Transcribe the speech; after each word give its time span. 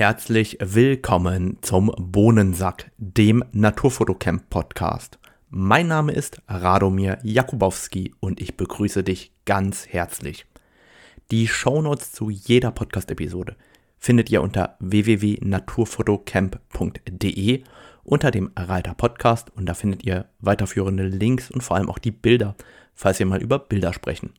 Herzlich 0.00 0.56
willkommen 0.62 1.58
zum 1.60 1.92
Bohnensack, 1.98 2.90
dem 2.96 3.44
Naturfotocamp 3.52 4.48
Podcast. 4.48 5.18
Mein 5.50 5.88
Name 5.88 6.12
ist 6.12 6.40
Radomir 6.48 7.18
Jakubowski 7.22 8.14
und 8.18 8.40
ich 8.40 8.56
begrüße 8.56 9.04
dich 9.04 9.30
ganz 9.44 9.88
herzlich. 9.88 10.46
Die 11.30 11.46
Shownotes 11.46 12.12
zu 12.12 12.30
jeder 12.30 12.70
Podcast-Episode 12.70 13.56
findet 13.98 14.30
ihr 14.30 14.40
unter 14.40 14.78
www.naturfotocamp.de 14.80 17.62
unter 18.02 18.30
dem 18.30 18.52
Reiter 18.56 18.94
Podcast 18.94 19.54
und 19.54 19.66
da 19.66 19.74
findet 19.74 20.06
ihr 20.06 20.30
weiterführende 20.38 21.08
Links 21.08 21.50
und 21.50 21.62
vor 21.62 21.76
allem 21.76 21.90
auch 21.90 21.98
die 21.98 22.10
Bilder, 22.10 22.56
falls 22.94 23.18
wir 23.18 23.26
mal 23.26 23.42
über 23.42 23.58
Bilder 23.58 23.92
sprechen. 23.92 24.32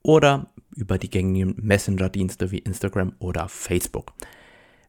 oder 0.03 0.47
über 0.75 0.97
die 0.97 1.11
gängigen 1.11 1.57
Messenger-Dienste 1.59 2.51
wie 2.51 2.61
Instagram 2.61 3.13
oder 3.19 3.51
Facebook. 3.51 4.15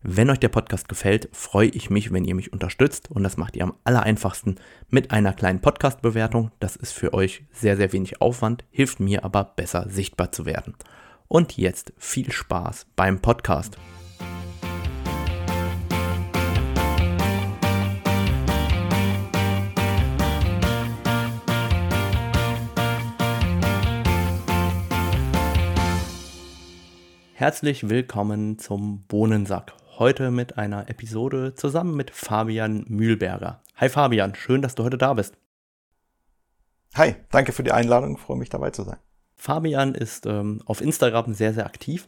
Wenn 0.01 0.29
euch 0.29 0.39
der 0.39 0.47
Podcast 0.47 0.87
gefällt, 0.87 1.27
freue 1.33 1.67
ich 1.67 1.89
mich, 1.89 2.13
wenn 2.13 2.23
ihr 2.23 2.35
mich 2.35 2.53
unterstützt 2.53 3.11
und 3.11 3.23
das 3.23 3.35
macht 3.35 3.57
ihr 3.57 3.63
am 3.63 3.73
allereinfachsten 3.83 4.55
mit 4.89 5.11
einer 5.11 5.33
kleinen 5.33 5.59
Podcast-Bewertung. 5.59 6.51
Das 6.61 6.77
ist 6.77 6.93
für 6.93 7.13
euch 7.13 7.43
sehr, 7.51 7.75
sehr 7.75 7.91
wenig 7.91 8.21
Aufwand, 8.21 8.63
hilft 8.71 9.01
mir 9.01 9.25
aber 9.25 9.43
besser 9.43 9.89
sichtbar 9.89 10.31
zu 10.31 10.45
werden. 10.45 10.75
Und 11.33 11.57
jetzt 11.57 11.93
viel 11.97 12.31
Spaß 12.31 12.85
beim 12.95 13.19
Podcast. 13.19 13.75
Herzlich 27.33 27.89
willkommen 27.89 28.59
zum 28.59 29.07
Bohnensack. 29.07 29.73
Heute 29.97 30.29
mit 30.29 30.59
einer 30.59 30.87
Episode 30.87 31.55
zusammen 31.55 31.95
mit 31.95 32.11
Fabian 32.11 32.85
Mühlberger. 32.87 33.63
Hi 33.77 33.89
Fabian, 33.89 34.35
schön, 34.35 34.61
dass 34.61 34.75
du 34.75 34.83
heute 34.83 34.99
da 34.99 35.15
bist. 35.15 35.35
Hi, 36.93 37.15
danke 37.31 37.53
für 37.53 37.63
die 37.63 37.71
Einladung, 37.71 38.19
freue 38.19 38.37
mich 38.37 38.49
dabei 38.49 38.69
zu 38.69 38.83
sein. 38.83 38.99
Fabian 39.43 39.93
ist 39.93 40.25
ähm, 40.25 40.61
auf 40.63 40.79
Instagram 40.79 41.33
sehr, 41.33 41.53
sehr 41.53 41.65
aktiv 41.65 42.07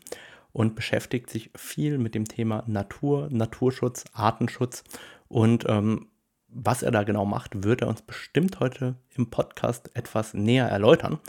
und 0.54 0.74
beschäftigt 0.74 1.30
sich 1.30 1.52
viel 1.54 1.98
mit 1.98 2.16
dem 2.16 2.30
Thema 2.30 2.64
Natur, 2.66 3.28
Naturschutz, 3.30 4.06
Artenschutz. 4.14 4.86
Und 5.28 5.66
ähm, 5.68 6.08
was 6.48 6.82
er 6.82 6.92
da 6.92 7.04
genau 7.04 7.26
macht, 7.26 7.66
wird 7.66 7.82
er 7.82 7.90
uns 7.90 8.02
bestimmt 8.02 8.62
heute 8.62 8.96
im 9.18 9.30
Podcast 9.32 9.94
etwas 9.98 10.34
näher 10.34 10.70
erläutern. 10.70 11.20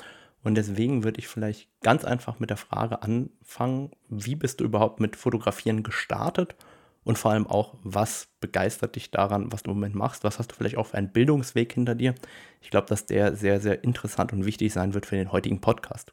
Und 0.45 0.55
deswegen 0.55 1.03
würde 1.03 1.19
ich 1.19 1.27
vielleicht 1.27 1.69
ganz 1.83 2.05
einfach 2.05 2.39
mit 2.39 2.51
der 2.51 2.57
Frage 2.57 3.03
anfangen, 3.03 3.91
wie 4.09 4.37
bist 4.37 4.61
du 4.61 4.65
überhaupt 4.65 5.01
mit 5.01 5.17
Fotografieren 5.17 5.83
gestartet 5.83 6.55
und 7.07 7.17
vor 7.17 7.31
allem 7.31 7.47
auch, 7.47 7.77
was 7.85 8.27
begeistert 8.41 8.97
dich 8.97 9.13
daran, 9.13 9.53
was 9.53 9.63
du 9.63 9.71
im 9.71 9.77
Moment 9.77 9.95
machst? 9.95 10.25
Was 10.25 10.41
hast 10.41 10.51
du 10.51 10.57
vielleicht 10.57 10.77
auch 10.77 10.89
für 10.89 10.99
einen 10.99 11.13
Bildungsweg 11.13 11.73
hinter 11.73 11.95
dir? 11.95 12.17
Ich 12.61 12.71
glaube, 12.71 12.89
dass 12.89 13.07
der 13.07 13.37
sehr, 13.37 13.61
sehr 13.61 13.85
interessant 13.85 14.33
und 14.33 14.45
wichtig 14.45 14.73
sein 14.73 14.93
wird 14.93 15.07
für 15.07 15.15
den 15.15 15.31
heutigen 15.31 15.61
Podcast. 15.61 16.11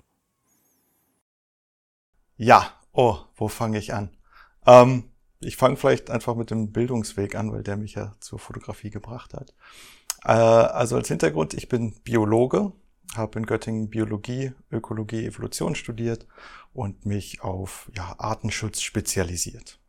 Ja, 2.38 2.72
oh, 2.92 3.18
wo 3.36 3.48
fange 3.48 3.80
ich 3.80 3.92
an? 3.92 4.12
Ähm, 4.68 5.06
ich 5.40 5.58
fange 5.58 5.78
vielleicht 5.78 6.12
einfach 6.12 6.36
mit 6.36 6.52
dem 6.52 6.72
Bildungsweg 6.72 7.34
an, 7.34 7.52
weil 7.52 7.64
der 7.64 7.76
mich 7.76 7.96
ja 7.96 8.14
zur 8.20 8.38
Fotografie 8.38 8.92
gebracht 8.92 9.34
hat. 9.34 9.56
Äh, 10.24 10.34
also 10.34 10.96
als 10.96 11.08
Hintergrund, 11.08 11.56
ich 11.56 11.70
bin 11.70 11.96
Biologe, 12.04 12.72
habe 13.16 13.40
in 13.40 13.48
Göttingen 13.48 13.90
Biologie, 13.90 14.52
Ökologie, 14.72 15.26
Evolution 15.26 15.74
studiert 15.74 16.28
und 16.72 17.08
mich 17.08 17.42
auf 17.42 17.90
ja, 17.96 18.14
Artenschutz 18.20 18.82
spezialisiert. 18.82 19.80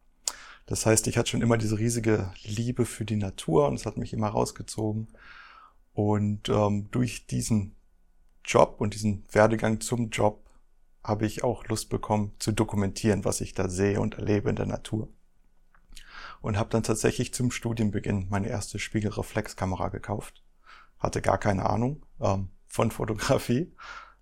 Das 0.67 0.87
heißt, 0.87 1.07
ich 1.07 1.19
hatte 1.19 1.31
schon 1.31 1.43
immer 1.43 1.59
diese 1.59 1.79
riesige 1.79 2.33
Liebe 2.43 2.87
für 2.87 3.05
die 3.05 3.17
Natur 3.17 3.69
und 3.69 3.75
es 3.75 3.87
hat 3.87 3.97
mich 3.97 4.13
immer 4.13 4.29
rausgezogen. 4.29 5.09
Und 5.93 6.49
ähm, 6.49 6.91
durch 6.91 7.27
diesen 7.27 7.77
Job 8.45 8.77
und 8.79 8.95
diesen 8.95 9.25
Werdegang 9.31 9.81
zum 9.81 10.11
Job 10.11 10.45
habe 11.03 11.27
ich 11.27 11.45
auch 11.45 11.67
Lust 11.67 11.91
bekommen 11.91 12.33
zu 12.39 12.53
dokumentieren, 12.53 13.25
was 13.25 13.41
ich 13.41 13.53
da 13.53 13.69
sehe 13.69 14.01
und 14.01 14.15
erlebe 14.15 14.51
in 14.51 14.57
der 14.57 14.67
Natur. 14.67 15.09
Und 16.41 16.59
habe 16.59 16.71
dann 16.71 16.83
tatsächlich 16.83 17.33
zum 17.35 17.51
Studienbeginn 17.51 18.27
meine 18.31 18.49
erste 18.49 18.79
Spiegelreflexkamera 18.79 19.89
gekauft. 19.89 20.43
Hatte 20.99 21.21
gar 21.21 21.39
keine 21.39 21.69
Ahnung 21.69 22.03
ähm, 22.21 22.49
von 22.67 22.91
Fotografie 22.91 23.73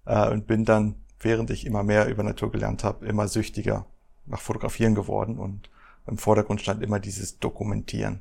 äh, 0.06 0.28
und 0.28 0.47
bin 0.47 0.64
dann, 0.64 1.04
während 1.20 1.50
ich 1.50 1.66
immer 1.66 1.84
mehr 1.84 2.08
über 2.08 2.25
Natur 2.25 2.50
gelernt 2.50 2.82
habe, 2.82 3.06
immer 3.06 3.28
süchtiger 3.28 3.86
nach 4.26 4.41
Fotografieren 4.41 4.94
geworden 4.94 5.38
und 5.38 5.70
im 6.06 6.18
Vordergrund 6.18 6.60
stand 6.60 6.82
immer 6.82 7.00
dieses 7.00 7.38
Dokumentieren 7.38 8.20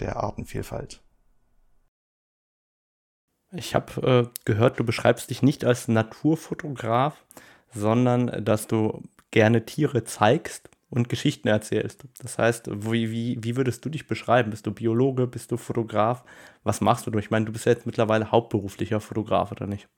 der 0.00 0.16
Artenvielfalt. 0.16 1.02
Ich 3.52 3.74
habe 3.74 4.30
äh, 4.30 4.40
gehört, 4.44 4.78
du 4.78 4.84
beschreibst 4.84 5.30
dich 5.30 5.42
nicht 5.42 5.64
als 5.64 5.88
Naturfotograf, 5.88 7.24
sondern 7.72 8.44
dass 8.44 8.66
du 8.66 9.02
gerne 9.30 9.64
Tiere 9.64 10.04
zeigst 10.04 10.68
und 10.90 11.08
Geschichten 11.08 11.48
erzählst. 11.48 12.04
Das 12.18 12.38
heißt, 12.38 12.68
wie, 12.70 13.10
wie, 13.10 13.38
wie 13.40 13.56
würdest 13.56 13.84
du 13.84 13.88
dich 13.88 14.06
beschreiben? 14.06 14.50
Bist 14.50 14.66
du 14.66 14.72
Biologe? 14.72 15.26
Bist 15.26 15.50
du 15.50 15.56
Fotograf? 15.56 16.24
Was 16.62 16.80
machst 16.80 17.06
du? 17.06 17.18
Ich 17.18 17.30
meine, 17.30 17.46
du 17.46 17.52
bist 17.52 17.66
ja 17.66 17.72
jetzt 17.72 17.86
mittlerweile 17.86 18.30
hauptberuflicher 18.30 19.00
Fotograf, 19.00 19.52
oder 19.52 19.66
nicht? 19.66 19.88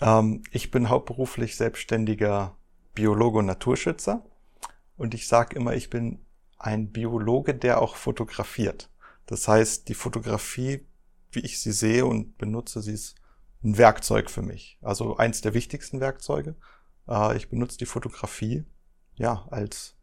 Ähm, 0.00 0.42
ich 0.50 0.70
bin 0.70 0.88
hauptberuflich 0.88 1.56
selbstständiger 1.56 2.56
Biologe 2.94 3.38
und 3.38 3.46
Naturschützer. 3.46 4.24
Und 4.98 5.14
ich 5.14 5.26
sage 5.26 5.56
immer, 5.56 5.74
ich 5.74 5.88
bin 5.88 6.26
ein 6.58 6.90
Biologe, 6.90 7.54
der 7.54 7.80
auch 7.80 7.96
fotografiert. 7.96 8.90
Das 9.26 9.48
heißt, 9.48 9.88
die 9.88 9.94
Fotografie, 9.94 10.86
wie 11.30 11.40
ich 11.40 11.60
sie 11.60 11.72
sehe 11.72 12.04
und 12.04 12.36
benutze, 12.36 12.82
sie 12.82 12.92
ist 12.92 13.14
ein 13.62 13.78
Werkzeug 13.78 14.30
für 14.30 14.42
mich. 14.42 14.78
Also 14.82 15.16
eins 15.16 15.40
der 15.40 15.54
wichtigsten 15.54 16.00
Werkzeuge. 16.00 16.56
Äh, 17.08 17.36
ich 17.36 17.48
benutze 17.48 17.78
die 17.78 17.86
Fotografie 17.86 18.64
ja 19.14 19.46
als 19.50 19.96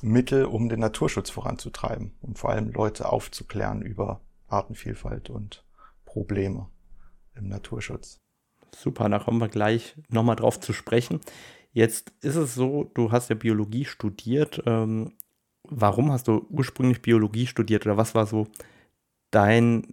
Mittel, 0.00 0.44
um 0.44 0.68
den 0.68 0.80
Naturschutz 0.80 1.30
voranzutreiben 1.30 2.16
und 2.20 2.38
vor 2.38 2.50
allem 2.50 2.70
Leute 2.70 3.10
aufzuklären 3.10 3.82
über 3.82 4.20
Artenvielfalt 4.48 5.30
und 5.30 5.64
Probleme 6.04 6.68
im 7.34 7.48
Naturschutz. 7.48 8.20
Super, 8.76 9.08
da 9.08 9.18
kommen 9.18 9.40
wir 9.40 9.48
gleich 9.48 9.96
nochmal 10.08 10.36
drauf 10.36 10.60
zu 10.60 10.72
sprechen. 10.72 11.20
Jetzt 11.74 12.12
ist 12.20 12.36
es 12.36 12.54
so, 12.54 12.84
du 12.94 13.10
hast 13.10 13.30
ja 13.30 13.34
Biologie 13.34 13.84
studiert. 13.84 14.62
Ähm, 14.64 15.12
warum 15.64 16.12
hast 16.12 16.28
du 16.28 16.46
ursprünglich 16.48 17.02
Biologie 17.02 17.48
studiert 17.48 17.84
oder 17.84 17.96
was 17.96 18.14
war 18.14 18.26
so 18.26 18.46
dein 19.32 19.92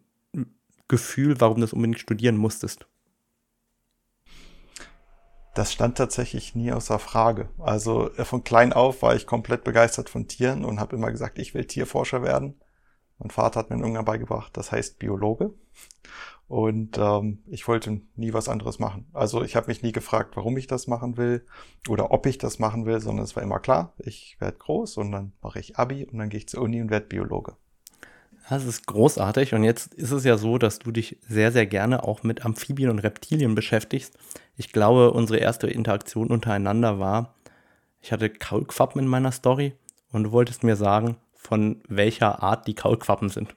Gefühl, 0.88 1.42
warum 1.42 1.56
du 1.56 1.62
das 1.62 1.74
unbedingt 1.74 2.00
studieren 2.00 2.38
musstest? 2.38 2.86
Das 5.56 5.74
stand 5.74 5.98
tatsächlich 5.98 6.54
nie 6.54 6.72
außer 6.72 7.00
Frage. 7.00 7.50
Also 7.58 8.14
äh, 8.14 8.26
von 8.26 8.44
klein 8.44 8.74
auf 8.74 9.02
war 9.02 9.16
ich 9.16 9.26
komplett 9.26 9.64
begeistert 9.64 10.08
von 10.08 10.28
Tieren 10.28 10.64
und 10.64 10.80
habe 10.80 10.96
immer 10.96 11.12
gesagt, 11.12 11.40
ich 11.40 11.56
will 11.56 11.66
Tierforscher 11.66 12.22
werden. 12.22 12.62
Mein 13.18 13.32
Vater 13.32 13.60
hat 13.60 13.72
mir 13.72 13.78
irgendwann 13.78 14.06
beigebracht, 14.06 14.56
das 14.56 14.72
heißt 14.72 15.00
Biologe. 15.00 15.54
Und 16.52 16.98
ähm, 16.98 17.40
ich 17.48 17.66
wollte 17.70 18.02
nie 18.18 18.34
was 18.34 18.50
anderes 18.50 18.78
machen. 18.78 19.06
Also 19.14 19.42
ich 19.42 19.56
habe 19.56 19.68
mich 19.68 19.84
nie 19.84 19.94
gefragt, 19.94 20.36
warum 20.36 20.58
ich 20.58 20.68
das 20.68 20.86
machen 20.86 21.16
will 21.16 21.46
oder 21.88 22.12
ob 22.12 22.26
ich 22.26 22.40
das 22.40 22.60
machen 22.60 22.86
will, 22.86 23.00
sondern 23.00 23.24
es 23.24 23.38
war 23.38 23.42
immer 23.44 23.62
klar, 23.62 23.94
ich 24.00 24.36
werde 24.40 24.58
groß 24.58 24.98
und 24.98 25.14
dann 25.14 25.32
mache 25.42 25.62
ich 25.62 25.78
Abi 25.78 26.04
und 26.04 26.18
dann 26.18 26.28
gehe 26.28 26.40
ich 26.40 26.50
zur 26.50 26.62
Uni 26.62 26.82
und 26.82 26.92
werde 26.92 27.06
Biologe. 27.06 27.56
Das 28.50 28.66
ist 28.66 28.86
großartig. 28.86 29.54
Und 29.54 29.64
jetzt 29.64 29.94
ist 29.94 30.12
es 30.12 30.26
ja 30.26 30.38
so, 30.38 30.58
dass 30.58 30.80
du 30.80 30.92
dich 30.92 31.18
sehr, 31.22 31.54
sehr 31.54 31.66
gerne 31.66 32.04
auch 32.04 32.24
mit 32.24 32.44
Amphibien 32.44 32.90
und 32.90 33.00
Reptilien 33.00 33.56
beschäftigst. 33.56 34.18
Ich 34.58 34.74
glaube, 34.74 35.12
unsere 35.12 35.40
erste 35.40 35.68
Interaktion 35.68 36.28
untereinander 36.28 37.00
war, 37.00 37.34
ich 38.02 38.12
hatte 38.12 38.30
Kaulquappen 38.30 39.00
in 39.00 39.08
meiner 39.08 39.32
Story 39.32 39.74
und 40.12 40.24
du 40.26 40.32
wolltest 40.34 40.66
mir 40.66 40.76
sagen, 40.76 41.16
von 41.34 41.82
welcher 41.88 42.44
Art 42.44 42.68
die 42.68 42.76
Kaulquappen 42.76 43.30
sind. 43.30 43.56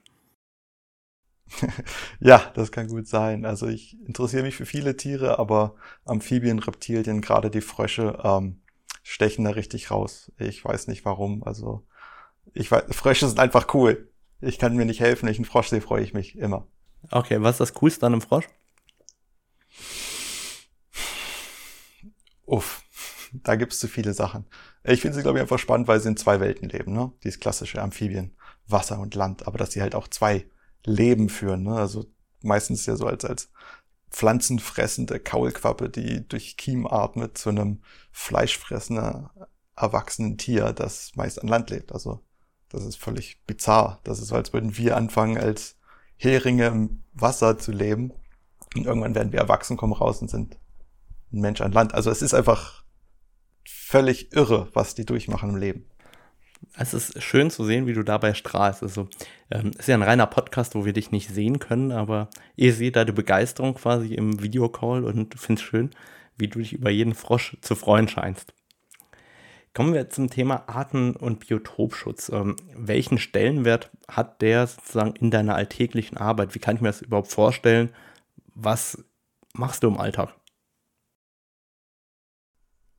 ja, 2.19 2.51
das 2.55 2.71
kann 2.71 2.87
gut 2.87 3.07
sein. 3.07 3.45
Also 3.45 3.67
ich 3.67 3.99
interessiere 4.05 4.43
mich 4.43 4.55
für 4.55 4.65
viele 4.65 4.97
Tiere, 4.97 5.39
aber 5.39 5.75
Amphibien, 6.05 6.59
Reptilien, 6.59 7.21
gerade 7.21 7.49
die 7.49 7.61
Frösche, 7.61 8.19
ähm, 8.23 8.61
stechen 9.03 9.45
da 9.45 9.51
richtig 9.51 9.91
raus. 9.91 10.31
Ich 10.37 10.65
weiß 10.65 10.87
nicht 10.87 11.05
warum. 11.05 11.43
Also 11.43 11.85
ich 12.53 12.71
weiß, 12.71 12.85
Frösche 12.89 13.27
sind 13.27 13.39
einfach 13.39 13.73
cool. 13.73 14.11
Ich 14.41 14.59
kann 14.59 14.75
mir 14.75 14.85
nicht 14.85 14.99
helfen. 14.99 15.25
Wenn 15.25 15.31
ich 15.31 15.37
einen 15.37 15.45
Frosch 15.45 15.69
sehe, 15.69 15.81
freue 15.81 16.03
ich 16.03 16.13
mich 16.13 16.37
immer. 16.37 16.67
Okay, 17.11 17.41
was 17.41 17.55
ist 17.55 17.59
das 17.59 17.73
Coolste 17.75 18.05
an 18.05 18.13
einem 18.13 18.21
Frosch? 18.21 18.47
Uff. 22.45 22.83
da 23.33 23.55
gibt's 23.55 23.79
zu 23.79 23.87
viele 23.87 24.13
Sachen. 24.13 24.45
Ich 24.83 25.01
finde 25.01 25.15
sie, 25.15 25.23
glaube 25.23 25.39
ich, 25.39 25.41
einfach 25.41 25.59
spannend, 25.59 25.87
weil 25.87 25.99
sie 25.99 26.09
in 26.09 26.17
zwei 26.17 26.39
Welten 26.39 26.69
leben. 26.69 26.93
Ne? 26.93 27.11
Dieses 27.23 27.39
klassische 27.39 27.81
Amphibien, 27.81 28.35
Wasser 28.67 28.99
und 28.99 29.15
Land, 29.15 29.47
aber 29.47 29.57
dass 29.57 29.71
sie 29.71 29.81
halt 29.81 29.95
auch 29.95 30.07
zwei 30.07 30.45
Leben 30.85 31.29
führen. 31.29 31.63
Ne? 31.63 31.75
Also 31.75 32.05
meistens 32.41 32.85
ja 32.85 32.95
so 32.95 33.07
als, 33.07 33.25
als 33.25 33.51
pflanzenfressende 34.11 35.19
Kaulquappe, 35.19 35.89
die 35.89 36.27
durch 36.27 36.57
Kiem 36.57 36.87
atmet, 36.87 37.37
zu 37.37 37.49
einem 37.49 37.81
fleischfressender, 38.11 39.31
erwachsenen 39.75 40.37
Tier, 40.37 40.71
das 40.71 41.15
meist 41.15 41.41
an 41.41 41.49
Land 41.49 41.69
lebt. 41.69 41.91
Also 41.91 42.21
das 42.69 42.85
ist 42.85 42.97
völlig 42.97 43.41
bizarr. 43.45 43.99
Das 44.03 44.19
ist 44.19 44.29
so, 44.29 44.35
als 44.35 44.53
würden 44.53 44.77
wir 44.77 44.95
anfangen, 44.95 45.37
als 45.37 45.75
Heringe 46.17 46.67
im 46.67 47.03
Wasser 47.13 47.57
zu 47.57 47.71
leben. 47.71 48.13
Und 48.75 48.85
irgendwann 48.85 49.15
werden 49.15 49.31
wir 49.31 49.39
erwachsen, 49.39 49.77
kommen 49.77 49.93
raus 49.93 50.21
und 50.21 50.29
sind 50.29 50.57
ein 51.31 51.41
Mensch 51.41 51.61
an 51.61 51.71
Land. 51.71 51.93
Also 51.93 52.09
es 52.09 52.21
ist 52.21 52.33
einfach 52.33 52.83
völlig 53.65 54.33
irre, 54.33 54.69
was 54.73 54.95
die 54.95 55.05
durchmachen 55.05 55.49
im 55.49 55.55
Leben. 55.57 55.85
Es 56.77 56.93
ist 56.93 57.21
schön 57.21 57.49
zu 57.49 57.63
sehen, 57.63 57.87
wie 57.87 57.93
du 57.93 58.03
dabei 58.03 58.33
strahlst. 58.33 58.83
Also, 58.83 59.07
ähm, 59.51 59.71
ist 59.77 59.87
ja 59.87 59.95
ein 59.95 60.01
reiner 60.01 60.27
Podcast, 60.27 60.75
wo 60.75 60.85
wir 60.85 60.93
dich 60.93 61.11
nicht 61.11 61.29
sehen 61.29 61.59
können, 61.59 61.91
aber 61.91 62.29
ihr 62.55 62.73
seht 62.73 62.95
deine 62.95 63.13
Begeisterung 63.13 63.75
quasi 63.75 64.13
im 64.13 64.41
Videocall 64.41 65.05
und 65.05 65.39
finde 65.39 65.61
es 65.61 65.65
schön, 65.65 65.91
wie 66.37 66.47
du 66.47 66.59
dich 66.59 66.73
über 66.73 66.89
jeden 66.89 67.15
Frosch 67.15 67.57
zu 67.61 67.75
freuen 67.75 68.07
scheinst. 68.07 68.53
Kommen 69.73 69.93
wir 69.93 70.09
zum 70.09 70.29
Thema 70.29 70.69
Arten- 70.69 71.17
und 71.17 71.45
Biotopschutz. 71.45 72.29
Ähm, 72.29 72.55
welchen 72.73 73.17
Stellenwert 73.17 73.91
hat 74.07 74.41
der 74.41 74.67
sozusagen 74.67 75.15
in 75.17 75.31
deiner 75.31 75.55
alltäglichen 75.55 76.17
Arbeit? 76.17 76.55
Wie 76.55 76.59
kann 76.59 76.77
ich 76.77 76.81
mir 76.81 76.87
das 76.87 77.01
überhaupt 77.01 77.27
vorstellen? 77.27 77.93
Was 78.53 79.03
machst 79.53 79.83
du 79.83 79.87
im 79.87 79.97
Alltag? 79.97 80.33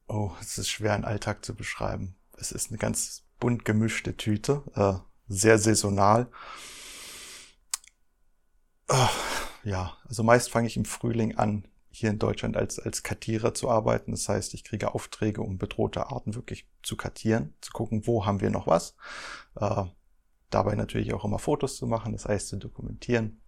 Oh, 0.06 0.32
es 0.40 0.58
ist 0.58 0.68
schwer, 0.68 0.92
einen 0.92 1.04
Alltag 1.04 1.44
zu 1.44 1.54
beschreiben. 1.54 2.14
Es 2.38 2.52
ist 2.52 2.70
eine 2.70 2.78
ganz 2.78 3.25
bunt 3.38 3.64
gemischte 3.64 4.16
Tüte, 4.16 4.62
äh, 4.74 4.94
sehr 5.28 5.58
saisonal. 5.58 6.30
Oh, 8.88 9.08
ja, 9.64 9.96
also 10.08 10.22
meist 10.22 10.50
fange 10.50 10.68
ich 10.68 10.76
im 10.76 10.84
Frühling 10.84 11.36
an, 11.36 11.66
hier 11.90 12.10
in 12.10 12.18
Deutschland 12.18 12.56
als, 12.56 12.78
als 12.78 13.02
Kartierer 13.02 13.54
zu 13.54 13.70
arbeiten. 13.70 14.12
Das 14.12 14.28
heißt, 14.28 14.54
ich 14.54 14.64
kriege 14.64 14.94
Aufträge, 14.94 15.40
um 15.40 15.58
bedrohte 15.58 16.08
Arten 16.08 16.34
wirklich 16.34 16.68
zu 16.82 16.96
kartieren, 16.96 17.54
zu 17.60 17.72
gucken, 17.72 18.06
wo 18.06 18.26
haben 18.26 18.40
wir 18.40 18.50
noch 18.50 18.66
was. 18.66 18.94
Äh, 19.56 19.84
dabei 20.50 20.74
natürlich 20.74 21.12
auch 21.14 21.24
immer 21.24 21.38
Fotos 21.38 21.76
zu 21.76 21.86
machen, 21.86 22.12
das 22.12 22.26
heißt 22.26 22.48
zu 22.48 22.56
dokumentieren. 22.56 23.40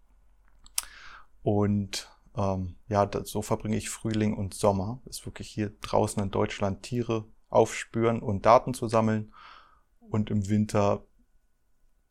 Und 1.43 2.09
ähm, 2.37 2.77
ja, 2.89 3.09
so 3.25 3.43
verbringe 3.43 3.77
ich 3.77 3.91
Frühling 3.91 4.35
und 4.35 4.55
Sommer. 4.55 5.01
Ist 5.05 5.27
wirklich 5.27 5.49
hier 5.49 5.73
draußen 5.81 6.23
in 6.23 6.31
Deutschland 6.31 6.83
Tiere 6.83 7.27
aufspüren 7.49 8.21
und 8.21 8.47
Daten 8.47 8.75
zu 8.75 8.89
sammeln. 8.89 9.33
Und 10.11 10.31
im 10.31 10.49
Winter 10.49 11.05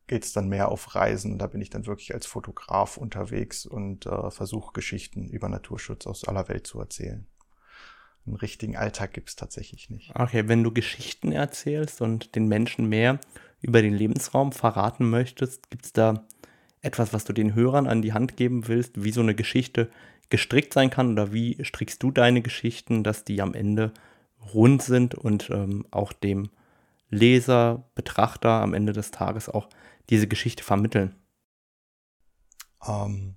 geht's 0.06 0.32
dann 0.32 0.48
mehr 0.48 0.70
auf 0.70 0.94
Reisen. 0.94 1.38
Da 1.38 1.46
bin 1.46 1.60
ich 1.60 1.70
dann 1.70 1.86
wirklich 1.86 2.14
als 2.14 2.26
Fotograf 2.26 2.96
unterwegs 2.96 3.66
und 3.66 4.06
äh, 4.06 4.30
versuche 4.30 4.72
Geschichten 4.72 5.28
über 5.28 5.48
Naturschutz 5.48 6.06
aus 6.06 6.24
aller 6.24 6.48
Welt 6.48 6.66
zu 6.66 6.80
erzählen. 6.80 7.26
Einen 8.26 8.36
richtigen 8.36 8.76
Alltag 8.76 9.12
gibt's 9.12 9.36
tatsächlich 9.36 9.90
nicht. 9.90 10.14
Okay, 10.14 10.48
wenn 10.48 10.62
du 10.62 10.72
Geschichten 10.72 11.32
erzählst 11.32 12.00
und 12.02 12.34
den 12.34 12.48
Menschen 12.48 12.88
mehr 12.88 13.20
über 13.60 13.82
den 13.82 13.94
Lebensraum 13.94 14.52
verraten 14.52 15.08
möchtest, 15.08 15.70
gibt's 15.70 15.92
da 15.92 16.26
etwas, 16.80 17.12
was 17.12 17.24
du 17.24 17.32
den 17.32 17.54
Hörern 17.54 17.86
an 17.86 18.02
die 18.02 18.12
Hand 18.12 18.36
geben 18.36 18.68
willst, 18.68 19.02
wie 19.02 19.10
so 19.12 19.20
eine 19.20 19.34
Geschichte 19.34 19.90
gestrickt 20.30 20.74
sein 20.74 20.90
kann 20.90 21.12
oder 21.12 21.32
wie 21.32 21.62
strickst 21.64 22.02
du 22.02 22.10
deine 22.10 22.42
Geschichten, 22.42 23.02
dass 23.02 23.24
die 23.24 23.40
am 23.40 23.54
Ende 23.54 23.92
rund 24.52 24.82
sind 24.82 25.14
und 25.14 25.50
ähm, 25.50 25.86
auch 25.90 26.12
dem 26.12 26.50
Leser, 27.10 27.90
Betrachter 27.94 28.50
am 28.60 28.74
Ende 28.74 28.92
des 28.92 29.10
Tages 29.10 29.48
auch 29.48 29.68
diese 30.10 30.28
Geschichte 30.28 30.62
vermitteln? 30.62 31.14
Ähm, 32.86 33.36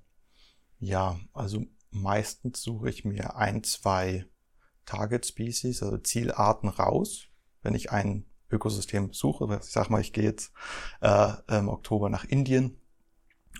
ja, 0.79 1.19
also 1.33 1.65
meistens 1.91 2.61
suche 2.61 2.89
ich 2.89 3.05
mir 3.05 3.35
ein, 3.35 3.63
zwei 3.63 4.25
Target 4.85 5.25
Species, 5.25 5.83
also 5.83 5.97
Zielarten 5.97 6.69
raus, 6.69 7.27
wenn 7.61 7.75
ich 7.75 7.91
ein 7.91 8.25
Ökosystem 8.49 9.13
suche. 9.13 9.59
Ich 9.61 9.71
sag 9.71 9.89
mal, 9.89 10.01
ich 10.01 10.13
gehe 10.13 10.23
jetzt 10.23 10.51
äh, 11.01 11.33
im 11.47 11.69
Oktober 11.69 12.09
nach 12.09 12.25
Indien, 12.25 12.77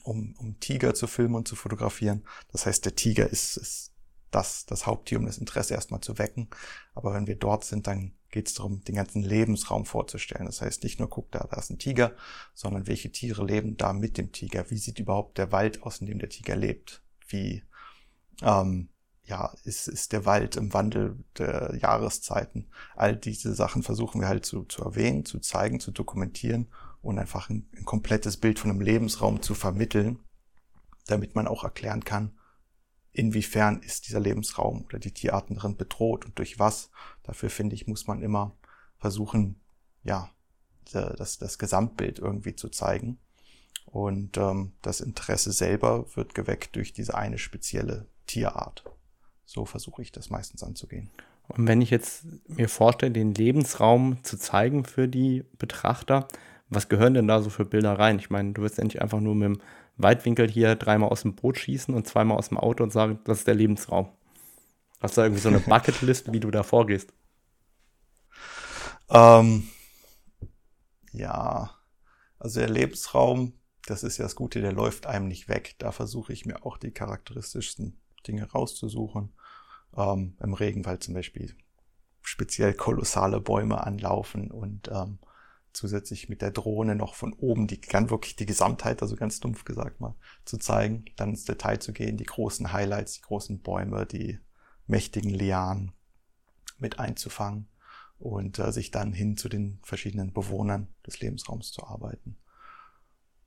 um, 0.04 0.36
um 0.38 0.60
Tiger 0.60 0.94
zu 0.94 1.08
filmen 1.08 1.36
und 1.36 1.48
zu 1.48 1.56
fotografieren. 1.56 2.26
Das 2.52 2.66
heißt, 2.66 2.86
der 2.86 2.96
Tiger 2.96 3.30
ist, 3.30 3.58
ist 3.58 3.91
das, 4.32 4.66
das 4.66 4.86
Haupttier, 4.86 5.20
um 5.20 5.26
das 5.26 5.38
Interesse 5.38 5.74
erstmal 5.74 6.02
zu 6.02 6.18
wecken. 6.18 6.50
Aber 6.96 7.14
wenn 7.14 7.28
wir 7.28 7.36
dort 7.36 7.66
sind, 7.66 7.88
dann 7.88 8.14
geht 8.30 8.48
es 8.48 8.54
darum, 8.54 8.84
den 8.84 8.96
ganzen 8.96 9.22
Lebensraum 9.22 9.86
vorzustellen. 9.86 10.46
Das 10.46 10.62
heißt, 10.62 10.84
nicht 10.84 11.00
nur 11.00 11.10
guck 11.10 11.32
da, 11.32 11.48
da 11.52 11.58
ist 11.58 11.70
ein 11.70 11.80
Tiger, 11.80 12.16
sondern 12.54 12.88
welche 12.88 13.12
Tiere 13.12 13.46
leben 13.46 13.78
da 13.78 13.94
mit 13.94 14.18
dem 14.18 14.32
Tiger? 14.32 14.70
Wie 14.70 14.78
sieht 14.78 15.00
überhaupt 15.00 15.38
der 15.38 15.52
Wald 15.52 15.84
aus, 15.84 16.00
in 16.00 16.08
dem 16.08 16.20
der 16.20 16.30
Tiger 16.30 16.56
lebt? 16.56 17.04
Wie 17.28 17.64
ähm, 18.42 18.90
ja, 19.26 19.54
ist, 19.64 19.88
ist 19.88 20.14
der 20.14 20.26
Wald 20.26 20.56
im 20.56 20.74
Wandel 20.74 21.24
der 21.38 21.76
Jahreszeiten? 21.80 22.70
All 22.96 23.16
diese 23.16 23.54
Sachen 23.54 23.84
versuchen 23.84 24.22
wir 24.22 24.28
halt 24.28 24.46
zu, 24.46 24.64
zu 24.64 24.84
erwähnen, 24.84 25.26
zu 25.26 25.40
zeigen, 25.40 25.80
zu 25.80 25.92
dokumentieren 25.92 26.68
und 27.02 27.20
einfach 27.20 27.50
ein, 27.50 27.70
ein 27.76 27.86
komplettes 27.86 28.38
Bild 28.38 28.60
von 28.60 28.72
einem 28.72 28.82
Lebensraum 28.82 29.42
zu 29.42 29.54
vermitteln, 29.54 30.20
damit 31.08 31.36
man 31.36 31.48
auch 31.48 31.64
erklären 31.64 32.04
kann, 32.04 32.34
inwiefern 33.14 33.82
ist 33.82 34.08
dieser 34.08 34.20
Lebensraum 34.20 34.86
oder 34.86 35.00
die 35.00 35.14
Tierarten 35.14 35.56
darin 35.56 35.78
bedroht 35.78 36.26
und 36.26 36.38
durch 36.38 36.60
was. 36.60 36.92
Dafür 37.24 37.50
finde 37.50 37.76
ich, 37.76 37.88
muss 37.88 38.08
man 38.08 38.22
immer 38.22 38.56
versuchen, 38.98 39.60
ja, 40.04 40.30
das, 40.92 41.38
das 41.38 41.58
Gesamtbild 41.58 42.20
irgendwie 42.20 42.56
zu 42.56 42.70
zeigen. 42.70 43.20
Und 43.86 44.38
ähm, 44.38 44.74
das 44.82 45.02
Interesse 45.02 45.52
selber 45.52 46.06
wird 46.16 46.34
geweckt 46.34 46.76
durch 46.76 46.94
diese 46.94 47.16
eine 47.16 47.38
spezielle 47.38 48.08
Tierart. 48.26 48.86
So 49.46 49.66
versuche 49.66 50.02
ich 50.02 50.12
das 50.12 50.30
meistens 50.30 50.64
anzugehen. 50.64 51.10
Und 51.50 51.68
wenn 51.68 51.82
ich 51.82 51.90
jetzt 51.90 52.26
mir 52.48 52.70
vorstelle, 52.70 53.12
den 53.12 53.34
Lebensraum 53.34 54.24
zu 54.24 54.38
zeigen 54.38 54.86
für 54.86 55.08
die 55.08 55.44
Betrachter, 55.58 56.28
was 56.70 56.88
gehören 56.88 57.14
denn 57.14 57.28
da 57.28 57.42
so 57.42 57.50
für 57.50 57.66
Bilder 57.66 58.00
rein? 58.00 58.18
Ich 58.18 58.30
meine, 58.30 58.54
du 58.54 58.62
wirst 58.62 58.78
ja 58.78 58.86
nicht 58.86 59.02
einfach 59.02 59.20
nur 59.20 59.36
mit 59.36 59.46
dem 59.46 59.62
Weitwinkel 59.98 60.50
hier 60.50 60.76
dreimal 60.76 61.10
aus 61.10 61.22
dem 61.22 61.36
Boot 61.36 61.58
schießen 61.58 61.94
und 61.94 62.08
zweimal 62.08 62.38
aus 62.38 62.50
dem 62.50 62.58
Auto 62.58 62.84
und 62.84 62.92
sagen, 62.92 63.20
das 63.26 63.40
ist 63.40 63.48
der 63.48 63.56
Lebensraum. 63.56 64.10
Hast 65.00 65.18
du 65.18 65.22
da 65.22 65.26
irgendwie 65.26 65.42
so 65.42 65.50
eine 65.50 65.60
Bucketlist, 65.62 66.32
wie 66.32 66.40
du 66.40 66.52
da 66.52 66.64
vorgehst? 66.64 67.14
Ähm, 69.10 69.68
ja, 71.12 71.72
also 72.40 72.60
der 72.60 72.70
Lebensraum, 72.70 73.54
das 73.86 74.04
ist 74.04 74.18
ja 74.18 74.24
das 74.24 74.36
Gute, 74.36 74.62
der 74.62 74.72
läuft 74.72 75.06
einem 75.06 75.28
nicht 75.28 75.50
weg. 75.50 75.76
Da 75.80 75.92
versuche 75.92 76.34
ich 76.34 76.46
mir 76.46 76.66
auch 76.66 76.78
die 76.78 76.92
charakteristischsten 76.92 78.00
Dinge 78.28 78.50
rauszusuchen. 78.50 79.34
Ähm, 79.98 80.38
Im 80.40 80.54
Regenwald 80.54 81.04
zum 81.04 81.14
Beispiel 81.14 81.56
speziell 82.22 82.74
kolossale 82.74 83.42
Bäume 83.42 83.84
anlaufen 83.86 84.52
und 84.52 84.90
ähm, 84.90 85.20
zusätzlich 85.74 86.30
mit 86.30 86.42
der 86.42 86.52
Drohne 86.52 86.96
noch 86.96 87.16
von 87.16 87.34
oben 87.34 87.68
die 87.68 87.80
kann 87.80 88.10
wirklich 88.10 88.36
die 88.36 88.46
Gesamtheit, 88.46 89.02
also 89.02 89.16
ganz 89.16 89.40
dumpf 89.40 89.66
gesagt 89.66 90.00
mal, 90.02 90.16
zu 90.46 90.58
zeigen, 90.58 91.06
dann 91.16 91.30
ins 91.30 91.46
Detail 91.46 91.80
zu 91.80 91.94
gehen, 91.94 92.18
die 92.18 92.26
großen 92.26 92.72
Highlights, 92.72 93.14
die 93.14 93.22
großen 93.22 93.62
Bäume, 93.62 94.06
die 94.06 94.40
mächtigen 94.88 95.32
Lianen 95.32 95.94
mit 96.78 97.00
einzufangen 97.00 97.68
und 98.20 98.60
äh, 98.60 98.72
sich 98.72 98.92
dann 98.92 99.14
hin 99.14 99.38
zu 99.38 99.50
den 99.50 99.80
verschiedenen 99.84 100.34
Bewohnern 100.34 100.88
des 101.06 101.20
Lebensraums 101.20 101.72
zu 101.72 101.86
arbeiten. 101.86 102.38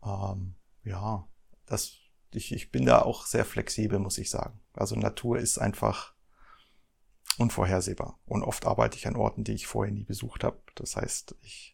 Ähm, 0.03 0.55
ja, 0.85 1.29
das, 1.67 1.99
ich, 2.33 2.53
ich 2.53 2.71
bin 2.71 2.87
da 2.87 3.03
auch 3.03 3.27
sehr 3.27 3.45
flexibel, 3.45 3.99
muss 3.99 4.19
ich 4.19 4.31
sagen. 4.31 4.61
Also 4.73 4.97
Natur 4.97 5.39
ist 5.39 5.59
einfach 5.59 6.15
unvorhersehbar. 7.39 8.19
Und 8.27 8.43
oft 8.43 8.67
arbeite 8.67 8.97
ich 8.97 9.07
an 9.07 9.17
Orten, 9.17 9.45
die 9.45 9.53
ich 9.53 9.67
vorher 9.67 9.93
nie 9.93 10.05
besucht 10.05 10.45
habe. 10.45 10.59
Das 10.75 10.97
heißt, 10.97 11.37
ich 11.43 11.74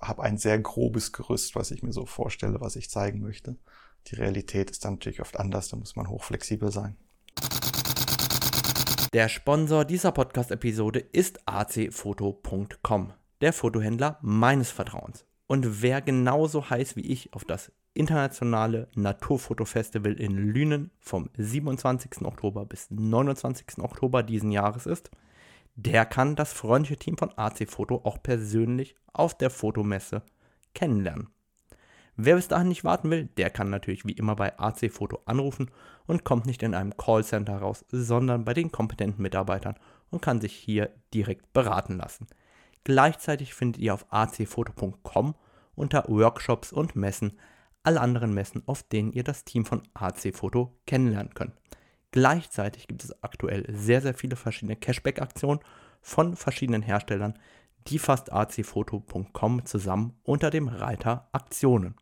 habe 0.00 0.22
ein 0.22 0.38
sehr 0.38 0.58
grobes 0.58 1.12
Gerüst, 1.12 1.54
was 1.54 1.70
ich 1.70 1.82
mir 1.82 1.92
so 1.92 2.06
vorstelle, 2.06 2.60
was 2.60 2.76
ich 2.76 2.90
zeigen 2.90 3.20
möchte. 3.20 3.56
Die 4.08 4.14
Realität 4.14 4.70
ist 4.70 4.84
dann 4.84 4.94
natürlich 4.94 5.20
oft 5.20 5.38
anders, 5.38 5.68
da 5.68 5.76
muss 5.76 5.96
man 5.96 6.08
hochflexibel 6.08 6.70
sein. 6.70 6.96
Der 9.12 9.28
Sponsor 9.28 9.84
dieser 9.84 10.12
Podcast-Episode 10.12 10.98
ist 10.98 11.40
acfoto.com, 11.46 13.12
der 13.40 13.52
Fotohändler 13.52 14.18
meines 14.20 14.70
Vertrauens. 14.70 15.24
Und 15.46 15.80
wer 15.80 16.02
genauso 16.02 16.68
heiß 16.68 16.96
wie 16.96 17.06
ich 17.06 17.32
auf 17.32 17.44
das 17.44 17.72
internationale 17.94 18.88
Naturfotofestival 18.94 20.12
in 20.12 20.36
Lünen 20.36 20.90
vom 20.98 21.30
27. 21.36 22.22
Oktober 22.22 22.66
bis 22.66 22.90
29. 22.90 23.78
Oktober 23.78 24.22
diesen 24.22 24.50
Jahres 24.50 24.86
ist, 24.86 25.10
der 25.76 26.06
kann 26.06 26.36
das 26.36 26.52
freundliche 26.52 26.96
Team 26.96 27.16
von 27.16 27.36
AC 27.36 27.68
Foto 27.68 28.00
auch 28.04 28.22
persönlich 28.22 28.96
auf 29.12 29.36
der 29.36 29.50
Fotomesse 29.50 30.22
kennenlernen. 30.74 31.28
Wer 32.16 32.36
bis 32.36 32.48
dahin 32.48 32.68
nicht 32.68 32.82
warten 32.82 33.10
will, 33.10 33.26
der 33.36 33.50
kann 33.50 33.68
natürlich 33.68 34.06
wie 34.06 34.12
immer 34.12 34.36
bei 34.36 34.58
AC 34.58 34.90
Foto 34.90 35.20
anrufen 35.26 35.70
und 36.06 36.24
kommt 36.24 36.46
nicht 36.46 36.62
in 36.62 36.74
einem 36.74 36.96
Callcenter 36.96 37.58
raus, 37.58 37.84
sondern 37.90 38.46
bei 38.46 38.54
den 38.54 38.72
kompetenten 38.72 39.22
Mitarbeitern 39.22 39.76
und 40.10 40.22
kann 40.22 40.40
sich 40.40 40.54
hier 40.54 40.94
direkt 41.12 41.52
beraten 41.52 41.98
lassen. 41.98 42.26
Gleichzeitig 42.84 43.52
findet 43.52 43.82
ihr 43.82 43.92
auf 43.92 44.06
acfoto.com 44.08 45.34
unter 45.74 46.04
Workshops 46.08 46.72
und 46.72 46.96
Messen 46.96 47.38
alle 47.82 48.00
anderen 48.00 48.32
Messen, 48.32 48.62
auf 48.66 48.82
denen 48.82 49.12
ihr 49.12 49.24
das 49.24 49.44
Team 49.44 49.66
von 49.66 49.82
AC 49.92 50.34
Foto 50.34 50.74
kennenlernen 50.86 51.34
könnt. 51.34 51.52
Gleichzeitig 52.16 52.88
gibt 52.88 53.04
es 53.04 53.22
aktuell 53.22 53.66
sehr, 53.68 54.00
sehr 54.00 54.14
viele 54.14 54.36
verschiedene 54.36 54.74
Cashback-Aktionen 54.74 55.60
von 56.00 56.34
verschiedenen 56.34 56.80
Herstellern, 56.80 57.38
die 57.88 57.98
fasst 57.98 58.32
acfoto.com 58.32 59.66
zusammen 59.66 60.14
unter 60.22 60.48
dem 60.48 60.68
Reiter 60.68 61.28
Aktionen. 61.32 61.94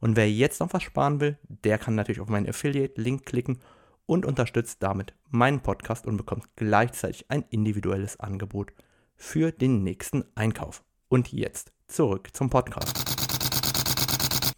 Und 0.00 0.16
wer 0.16 0.32
jetzt 0.32 0.60
noch 0.60 0.72
was 0.72 0.82
sparen 0.82 1.20
will, 1.20 1.36
der 1.48 1.76
kann 1.76 1.94
natürlich 1.94 2.22
auf 2.22 2.30
meinen 2.30 2.48
Affiliate-Link 2.48 3.26
klicken 3.26 3.58
und 4.06 4.24
unterstützt 4.24 4.82
damit 4.82 5.12
meinen 5.28 5.60
Podcast 5.60 6.06
und 6.06 6.16
bekommt 6.16 6.46
gleichzeitig 6.56 7.30
ein 7.30 7.44
individuelles 7.50 8.18
Angebot 8.18 8.72
für 9.16 9.52
den 9.52 9.82
nächsten 9.82 10.24
Einkauf. 10.34 10.82
Und 11.10 11.30
jetzt 11.30 11.74
zurück 11.88 12.30
zum 12.32 12.48
Podcast. 12.48 13.11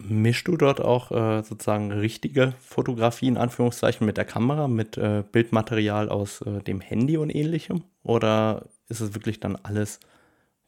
Mischst 0.06 0.46
du 0.49 0.56
dort 0.58 0.82
auch 0.82 1.11
äh, 1.12 1.42
sozusagen 1.42 1.90
richtige 1.90 2.52
Fotografie 2.61 3.28
in 3.28 3.38
Anführungszeichen 3.38 4.06
mit 4.06 4.18
der 4.18 4.26
Kamera, 4.26 4.68
mit 4.68 4.99
äh, 4.99 5.25
Bildmaterial 5.30 6.11
aus 6.11 6.42
äh, 6.42 6.61
dem 6.61 6.82
Handy 6.82 7.16
und 7.16 7.30
ähnlichem? 7.30 7.84
Oder 8.02 8.68
ist 8.88 9.00
es 9.00 9.14
wirklich 9.14 9.40
dann 9.40 9.56
alles 9.56 10.00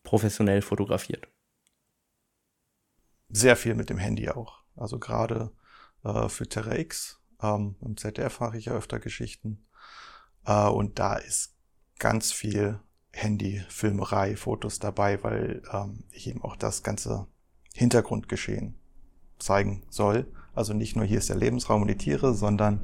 professionell 0.05 0.62
fotografiert? 0.62 1.28
Sehr 3.28 3.57
viel 3.57 3.75
mit 3.75 3.90
dem 3.90 3.99
Handy 3.99 4.31
auch. 4.31 4.62
Also 4.75 4.99
gerade 4.99 5.50
äh, 6.02 6.31
für 6.31 6.49
Terra 6.49 6.76
X, 6.78 7.21
ähm, 7.43 7.76
im 7.83 7.99
ZDF 7.99 8.40
mache 8.40 8.57
ich 8.57 8.66
ja 8.66 8.73
öfter 8.73 9.00
Geschichten. 9.00 9.66
Äh, 10.47 10.66
und 10.69 10.99
da 10.99 11.16
ist 11.16 11.55
ganz 11.99 12.33
viel 12.33 12.81
Handy-Filmerei, 13.12 14.37
Fotos 14.37 14.78
dabei, 14.78 15.23
weil 15.23 15.62
ähm, 15.71 16.05
ich 16.11 16.26
eben 16.26 16.43
auch 16.43 16.57
das 16.57 16.83
ganze 16.83 17.26
Hintergrundgeschehen 17.75 18.78
zeigen 19.38 19.83
soll. 19.88 20.26
Also 20.55 20.73
nicht 20.73 20.97
nur 20.97 21.05
hier 21.05 21.19
ist 21.19 21.28
der 21.28 21.37
Lebensraum 21.37 21.83
und 21.83 21.88
die 21.88 21.97
Tiere, 21.97 22.35
sondern 22.35 22.81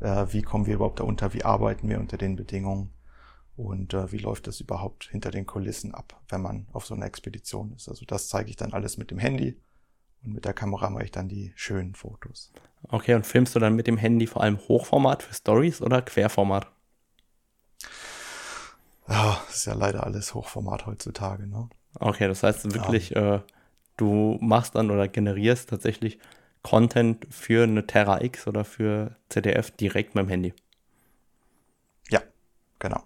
äh, 0.00 0.26
wie 0.30 0.42
kommen 0.42 0.66
wir 0.66 0.74
überhaupt 0.74 1.00
da 1.00 1.04
unter, 1.04 1.34
wie 1.34 1.44
arbeiten 1.44 1.88
wir 1.88 1.98
unter 1.98 2.16
den 2.16 2.36
Bedingungen 2.36 2.92
und 3.56 3.94
äh, 3.94 4.12
wie 4.12 4.18
läuft 4.18 4.46
das 4.46 4.60
überhaupt 4.60 5.08
hinter 5.10 5.30
den 5.30 5.46
Kulissen 5.46 5.94
ab, 5.94 6.20
wenn 6.28 6.42
man 6.42 6.66
auf 6.72 6.86
so 6.86 6.94
einer 6.94 7.06
Expedition 7.06 7.72
ist. 7.74 7.88
Also 7.88 8.04
das 8.04 8.28
zeige 8.28 8.50
ich 8.50 8.56
dann 8.56 8.72
alles 8.72 8.98
mit 8.98 9.10
dem 9.10 9.18
Handy 9.18 9.60
und 10.22 10.34
mit 10.34 10.44
der 10.44 10.52
Kamera 10.52 10.90
mache 10.90 11.04
ich 11.04 11.10
dann 11.10 11.28
die 11.28 11.52
schönen 11.56 11.94
Fotos. 11.94 12.52
Okay, 12.88 13.14
und 13.14 13.26
filmst 13.26 13.54
du 13.54 13.58
dann 13.58 13.74
mit 13.74 13.86
dem 13.86 13.96
Handy 13.96 14.26
vor 14.26 14.42
allem 14.42 14.58
Hochformat 14.58 15.22
für 15.22 15.34
Stories 15.34 15.80
oder 15.82 16.02
Querformat? 16.02 16.70
Ja, 19.08 19.40
das 19.46 19.56
ist 19.56 19.64
ja 19.66 19.74
leider 19.74 20.04
alles 20.04 20.34
Hochformat 20.34 20.86
heutzutage, 20.86 21.46
ne? 21.46 21.68
Okay, 21.98 22.28
das 22.28 22.42
heißt 22.42 22.74
wirklich, 22.74 23.10
ja. 23.10 23.36
äh, 23.36 23.40
du 23.96 24.38
machst 24.40 24.74
dann 24.74 24.90
oder 24.90 25.08
generierst 25.08 25.70
tatsächlich 25.70 26.18
Content 26.62 27.26
für 27.30 27.64
eine 27.64 27.86
Terra 27.86 28.22
X 28.22 28.46
oder 28.46 28.64
für 28.64 29.16
ZDF 29.28 29.70
direkt 29.70 30.14
mit 30.14 30.24
dem 30.24 30.28
Handy. 30.28 30.54
Ja, 32.10 32.22
genau. 32.78 33.02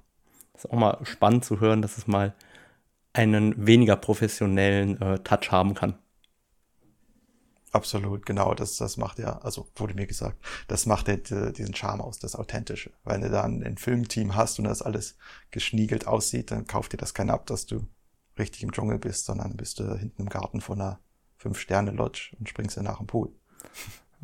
Das 0.52 0.64
ist 0.64 0.70
auch 0.70 0.78
mal 0.78 0.98
spannend 1.02 1.44
zu 1.44 1.60
hören, 1.60 1.82
dass 1.82 1.98
es 1.98 2.06
mal 2.06 2.34
einen 3.12 3.66
weniger 3.66 3.96
professionellen 3.96 5.00
äh, 5.00 5.18
Touch 5.18 5.50
haben 5.50 5.74
kann. 5.74 5.98
Absolut, 7.72 8.26
genau. 8.26 8.54
Das, 8.54 8.76
das 8.76 8.96
macht 8.96 9.18
ja, 9.18 9.38
also 9.38 9.68
wurde 9.76 9.94
mir 9.94 10.06
gesagt, 10.06 10.36
das 10.66 10.86
macht 10.86 11.08
ja 11.08 11.16
diesen 11.16 11.74
Charme 11.74 12.00
aus, 12.00 12.18
das 12.18 12.34
Authentische. 12.34 12.90
Wenn 13.04 13.20
du 13.20 13.30
dann 13.30 13.62
ein 13.62 13.78
Filmteam 13.78 14.34
hast 14.34 14.58
und 14.58 14.64
das 14.64 14.82
alles 14.82 15.16
geschniegelt 15.50 16.06
aussieht, 16.06 16.50
dann 16.50 16.66
kauft 16.66 16.92
dir 16.92 16.96
das 16.96 17.14
keiner 17.14 17.34
ab, 17.34 17.46
dass 17.46 17.66
du 17.66 17.86
richtig 18.40 18.62
im 18.62 18.72
Dschungel 18.72 18.98
bist, 18.98 19.26
sondern 19.26 19.56
bist 19.56 19.78
du 19.78 19.96
hinten 19.96 20.22
im 20.22 20.28
Garten 20.28 20.60
von 20.60 20.80
einer 20.80 20.98
Fünf-Sterne-Lodge 21.36 22.36
und 22.38 22.48
springst 22.48 22.76
dann 22.76 22.84
nach 22.84 22.98
dem 22.98 23.06
Pool. 23.06 23.30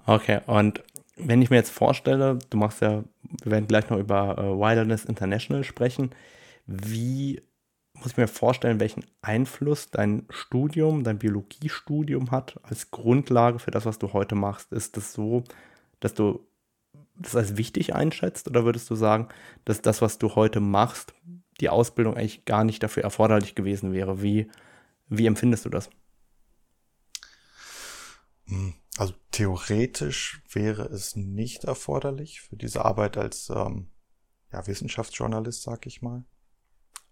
Okay, 0.04 0.40
und 0.46 0.84
wenn 1.16 1.40
ich 1.40 1.48
mir 1.48 1.56
jetzt 1.56 1.70
vorstelle, 1.70 2.38
du 2.50 2.58
machst 2.58 2.82
ja, 2.82 3.02
wir 3.42 3.52
werden 3.52 3.66
gleich 3.66 3.88
noch 3.88 3.98
über 3.98 4.36
äh, 4.36 4.42
Wilderness 4.42 5.06
International 5.06 5.64
sprechen, 5.64 6.10
wie 6.66 7.40
muss 7.94 8.12
ich 8.12 8.16
mir 8.16 8.28
vorstellen, 8.28 8.80
welchen 8.80 9.04
Einfluss 9.22 9.90
dein 9.90 10.26
Studium, 10.28 11.02
dein 11.02 11.18
Biologiestudium 11.18 12.30
hat 12.30 12.60
als 12.62 12.90
Grundlage 12.90 13.58
für 13.58 13.70
das, 13.70 13.86
was 13.86 13.98
du 13.98 14.12
heute 14.12 14.34
machst? 14.34 14.72
Ist 14.72 14.96
das 14.98 15.14
so, 15.14 15.44
dass 16.00 16.14
du 16.14 16.46
das 17.14 17.34
als 17.34 17.56
wichtig 17.56 17.94
einschätzt 17.94 18.48
oder 18.48 18.64
würdest 18.64 18.90
du 18.90 18.94
sagen, 18.94 19.28
dass 19.64 19.80
das, 19.80 20.02
was 20.02 20.18
du 20.18 20.34
heute 20.34 20.60
machst, 20.60 21.14
die 21.60 21.68
Ausbildung 21.68 22.14
eigentlich 22.14 22.44
gar 22.44 22.64
nicht 22.64 22.82
dafür 22.82 23.02
erforderlich 23.02 23.54
gewesen 23.54 23.92
wäre? 23.92 24.22
Wie, 24.22 24.50
wie 25.08 25.26
empfindest 25.26 25.64
du 25.64 25.70
das? 25.70 25.90
Hm, 28.46 28.74
also 28.96 29.14
theoretisch 29.30 30.42
wäre 30.50 30.84
es 30.84 31.16
nicht 31.16 31.64
erforderlich 31.64 32.40
für 32.40 32.56
diese 32.56 32.84
Arbeit 32.84 33.16
als 33.16 33.50
ähm, 33.50 33.90
ja, 34.52 34.66
Wissenschaftsjournalist, 34.66 35.62
sag 35.62 35.86
ich 35.86 36.02
mal. 36.02 36.24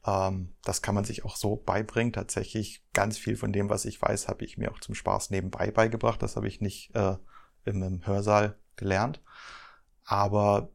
Ähm, 0.07 0.55
das 0.63 0.83
kann 0.83 0.95
man 0.95 1.05
sich 1.05 1.25
auch 1.25 1.37
so 1.37 1.57
beibringen. 1.57 2.13
Tatsächlich 2.13 2.85
ganz 2.93 3.19
viel 3.19 3.37
von 3.37 3.53
dem, 3.53 3.69
was 3.69 3.85
ich 3.85 4.01
weiß, 4.01 4.29
habe 4.29 4.45
ich 4.45 4.59
mir 4.59 4.71
auch 4.71 4.81
zum 4.81 4.95
Spaß 4.95 5.31
nebenbei 5.31 5.71
beigebracht. 5.71 6.23
Das 6.23 6.37
habe 6.37 6.49
ich 6.49 6.61
nicht 6.61 6.95
äh, 6.95 7.17
im, 7.65 7.83
im 7.83 8.07
Hörsaal 8.07 8.59
gelernt. 8.77 9.23
Aber 10.05 10.71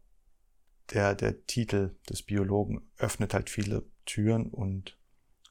der, 0.91 1.15
der 1.15 1.45
Titel 1.45 1.95
des 2.09 2.23
Biologen 2.23 2.89
öffnet 2.97 3.33
halt 3.33 3.49
viele 3.49 3.85
Türen 4.05 4.47
und 4.47 4.97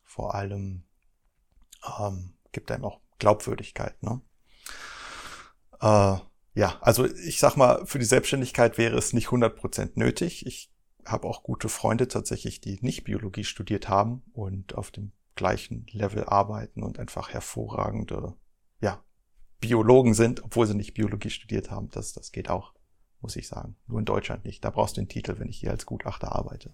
vor 0.04 0.34
allem 0.34 0.84
ähm, 2.00 2.34
gibt 2.52 2.70
einem 2.70 2.84
auch 2.84 3.00
Glaubwürdigkeit. 3.18 4.02
Ne? 4.02 4.20
Äh, 5.80 6.18
ja, 6.54 6.78
also 6.80 7.04
ich 7.04 7.38
sag 7.38 7.56
mal, 7.56 7.86
für 7.86 7.98
die 7.98 8.04
Selbstständigkeit 8.04 8.78
wäre 8.78 8.96
es 8.96 9.12
nicht 9.12 9.28
100% 9.28 9.92
nötig. 9.94 10.44
Ich 10.46 10.72
habe 11.04 11.28
auch 11.28 11.42
gute 11.42 11.68
Freunde 11.68 12.08
tatsächlich, 12.08 12.60
die 12.60 12.78
nicht 12.82 13.04
Biologie 13.04 13.44
studiert 13.44 13.88
haben 13.88 14.22
und 14.32 14.74
auf 14.74 14.90
dem 14.90 15.12
gleichen 15.36 15.86
Level 15.92 16.24
arbeiten 16.24 16.82
und 16.82 16.98
einfach 16.98 17.30
hervorragende, 17.30 18.34
ja, 18.80 19.04
Biologen 19.60 20.14
sind, 20.14 20.42
obwohl 20.42 20.66
sie 20.66 20.74
nicht 20.74 20.94
Biologie 20.94 21.30
studiert 21.30 21.70
haben. 21.70 21.88
Das, 21.90 22.12
das 22.12 22.32
geht 22.32 22.50
auch, 22.50 22.74
muss 23.20 23.36
ich 23.36 23.48
sagen. 23.48 23.76
Nur 23.86 23.98
in 23.98 24.04
Deutschland 24.04 24.44
nicht. 24.44 24.64
Da 24.64 24.70
brauchst 24.70 24.96
du 24.96 25.00
den 25.00 25.08
Titel, 25.08 25.38
wenn 25.38 25.48
ich 25.48 25.58
hier 25.58 25.70
als 25.70 25.86
Gutachter 25.86 26.34
arbeite. 26.34 26.70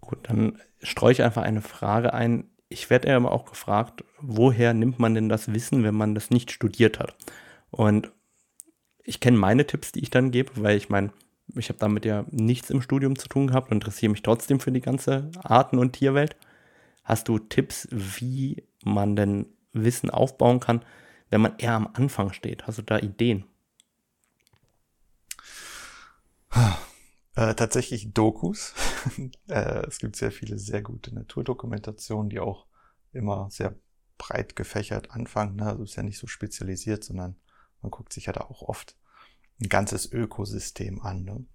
Gut, 0.00 0.28
dann 0.28 0.58
streue 0.82 1.12
ich 1.12 1.22
einfach 1.22 1.42
eine 1.42 1.62
Frage 1.62 2.12
ein. 2.12 2.50
Ich 2.68 2.90
werde 2.90 3.08
ja 3.08 3.16
immer 3.16 3.32
auch 3.32 3.46
gefragt, 3.46 4.04
woher 4.20 4.74
nimmt 4.74 4.98
man 4.98 5.14
denn 5.14 5.28
das 5.28 5.52
Wissen, 5.52 5.84
wenn 5.84 5.94
man 5.94 6.14
das 6.14 6.30
nicht 6.30 6.50
studiert 6.50 6.98
hat? 6.98 7.16
Und 7.70 8.12
ich 9.02 9.20
kenne 9.20 9.38
meine 9.38 9.66
Tipps, 9.66 9.92
die 9.92 10.00
ich 10.00 10.10
dann 10.10 10.30
gebe, 10.30 10.52
weil 10.56 10.76
ich 10.76 10.90
meine, 10.90 11.12
ich 11.56 11.70
habe 11.70 11.78
damit 11.78 12.04
ja 12.04 12.26
nichts 12.30 12.68
im 12.68 12.82
Studium 12.82 13.18
zu 13.18 13.28
tun 13.28 13.46
gehabt 13.46 13.70
und 13.70 13.78
interessiere 13.78 14.12
mich 14.12 14.22
trotzdem 14.22 14.60
für 14.60 14.72
die 14.72 14.82
ganze 14.82 15.30
Arten- 15.42 15.78
und 15.78 15.94
Tierwelt. 15.94 16.36
Hast 17.04 17.28
du 17.28 17.38
Tipps, 17.38 17.88
wie 17.90 18.64
man 18.84 19.16
denn 19.16 19.46
Wissen 19.72 20.10
aufbauen 20.10 20.60
kann, 20.60 20.84
wenn 21.30 21.40
man 21.40 21.54
eher 21.56 21.72
am 21.72 21.88
Anfang 21.94 22.34
steht? 22.34 22.66
Hast 22.66 22.78
du 22.78 22.82
da 22.82 22.98
Ideen? 22.98 23.44
Äh, 27.38 27.54
tatsächlich 27.54 28.12
Dokus. 28.12 28.74
äh, 29.48 29.86
es 29.86 29.98
gibt 29.98 30.16
sehr 30.16 30.32
viele 30.32 30.58
sehr 30.58 30.82
gute 30.82 31.14
Naturdokumentationen, 31.14 32.30
die 32.30 32.40
auch 32.40 32.66
immer 33.12 33.48
sehr 33.50 33.76
breit 34.18 34.56
gefächert 34.56 35.12
anfangen. 35.12 35.54
Ne? 35.54 35.66
Also 35.66 35.84
ist 35.84 35.94
ja 35.94 36.02
nicht 36.02 36.18
so 36.18 36.26
spezialisiert, 36.26 37.04
sondern 37.04 37.36
man 37.80 37.92
guckt 37.92 38.12
sich 38.12 38.26
ja 38.26 38.32
da 38.32 38.40
auch 38.40 38.62
oft 38.62 38.96
ein 39.60 39.68
ganzes 39.68 40.10
Ökosystem 40.10 41.00
an. 41.00 41.22
Ne? 41.22 41.46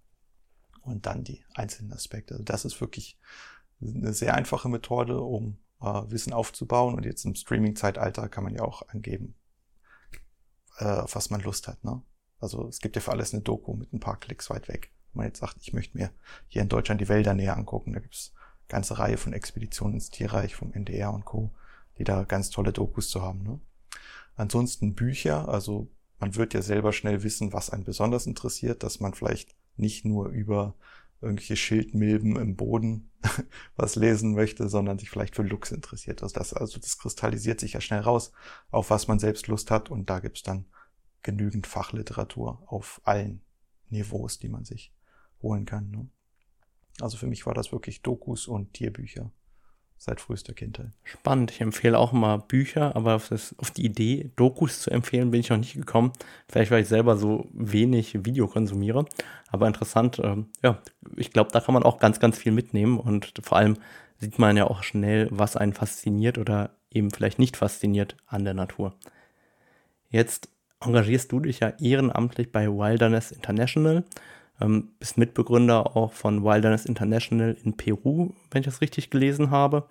Und 0.83 1.05
dann 1.05 1.25
die 1.25 1.43
einzelnen 1.53 1.91
Aspekte. 1.91 2.35
Also 2.35 2.45
das 2.45 2.63
ist 2.63 2.79
wirklich 2.79 3.19
eine 3.81 4.13
sehr 4.13 4.35
einfache 4.35 4.69
Methode, 4.69 5.19
um 5.19 5.57
äh, 5.81 5.85
Wissen 5.85 6.31
aufzubauen. 6.31 6.95
Und 6.95 7.03
jetzt 7.03 7.25
im 7.25 7.35
Streaming-Zeitalter 7.35 8.29
kann 8.29 8.45
man 8.45 8.55
ja 8.55 8.63
auch 8.63 8.88
angeben, 8.88 9.35
äh, 10.77 10.85
auf 10.85 11.15
was 11.15 11.29
man 11.29 11.41
Lust 11.41 11.67
hat. 11.67 11.83
Ne? 11.83 12.01
Also 12.43 12.67
es 12.67 12.79
gibt 12.79 12.95
ja 12.95 13.01
für 13.01 13.12
alles 13.12 13.33
eine 13.33 13.41
Doku 13.41 13.73
mit 13.73 13.93
ein 13.93 14.01
paar 14.01 14.19
Klicks 14.19 14.50
weit 14.50 14.67
weg. 14.67 14.91
Wenn 15.13 15.19
man 15.19 15.27
jetzt 15.27 15.39
sagt, 15.39 15.57
ich 15.62 15.71
möchte 15.71 15.97
mir 15.97 16.12
hier 16.50 16.62
in 16.62 16.69
Deutschland 16.69 17.00
die 17.00 17.07
Wälder 17.07 17.33
näher 17.33 17.55
angucken, 17.55 17.93
da 17.93 18.00
gibt's 18.00 18.33
ganze 18.67 19.00
Reihe 19.00 19.17
von 19.17 19.33
Expeditionen 19.33 19.95
ins 19.95 20.09
Tierreich 20.09 20.53
vom 20.53 20.73
NDR 20.73 21.13
und 21.13 21.23
Co., 21.25 21.53
die 21.97 22.03
da 22.03 22.23
ganz 22.23 22.50
tolle 22.50 22.73
Dokus 22.73 23.09
zu 23.09 23.21
haben. 23.21 23.43
Ne? 23.43 23.59
Ansonsten 24.35 24.93
Bücher, 24.93 25.47
also 25.47 25.88
man 26.19 26.35
wird 26.35 26.53
ja 26.53 26.62
selber 26.62 26.91
schnell 26.91 27.23
wissen, 27.23 27.53
was 27.53 27.69
einen 27.69 27.85
besonders 27.85 28.25
interessiert, 28.25 28.83
dass 28.83 29.00
man 29.00 29.13
vielleicht 29.13 29.55
nicht 29.77 30.03
nur 30.03 30.27
über 30.27 30.75
irgendwelche 31.21 31.55
Schildmilben 31.55 32.35
im 32.35 32.57
Boden 32.57 33.09
was 33.77 33.95
lesen 33.95 34.33
möchte, 34.33 34.67
sondern 34.67 35.00
sich 35.00 35.09
vielleicht 35.09 35.35
für 35.35 35.43
Lux 35.43 35.71
interessiert. 35.71 36.21
Also 36.23 36.35
das, 36.35 36.53
also 36.53 36.77
das 36.79 36.97
kristallisiert 36.97 37.62
sich 37.62 37.73
ja 37.73 37.81
schnell 37.81 38.01
raus, 38.01 38.33
auf 38.69 38.89
was 38.89 39.07
man 39.07 39.19
selbst 39.19 39.47
Lust 39.47 39.71
hat 39.71 39.89
und 39.89 40.09
da 40.09 40.19
gibt's 40.19 40.43
dann 40.43 40.65
genügend 41.24 41.68
Fachliteratur 41.68 42.62
auf 42.68 43.01
allen 43.03 43.42
Niveaus, 43.89 44.39
die 44.39 44.50
man 44.50 44.65
sich 44.65 44.94
holen 45.42 45.65
kann. 45.65 45.89
Ne? 45.89 46.08
Also 47.01 47.18
für 47.18 47.27
mich 47.27 47.46
war 47.46 47.53
das 47.53 47.72
wirklich 47.72 48.01
Dokus 48.01 48.48
und 48.48 48.74
Tierbücher 48.74 49.32
seit 49.98 50.20
frühester 50.20 50.53
Kindheit. 50.53 50.92
Spannend. 51.03 51.51
Ich 51.51 51.62
empfehle 51.62 51.98
auch 51.98 52.12
immer 52.12 52.38
Bücher, 52.39 52.96
aber 52.96 53.15
auf, 53.15 53.30
das, 53.30 53.56
auf, 53.58 53.72
die 53.72 53.86
Idee, 53.86 54.32
Dokus 54.36 54.82
zu 54.82 54.92
empfehlen, 54.92 55.32
bin 55.32 55.39
ich 55.39 55.50
noch 55.50 55.58
nicht 55.58 55.75
gekommen. 55.75 56.12
Vielleicht, 56.50 56.72
weil 56.72 56.82
ich 56.82 56.89
selber 56.89 57.15
so 57.15 57.48
wenig 57.53 58.25
Video 58.25 58.48
konsumiere. 58.48 59.06
Aber 59.48 59.65
interessant. 59.65 60.20
Ähm, 60.22 60.50
ja, 60.62 60.82
ich 61.15 61.32
glaube, 61.32 61.51
da 61.51 61.62
kann 61.62 61.74
man 61.74 61.84
auch 61.84 62.00
ganz, 62.00 62.20
ganz 62.20 62.38
viel 62.38 62.51
mitnehmen. 62.51 63.00
Und 63.00 63.34
vor 63.42 63.58
allem 63.58 63.77
sieht 64.20 64.39
man 64.39 64.58
ja 64.58 64.68
auch 64.68 64.84
schnell, 64.84 65.30
was 65.32 65.56
einen 65.56 65.74
fasziniert 65.74 66.38
oder 66.38 66.72
eben 66.92 67.10
vielleicht 67.10 67.39
nicht 67.39 67.56
fasziniert 67.56 68.18
an 68.27 68.44
der 68.44 68.53
Natur. 68.53 68.96
Jetzt 70.10 70.50
engagierst 70.85 71.31
du 71.31 71.39
dich 71.39 71.59
ja 71.59 71.73
ehrenamtlich 71.79 72.51
bei 72.51 72.67
Wilderness 72.67 73.31
International 73.31 74.03
ähm, 74.61 74.91
bist 74.99 75.17
Mitbegründer 75.17 75.95
auch 75.95 76.13
von 76.13 76.43
Wilderness 76.43 76.85
International 76.85 77.57
in 77.63 77.75
Peru, 77.75 78.33
wenn 78.51 78.61
ich 78.61 78.65
das 78.65 78.81
richtig 78.81 79.09
gelesen 79.09 79.51
habe. 79.51 79.87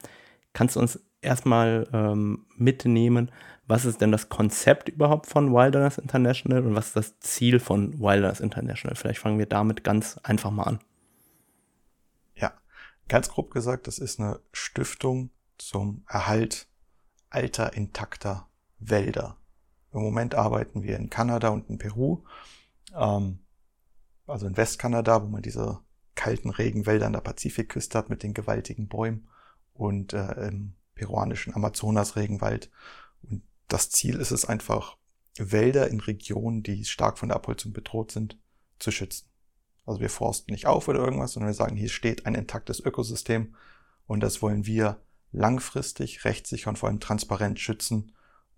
Kannst 0.52 0.76
du 0.76 0.80
uns 0.80 1.00
erstmal 1.20 1.88
ähm, 1.92 2.46
mitnehmen, 2.56 3.30
was 3.66 3.84
ist 3.84 4.00
denn 4.00 4.12
das 4.12 4.28
Konzept 4.28 4.88
überhaupt 4.88 5.26
von 5.26 5.52
Wilderness 5.52 5.98
International 5.98 6.64
und 6.64 6.74
was 6.74 6.88
ist 6.88 6.96
das 6.96 7.20
Ziel 7.20 7.60
von 7.60 7.98
Wilderness 8.00 8.40
International? 8.40 8.96
Vielleicht 8.96 9.20
fangen 9.20 9.38
wir 9.38 9.46
damit 9.46 9.84
ganz 9.84 10.18
einfach 10.22 10.50
mal 10.50 10.64
an. 10.64 10.80
Ja, 12.34 12.52
ganz 13.08 13.30
grob 13.30 13.50
gesagt, 13.50 13.86
das 13.86 13.98
ist 13.98 14.20
eine 14.20 14.40
Stiftung 14.52 15.30
zum 15.58 16.04
Erhalt 16.08 16.66
alter, 17.30 17.72
intakter 17.74 18.48
Wälder. 18.78 19.36
Im 19.92 20.02
Moment 20.02 20.34
arbeiten 20.34 20.82
wir 20.82 20.96
in 20.96 21.10
Kanada 21.10 21.48
und 21.48 21.68
in 21.68 21.78
Peru. 21.78 22.24
Ähm, 22.94 23.40
also 24.26 24.46
in 24.46 24.56
Westkanada, 24.56 25.22
wo 25.22 25.28
man 25.28 25.42
diese 25.42 25.80
kalten 26.14 26.50
Regenwälder 26.50 27.06
an 27.06 27.12
der 27.12 27.20
Pazifikküste 27.20 27.98
hat 27.98 28.10
mit 28.10 28.22
den 28.22 28.34
gewaltigen 28.34 28.88
Bäumen 28.88 29.28
und 29.74 30.12
äh, 30.12 30.48
im 30.48 30.74
peruanischen 30.94 31.54
Amazonas-Regenwald. 31.54 32.70
Und 33.22 33.42
das 33.68 33.90
Ziel 33.90 34.16
ist 34.16 34.30
es 34.30 34.44
einfach, 34.44 34.96
Wälder 35.38 35.88
in 35.88 36.00
Regionen, 36.00 36.62
die 36.62 36.84
stark 36.84 37.18
von 37.18 37.30
der 37.30 37.36
Abholzung 37.36 37.72
bedroht 37.72 38.12
sind, 38.12 38.38
zu 38.78 38.90
schützen. 38.90 39.28
Also 39.86 40.00
wir 40.00 40.10
forsten 40.10 40.52
nicht 40.52 40.66
auf 40.66 40.88
oder 40.88 41.00
irgendwas, 41.00 41.32
sondern 41.32 41.48
wir 41.48 41.54
sagen, 41.54 41.76
hier 41.76 41.88
steht 41.88 42.26
ein 42.26 42.34
intaktes 42.34 42.80
Ökosystem 42.80 43.54
und 44.06 44.20
das 44.20 44.42
wollen 44.42 44.66
wir 44.66 45.00
langfristig, 45.32 46.24
rechtssicher 46.24 46.70
und 46.70 46.78
vor 46.78 46.88
allem 46.88 47.00
transparent 47.00 47.58
schützen. 47.58 48.12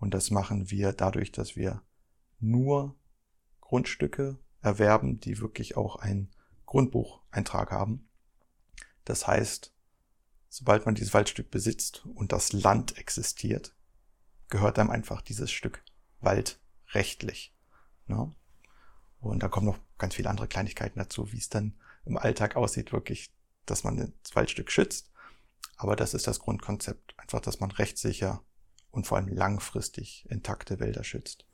Und 0.04 0.12
das 0.12 0.30
machen 0.30 0.70
wir 0.70 0.92
dadurch, 0.92 1.32
dass 1.32 1.56
wir 1.56 1.82
nur 2.38 2.94
Grundstücke 3.62 4.38
erwerben, 4.60 5.18
die 5.18 5.40
wirklich 5.40 5.78
auch 5.78 5.96
einen 5.96 6.30
Grundbucheintrag 6.66 7.70
haben. 7.70 8.06
Das 9.06 9.26
heißt, 9.26 9.72
sobald 10.50 10.84
man 10.84 10.94
dieses 10.94 11.14
Waldstück 11.14 11.50
besitzt 11.50 12.04
und 12.04 12.32
das 12.32 12.52
Land 12.52 12.98
existiert, 12.98 13.74
gehört 14.50 14.78
einem 14.78 14.90
einfach 14.90 15.22
dieses 15.22 15.50
Stück 15.50 15.82
Wald 16.20 16.60
rechtlich. 16.92 17.56
Ne? 18.06 18.30
Und 19.20 19.42
da 19.42 19.48
kommen 19.48 19.64
noch 19.64 19.78
ganz 19.96 20.16
viele 20.16 20.28
andere 20.28 20.48
Kleinigkeiten 20.48 20.98
dazu, 20.98 21.32
wie 21.32 21.38
es 21.38 21.48
dann 21.48 21.80
im 22.04 22.18
Alltag 22.18 22.56
aussieht, 22.56 22.92
wirklich, 22.92 23.34
dass 23.64 23.84
man 23.84 24.12
das 24.22 24.36
Waldstück 24.36 24.70
schützt. 24.70 25.10
Aber 25.78 25.96
das 25.96 26.12
ist 26.12 26.26
das 26.26 26.40
Grundkonzept, 26.40 27.18
einfach, 27.18 27.40
dass 27.40 27.58
man 27.58 27.70
rechtssicher 27.70 28.44
und 28.94 29.06
vor 29.06 29.18
allem 29.18 29.28
langfristig 29.28 30.26
intakte 30.28 30.80
Wälder 30.80 31.04
schützt. 31.04 31.44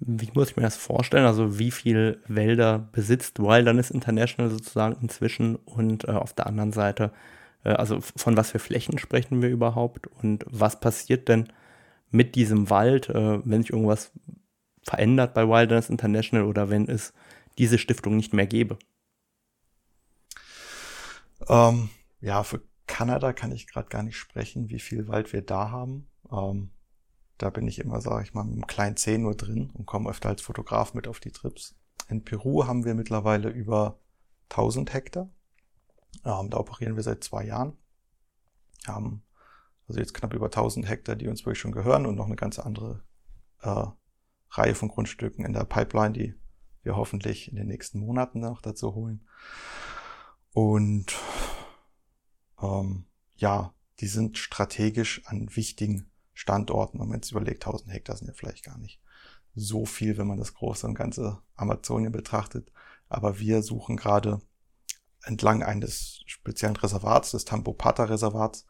Wie 0.00 0.30
muss 0.34 0.50
ich 0.50 0.56
mir 0.56 0.62
das 0.62 0.76
vorstellen? 0.76 1.26
Also 1.26 1.58
wie 1.58 1.70
viel 1.70 2.22
Wälder 2.26 2.78
besitzt 2.78 3.38
Wilderness 3.38 3.90
International 3.90 4.50
sozusagen 4.50 4.96
inzwischen 5.02 5.56
und 5.56 6.04
äh, 6.04 6.12
auf 6.12 6.32
der 6.32 6.46
anderen 6.46 6.72
Seite, 6.72 7.12
äh, 7.64 7.70
also 7.70 8.00
von 8.00 8.36
was 8.36 8.50
für 8.50 8.58
Flächen 8.58 8.98
sprechen 8.98 9.42
wir 9.42 9.50
überhaupt 9.50 10.06
und 10.06 10.44
was 10.48 10.80
passiert 10.80 11.28
denn 11.28 11.52
mit 12.10 12.34
diesem 12.34 12.70
Wald, 12.70 13.10
äh, 13.10 13.40
wenn 13.44 13.62
sich 13.62 13.72
irgendwas 13.72 14.10
verändert 14.82 15.34
bei 15.34 15.46
Wilderness 15.46 15.90
International 15.90 16.46
oder 16.46 16.70
wenn 16.70 16.88
es 16.88 17.12
diese 17.58 17.76
Stiftung 17.76 18.16
nicht 18.16 18.32
mehr 18.32 18.46
gäbe? 18.46 18.78
Ähm, 21.46 21.90
ja, 22.22 22.42
für 22.42 22.62
Kanada 22.86 23.34
kann 23.34 23.52
ich 23.52 23.66
gerade 23.66 23.88
gar 23.88 24.02
nicht 24.02 24.16
sprechen, 24.16 24.70
wie 24.70 24.80
viel 24.80 25.08
Wald 25.08 25.32
wir 25.34 25.42
da 25.42 25.70
haben. 25.70 26.08
Ähm, 26.32 26.70
da 27.40 27.48
bin 27.48 27.66
ich 27.66 27.78
immer, 27.78 28.00
sage 28.02 28.24
ich 28.24 28.34
mal, 28.34 28.44
mit 28.44 28.52
einem 28.52 28.66
kleinen 28.66 28.96
C 28.96 29.16
nur 29.16 29.34
drin 29.34 29.70
und 29.70 29.86
komme 29.86 30.10
öfter 30.10 30.28
als 30.28 30.42
Fotograf 30.42 30.92
mit 30.92 31.08
auf 31.08 31.20
die 31.20 31.32
Trips. 31.32 31.74
In 32.08 32.22
Peru 32.22 32.66
haben 32.66 32.84
wir 32.84 32.94
mittlerweile 32.94 33.48
über 33.48 33.98
1000 34.50 34.92
Hektar. 34.92 35.30
Ähm, 36.24 36.50
da 36.50 36.58
operieren 36.58 36.96
wir 36.96 37.02
seit 37.02 37.24
zwei 37.24 37.44
Jahren. 37.44 37.78
Haben 38.86 39.22
also 39.88 40.00
jetzt 40.00 40.12
knapp 40.12 40.34
über 40.34 40.46
1000 40.46 40.86
Hektar, 40.88 41.16
die 41.16 41.28
uns 41.28 41.40
wirklich 41.46 41.60
schon 41.60 41.72
gehören 41.72 42.04
und 42.04 42.14
noch 42.14 42.26
eine 42.26 42.36
ganz 42.36 42.58
andere 42.58 43.02
äh, 43.62 43.86
Reihe 44.50 44.74
von 44.74 44.88
Grundstücken 44.88 45.44
in 45.46 45.54
der 45.54 45.64
Pipeline, 45.64 46.12
die 46.12 46.34
wir 46.82 46.96
hoffentlich 46.96 47.48
in 47.48 47.56
den 47.56 47.68
nächsten 47.68 48.00
Monaten 48.00 48.40
noch 48.40 48.60
dazu 48.60 48.94
holen. 48.94 49.26
Und 50.52 51.16
ähm, 52.60 53.06
ja, 53.36 53.72
die 54.00 54.08
sind 54.08 54.36
strategisch 54.36 55.26
an 55.26 55.48
wichtigen 55.54 56.10
Standorten. 56.34 57.00
Wenn 57.00 57.08
man 57.08 57.18
jetzt 57.18 57.30
überlegt, 57.30 57.66
1000 57.66 57.92
Hektar 57.92 58.16
sind 58.16 58.28
ja 58.28 58.34
vielleicht 58.34 58.64
gar 58.64 58.78
nicht 58.78 59.00
so 59.54 59.84
viel, 59.84 60.16
wenn 60.16 60.26
man 60.26 60.38
das 60.38 60.54
große 60.54 60.86
und 60.86 60.94
ganze 60.94 61.38
Amazonien 61.56 62.12
betrachtet. 62.12 62.70
Aber 63.08 63.38
wir 63.38 63.62
suchen 63.62 63.96
gerade 63.96 64.40
entlang 65.22 65.62
eines 65.62 66.22
speziellen 66.26 66.76
Reservats, 66.76 67.32
des 67.32 67.44
Tambopata-Reservats. 67.44 68.66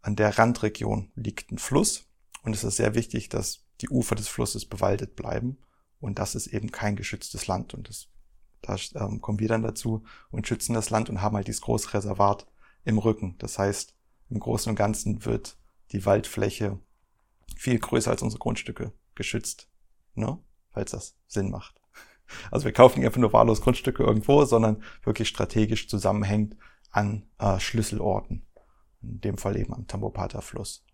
An 0.00 0.16
der 0.16 0.38
Randregion 0.38 1.10
liegt 1.14 1.50
ein 1.50 1.58
Fluss 1.58 2.06
und 2.42 2.54
es 2.54 2.64
ist 2.64 2.76
sehr 2.76 2.94
wichtig, 2.94 3.28
dass 3.28 3.64
die 3.80 3.88
Ufer 3.88 4.14
des 4.14 4.28
Flusses 4.28 4.64
bewaldet 4.64 5.16
bleiben. 5.16 5.58
Und 6.00 6.18
das 6.18 6.34
ist 6.34 6.48
eben 6.48 6.70
kein 6.70 6.96
geschütztes 6.96 7.46
Land. 7.46 7.74
Und 7.74 7.88
das, 7.88 8.08
da 8.62 8.76
ähm, 9.06 9.20
kommen 9.20 9.40
wir 9.40 9.48
dann 9.48 9.62
dazu 9.62 10.04
und 10.30 10.46
schützen 10.46 10.74
das 10.74 10.90
Land 10.90 11.10
und 11.10 11.22
haben 11.22 11.36
halt 11.36 11.48
dieses 11.48 11.62
große 11.62 11.94
Reservat 11.94 12.46
im 12.84 12.98
Rücken. 12.98 13.36
Das 13.38 13.58
heißt, 13.58 13.94
im 14.30 14.38
Großen 14.38 14.70
und 14.70 14.76
Ganzen 14.76 15.24
wird 15.24 15.58
die 15.92 16.04
Waldfläche 16.04 16.78
viel 17.56 17.78
größer 17.78 18.10
als 18.10 18.22
unsere 18.22 18.40
Grundstücke 18.40 18.92
geschützt, 19.14 19.68
ne? 20.14 20.38
falls 20.70 20.92
das 20.92 21.16
Sinn 21.26 21.50
macht. 21.50 21.80
Also 22.50 22.66
wir 22.66 22.74
kaufen 22.74 22.98
nicht 22.98 23.06
einfach 23.06 23.20
nur 23.22 23.32
wahllos 23.32 23.62
Grundstücke 23.62 24.02
irgendwo, 24.02 24.44
sondern 24.44 24.82
wirklich 25.02 25.28
strategisch 25.28 25.88
zusammenhängt 25.88 26.58
an 26.90 27.26
äh, 27.38 27.58
Schlüsselorten. 27.58 28.46
In 29.00 29.20
dem 29.22 29.38
Fall 29.38 29.56
eben 29.56 29.72
am 29.72 29.86
Tambopata-Fluss. 29.86 30.84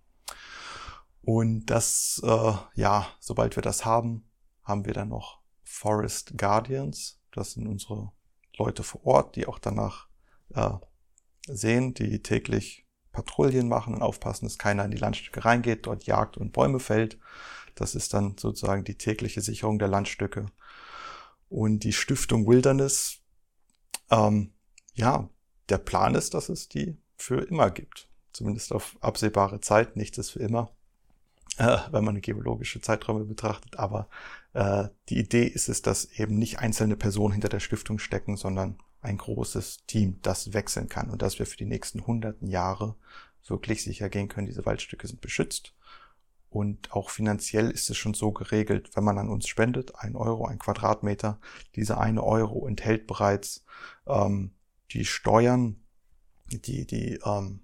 Und 1.23 1.67
das, 1.67 2.23
äh, 2.25 2.53
ja, 2.75 3.09
sobald 3.19 3.57
wir 3.57 3.63
das 3.65 3.85
haben, 3.85 4.31
haben 4.63 4.85
wir 4.85 4.93
dann 4.93 5.09
noch 5.09 5.41
Forest 5.65 6.39
Guardians. 6.39 7.21
Das 7.33 7.53
sind 7.53 7.67
unsere 7.67 8.13
Leute 8.57 8.85
vor 8.85 9.05
Ort, 9.05 9.37
die 9.37 9.47
auch 9.47 9.59
danach 9.59 10.09
äh, 10.55 10.71
sehen, 11.47 11.95
die 11.95 12.23
täglich 12.23 12.84
Patrouillen 13.15 13.69
machen 13.69 13.95
und 13.95 14.03
aufpassen, 14.03 14.45
dass 14.45 14.59
keiner 14.59 14.85
in 14.85 14.91
die 14.91 14.99
Landstücke 14.99 15.45
reingeht, 15.45 15.87
dort 15.87 16.05
jagt 16.05 16.37
und 16.37 16.53
Bäume 16.53 16.81
fällt. 16.81 17.19
Das 17.75 17.95
ist 17.95 18.13
dann 18.13 18.37
sozusagen 18.37 18.85
die 18.85 18.99
tägliche 18.99 19.41
Sicherung 19.41 19.79
der 19.79 19.89
Landstücke. 19.89 20.47
Und 21.49 21.81
die 21.81 21.93
Stiftung 21.93 22.47
Wilderness, 22.47 23.21
ähm, 24.11 24.53
ja, 24.95 25.31
der 25.69 25.79
Plan 25.79 26.15
ist, 26.15 26.35
dass 26.35 26.49
es 26.49 26.69
die 26.69 26.99
für 27.17 27.41
immer 27.41 27.71
gibt. 27.71 28.09
Zumindest 28.33 28.73
auf 28.73 28.97
absehbare 29.01 29.61
Zeit. 29.61 29.97
Nichts 29.97 30.19
ist 30.19 30.31
für 30.31 30.41
immer, 30.41 30.71
äh, 31.59 31.79
wenn 31.91 32.05
man 32.05 32.21
geologische 32.21 32.81
Zeiträume 32.81 33.25
betrachtet. 33.25 33.79
Aber 33.79 34.09
äh, 34.53 34.89
die 35.09 35.19
Idee 35.19 35.47
ist 35.47 35.69
es, 35.69 35.83
dass 35.83 36.07
eben 36.19 36.37
nicht 36.37 36.59
einzelne 36.59 36.97
Personen 36.97 37.33
hinter 37.33 37.49
der 37.49 37.61
Stiftung 37.61 37.99
stecken, 37.99 38.37
sondern 38.37 38.79
ein 39.05 39.19
großes 39.19 39.87
Team, 39.87 40.19
das 40.23 40.53
wechseln 40.53 40.89
kann 40.89 41.11
und 41.11 41.23
dass 41.23 41.39
wir 41.39 41.47
für 41.47 41.57
die 41.57 41.67
nächsten 41.67 42.07
hunderten 42.07 42.49
Jahre 42.49 42.97
wirklich 43.47 43.83
sicher 43.83 44.09
gehen 44.09 44.29
können, 44.29 44.47
diese 44.47 44.65
Waldstücke 44.65 45.07
sind 45.07 45.21
beschützt. 45.21 45.75
Und 46.49 46.93
auch 46.93 47.11
finanziell 47.11 47.71
ist 47.71 47.91
es 47.91 47.97
schon 47.97 48.15
so 48.15 48.33
geregelt, 48.33 48.91
wenn 48.95 49.05
man 49.05 49.19
an 49.19 49.29
uns 49.29 49.49
spendet, 49.49 49.97
ein 49.97 50.15
Euro, 50.15 50.47
ein 50.47 50.59
Quadratmeter, 50.59 51.41
dieser 51.75 52.01
eine 52.01 52.23
Euro 52.23 52.67
enthält 52.67 53.07
bereits 53.07 53.65
ähm, 54.07 54.53
die 54.93 55.05
Steuern, 55.05 55.83
die, 56.47 56.87
die 56.87 57.19
ähm, 57.25 57.61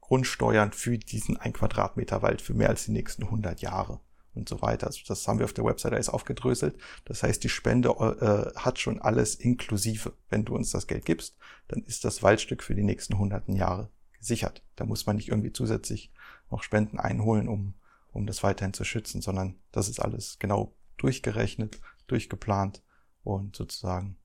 Grundsteuern 0.00 0.72
für 0.72 0.98
diesen 0.98 1.38
ein 1.38 1.54
Quadratmeter 1.54 2.20
Wald 2.20 2.42
für 2.42 2.52
mehr 2.52 2.68
als 2.68 2.84
die 2.84 2.92
nächsten 2.92 3.24
100 3.24 3.62
Jahre 3.62 4.00
und 4.34 4.48
so 4.48 4.62
weiter. 4.62 4.86
Also 4.86 5.00
das 5.06 5.26
haben 5.26 5.38
wir 5.38 5.44
auf 5.44 5.52
der 5.52 5.64
Website 5.64 5.92
alles 5.92 6.08
aufgedröselt. 6.08 6.76
Das 7.04 7.22
heißt, 7.22 7.42
die 7.42 7.48
Spende 7.48 7.90
äh, 7.90 8.58
hat 8.58 8.78
schon 8.78 9.00
alles 9.00 9.34
inklusive. 9.34 10.12
Wenn 10.30 10.44
du 10.44 10.54
uns 10.54 10.70
das 10.70 10.86
Geld 10.86 11.04
gibst, 11.04 11.36
dann 11.68 11.82
ist 11.82 12.04
das 12.04 12.22
Waldstück 12.22 12.62
für 12.62 12.74
die 12.74 12.82
nächsten 12.82 13.18
hunderten 13.18 13.54
Jahre 13.54 13.90
gesichert. 14.18 14.62
Da 14.76 14.84
muss 14.84 15.06
man 15.06 15.16
nicht 15.16 15.28
irgendwie 15.28 15.52
zusätzlich 15.52 16.12
noch 16.50 16.62
Spenden 16.62 16.98
einholen, 16.98 17.48
um, 17.48 17.74
um 18.12 18.26
das 18.26 18.42
weiterhin 18.42 18.74
zu 18.74 18.84
schützen, 18.84 19.20
sondern 19.22 19.56
das 19.72 19.88
ist 19.88 20.00
alles 20.00 20.38
genau 20.38 20.74
durchgerechnet, 20.96 21.80
durchgeplant 22.06 22.82
und 23.22 23.56
sozusagen 23.56 24.16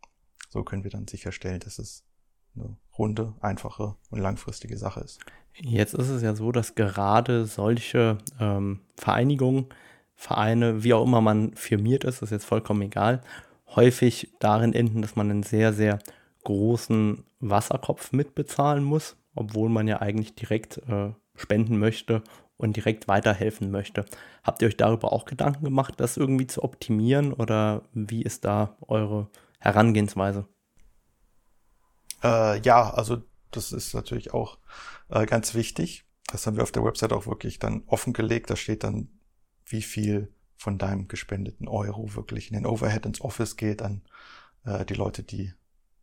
so 0.49 0.63
können 0.63 0.83
wir 0.83 0.91
dann 0.91 1.07
sicherstellen, 1.07 1.59
dass 1.59 1.79
es 1.79 2.03
eine 2.55 2.75
runde, 2.97 3.35
einfache 3.39 3.95
und 4.09 4.19
langfristige 4.19 4.77
Sache 4.77 5.01
ist. 5.01 5.19
Jetzt 5.55 5.93
ist 5.93 6.09
es 6.09 6.21
ja 6.21 6.35
so, 6.35 6.51
dass 6.51 6.75
gerade 6.75 7.45
solche 7.45 8.17
ähm, 8.39 8.81
Vereinigungen, 8.95 9.67
Vereine, 10.19 10.83
wie 10.83 10.93
auch 10.93 11.05
immer 11.05 11.21
man 11.21 11.53
firmiert 11.53 12.03
ist, 12.03 12.21
ist 12.21 12.31
jetzt 12.31 12.43
vollkommen 12.43 12.81
egal, 12.81 13.21
häufig 13.73 14.33
darin 14.39 14.73
enden, 14.73 15.01
dass 15.01 15.15
man 15.15 15.31
einen 15.31 15.43
sehr, 15.43 15.71
sehr 15.71 15.99
großen 16.43 17.23
Wasserkopf 17.39 18.11
mitbezahlen 18.11 18.83
muss, 18.83 19.15
obwohl 19.33 19.69
man 19.69 19.87
ja 19.87 20.01
eigentlich 20.01 20.35
direkt 20.35 20.79
äh, 20.89 21.13
spenden 21.35 21.79
möchte 21.79 22.21
und 22.57 22.75
direkt 22.75 23.07
weiterhelfen 23.07 23.71
möchte. 23.71 24.03
Habt 24.43 24.61
ihr 24.61 24.67
euch 24.67 24.75
darüber 24.75 25.13
auch 25.13 25.23
Gedanken 25.23 25.63
gemacht, 25.63 25.93
das 25.97 26.17
irgendwie 26.17 26.47
zu 26.47 26.65
optimieren 26.65 27.31
oder 27.31 27.83
wie 27.93 28.21
ist 28.21 28.43
da 28.43 28.75
eure 28.81 29.29
Herangehensweise? 29.59 30.49
Äh, 32.21 32.59
ja, 32.59 32.89
also 32.89 33.21
das 33.51 33.71
ist 33.71 33.93
natürlich 33.93 34.33
auch 34.33 34.57
äh, 35.07 35.25
ganz 35.25 35.55
wichtig. 35.55 36.03
Das 36.27 36.45
haben 36.45 36.57
wir 36.57 36.63
auf 36.63 36.73
der 36.73 36.83
Website 36.83 37.13
auch 37.13 37.25
wirklich 37.25 37.57
dann 37.57 37.83
offengelegt. 37.87 38.49
Da 38.49 38.57
steht 38.57 38.83
dann, 38.83 39.07
wie 39.69 39.81
viel 39.81 40.33
von 40.57 40.77
deinem 40.77 41.07
gespendeten 41.07 41.67
Euro 41.67 42.15
wirklich 42.15 42.49
in 42.49 42.55
den 42.55 42.65
Overhead 42.65 43.05
ins 43.05 43.21
Office 43.21 43.55
geht 43.55 43.81
an 43.81 44.01
äh, 44.65 44.85
die 44.85 44.95
Leute, 44.95 45.23
die 45.23 45.53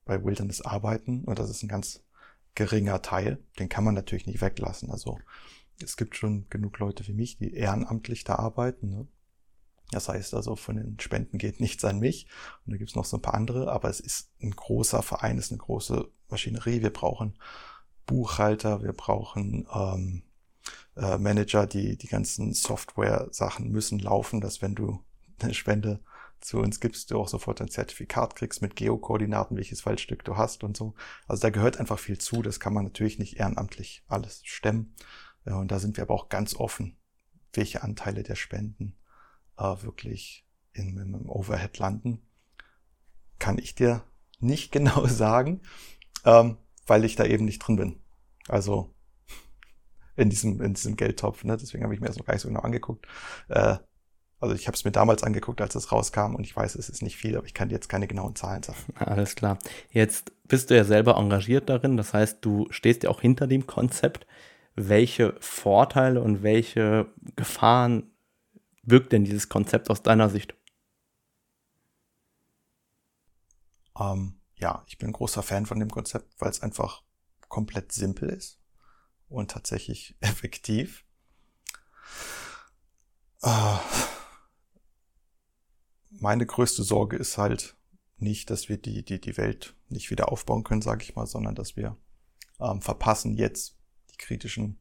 bei 0.04 0.24
Wilderness 0.24 0.62
arbeiten. 0.62 1.24
Und 1.24 1.38
das 1.38 1.50
ist 1.50 1.62
ein 1.62 1.68
ganz 1.68 2.02
geringer 2.54 3.02
Teil. 3.02 3.38
Den 3.58 3.68
kann 3.68 3.84
man 3.84 3.94
natürlich 3.94 4.26
nicht 4.26 4.40
weglassen. 4.40 4.90
Also 4.90 5.18
es 5.82 5.96
gibt 5.96 6.16
schon 6.16 6.46
genug 6.48 6.78
Leute 6.78 7.06
wie 7.06 7.12
mich, 7.12 7.36
die 7.36 7.52
ehrenamtlich 7.52 8.24
da 8.24 8.36
arbeiten. 8.36 8.88
Ne? 8.88 9.06
Das 9.90 10.08
heißt 10.08 10.34
also, 10.34 10.56
von 10.56 10.76
den 10.76 10.98
Spenden 10.98 11.38
geht 11.38 11.60
nichts 11.60 11.84
an 11.84 11.98
mich. 11.98 12.26
Und 12.64 12.72
da 12.72 12.78
gibt 12.78 12.90
es 12.90 12.96
noch 12.96 13.04
so 13.04 13.18
ein 13.18 13.22
paar 13.22 13.34
andere, 13.34 13.70
aber 13.70 13.90
es 13.90 14.00
ist 14.00 14.30
ein 14.40 14.52
großer 14.52 15.02
Verein, 15.02 15.38
es 15.38 15.46
ist 15.46 15.52
eine 15.52 15.58
große 15.58 16.08
Maschinerie. 16.28 16.82
Wir 16.82 16.92
brauchen 16.92 17.38
Buchhalter, 18.06 18.82
wir 18.82 18.92
brauchen 18.92 19.66
ähm, 19.72 20.22
äh, 20.96 21.18
Manager, 21.18 21.66
die 21.66 21.96
die 21.96 22.08
ganzen 22.08 22.52
Software-Sachen 22.52 23.70
müssen 23.70 23.98
laufen, 23.98 24.40
dass 24.40 24.62
wenn 24.62 24.74
du 24.74 25.04
eine 25.40 25.54
Spende 25.54 26.00
zu 26.40 26.58
uns 26.58 26.80
gibst, 26.80 27.10
du 27.10 27.18
auch 27.18 27.28
sofort 27.28 27.60
ein 27.60 27.68
Zertifikat 27.68 28.36
kriegst 28.36 28.62
mit 28.62 28.76
Geokoordinaten, 28.76 29.56
welches 29.56 29.84
Waldstück 29.86 30.24
du 30.24 30.36
hast 30.36 30.64
und 30.64 30.76
so. 30.76 30.94
Also 31.26 31.42
da 31.42 31.50
gehört 31.50 31.78
einfach 31.78 31.98
viel 31.98 32.18
zu. 32.18 32.42
Das 32.42 32.60
kann 32.60 32.74
man 32.74 32.84
natürlich 32.84 33.18
nicht 33.18 33.38
ehrenamtlich 33.38 34.04
alles 34.08 34.42
stemmen. 34.44 34.94
Ja, 35.44 35.56
und 35.58 35.70
da 35.70 35.78
sind 35.78 35.96
wir 35.96 36.02
aber 36.02 36.14
auch 36.14 36.28
ganz 36.28 36.54
offen, 36.54 36.98
welche 37.52 37.82
Anteile 37.82 38.22
der 38.22 38.34
Spenden 38.34 38.96
äh, 39.58 39.82
wirklich 39.82 40.46
in, 40.72 40.98
einem 40.98 41.28
Overhead 41.28 41.78
landen. 41.78 42.22
Kann 43.38 43.58
ich 43.58 43.74
dir 43.74 44.04
nicht 44.38 44.72
genau 44.72 45.06
sagen, 45.06 45.62
ähm, 46.24 46.58
weil 46.86 47.04
ich 47.04 47.16
da 47.16 47.24
eben 47.24 47.44
nicht 47.44 47.60
drin 47.60 47.76
bin. 47.76 48.02
Also 48.48 48.94
in 50.16 50.30
diesem, 50.30 50.60
in 50.62 50.74
diesem 50.74 50.96
Geldtopf. 50.96 51.44
Ne? 51.44 51.56
Deswegen 51.56 51.84
habe 51.84 51.94
ich 51.94 52.00
mir 52.00 52.06
das 52.06 52.16
noch 52.16 52.24
gar 52.24 52.34
nicht 52.34 52.42
so 52.42 52.48
genau 52.48 52.60
angeguckt. 52.60 53.06
Äh, 53.48 53.76
also 54.38 54.54
ich 54.54 54.66
habe 54.66 54.74
es 54.74 54.84
mir 54.84 54.92
damals 54.92 55.22
angeguckt, 55.22 55.60
als 55.60 55.74
es 55.74 55.92
rauskam 55.92 56.34
und 56.34 56.44
ich 56.44 56.54
weiß, 56.54 56.74
es 56.74 56.88
ist 56.88 57.02
nicht 57.02 57.16
viel, 57.16 57.36
aber 57.36 57.46
ich 57.46 57.54
kann 57.54 57.68
dir 57.68 57.74
jetzt 57.74 57.88
keine 57.88 58.06
genauen 58.06 58.34
Zahlen 58.34 58.62
sagen. 58.62 58.78
Alles 58.98 59.34
klar. 59.34 59.58
Jetzt 59.90 60.32
bist 60.44 60.70
du 60.70 60.76
ja 60.76 60.84
selber 60.84 61.16
engagiert 61.16 61.68
darin, 61.68 61.96
das 61.96 62.12
heißt, 62.12 62.38
du 62.44 62.66
stehst 62.70 63.02
ja 63.02 63.10
auch 63.10 63.20
hinter 63.20 63.46
dem 63.46 63.66
Konzept. 63.66 64.26
Welche 64.74 65.34
Vorteile 65.40 66.20
und 66.20 66.42
welche 66.42 67.06
Gefahren 67.34 68.10
wirkt 68.82 69.12
denn 69.12 69.24
dieses 69.24 69.48
Konzept 69.48 69.88
aus 69.88 70.02
deiner 70.02 70.28
Sicht? 70.28 70.54
Ähm, 73.98 74.34
ja, 74.56 74.84
ich 74.86 74.98
bin 74.98 75.12
großer 75.12 75.42
Fan 75.42 75.64
von 75.64 75.80
dem 75.80 75.90
Konzept, 75.90 76.34
weil 76.38 76.50
es 76.50 76.60
einfach 76.60 77.02
komplett 77.48 77.92
simpel 77.92 78.28
ist 78.28 78.60
und 79.28 79.50
tatsächlich 79.50 80.16
effektiv. 80.20 81.04
Äh, 83.42 83.76
meine 86.10 86.46
größte 86.46 86.82
Sorge 86.82 87.16
ist 87.16 87.38
halt 87.38 87.76
nicht, 88.18 88.50
dass 88.50 88.68
wir 88.68 88.78
die, 88.78 89.04
die, 89.04 89.20
die 89.20 89.36
Welt 89.36 89.76
nicht 89.88 90.10
wieder 90.10 90.32
aufbauen 90.32 90.64
können, 90.64 90.82
sage 90.82 91.02
ich 91.02 91.14
mal, 91.14 91.26
sondern 91.26 91.54
dass 91.54 91.76
wir 91.76 91.96
ähm, 92.58 92.80
verpassen, 92.80 93.34
jetzt 93.36 93.78
die 94.10 94.16
kritischen 94.16 94.78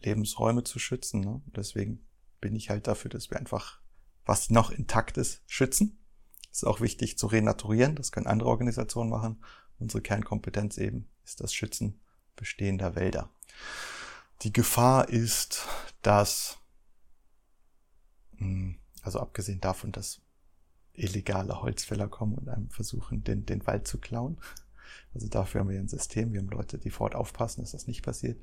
Lebensräume 0.00 0.64
zu 0.64 0.78
schützen. 0.78 1.20
Ne? 1.20 1.42
Deswegen 1.46 2.04
bin 2.40 2.56
ich 2.56 2.70
halt 2.70 2.88
dafür, 2.88 3.10
dass 3.10 3.30
wir 3.30 3.38
einfach, 3.38 3.80
was 4.24 4.50
noch 4.50 4.70
intakt 4.70 5.16
ist, 5.16 5.42
schützen. 5.46 6.04
ist 6.50 6.66
auch 6.66 6.80
wichtig 6.80 7.18
zu 7.18 7.28
renaturieren. 7.28 7.94
Das 7.94 8.10
können 8.10 8.26
andere 8.26 8.48
Organisationen 8.48 9.10
machen. 9.10 9.44
Unsere 9.78 10.02
Kernkompetenz 10.02 10.78
eben 10.78 11.08
ist 11.24 11.40
das 11.40 11.54
Schützen 11.54 12.01
bestehender 12.36 12.94
Wälder. 12.94 13.30
Die 14.42 14.52
Gefahr 14.52 15.08
ist, 15.08 15.66
dass, 16.02 16.58
hm, 18.36 18.78
also 19.02 19.20
abgesehen 19.20 19.60
davon, 19.60 19.92
dass 19.92 20.20
illegale 20.94 21.62
Holzfäller 21.62 22.08
kommen 22.08 22.34
und 22.34 22.48
einem 22.48 22.70
versuchen, 22.70 23.24
den, 23.24 23.46
den 23.46 23.66
Wald 23.66 23.86
zu 23.86 23.98
klauen. 23.98 24.38
Also 25.14 25.28
dafür 25.28 25.60
haben 25.60 25.68
wir 25.68 25.78
ein 25.78 25.88
System, 25.88 26.32
wir 26.32 26.40
haben 26.40 26.48
Leute, 26.48 26.78
die 26.78 26.90
vor 26.90 27.04
Ort 27.04 27.14
aufpassen, 27.14 27.60
dass 27.60 27.72
das 27.72 27.86
nicht 27.86 28.02
passiert. 28.02 28.42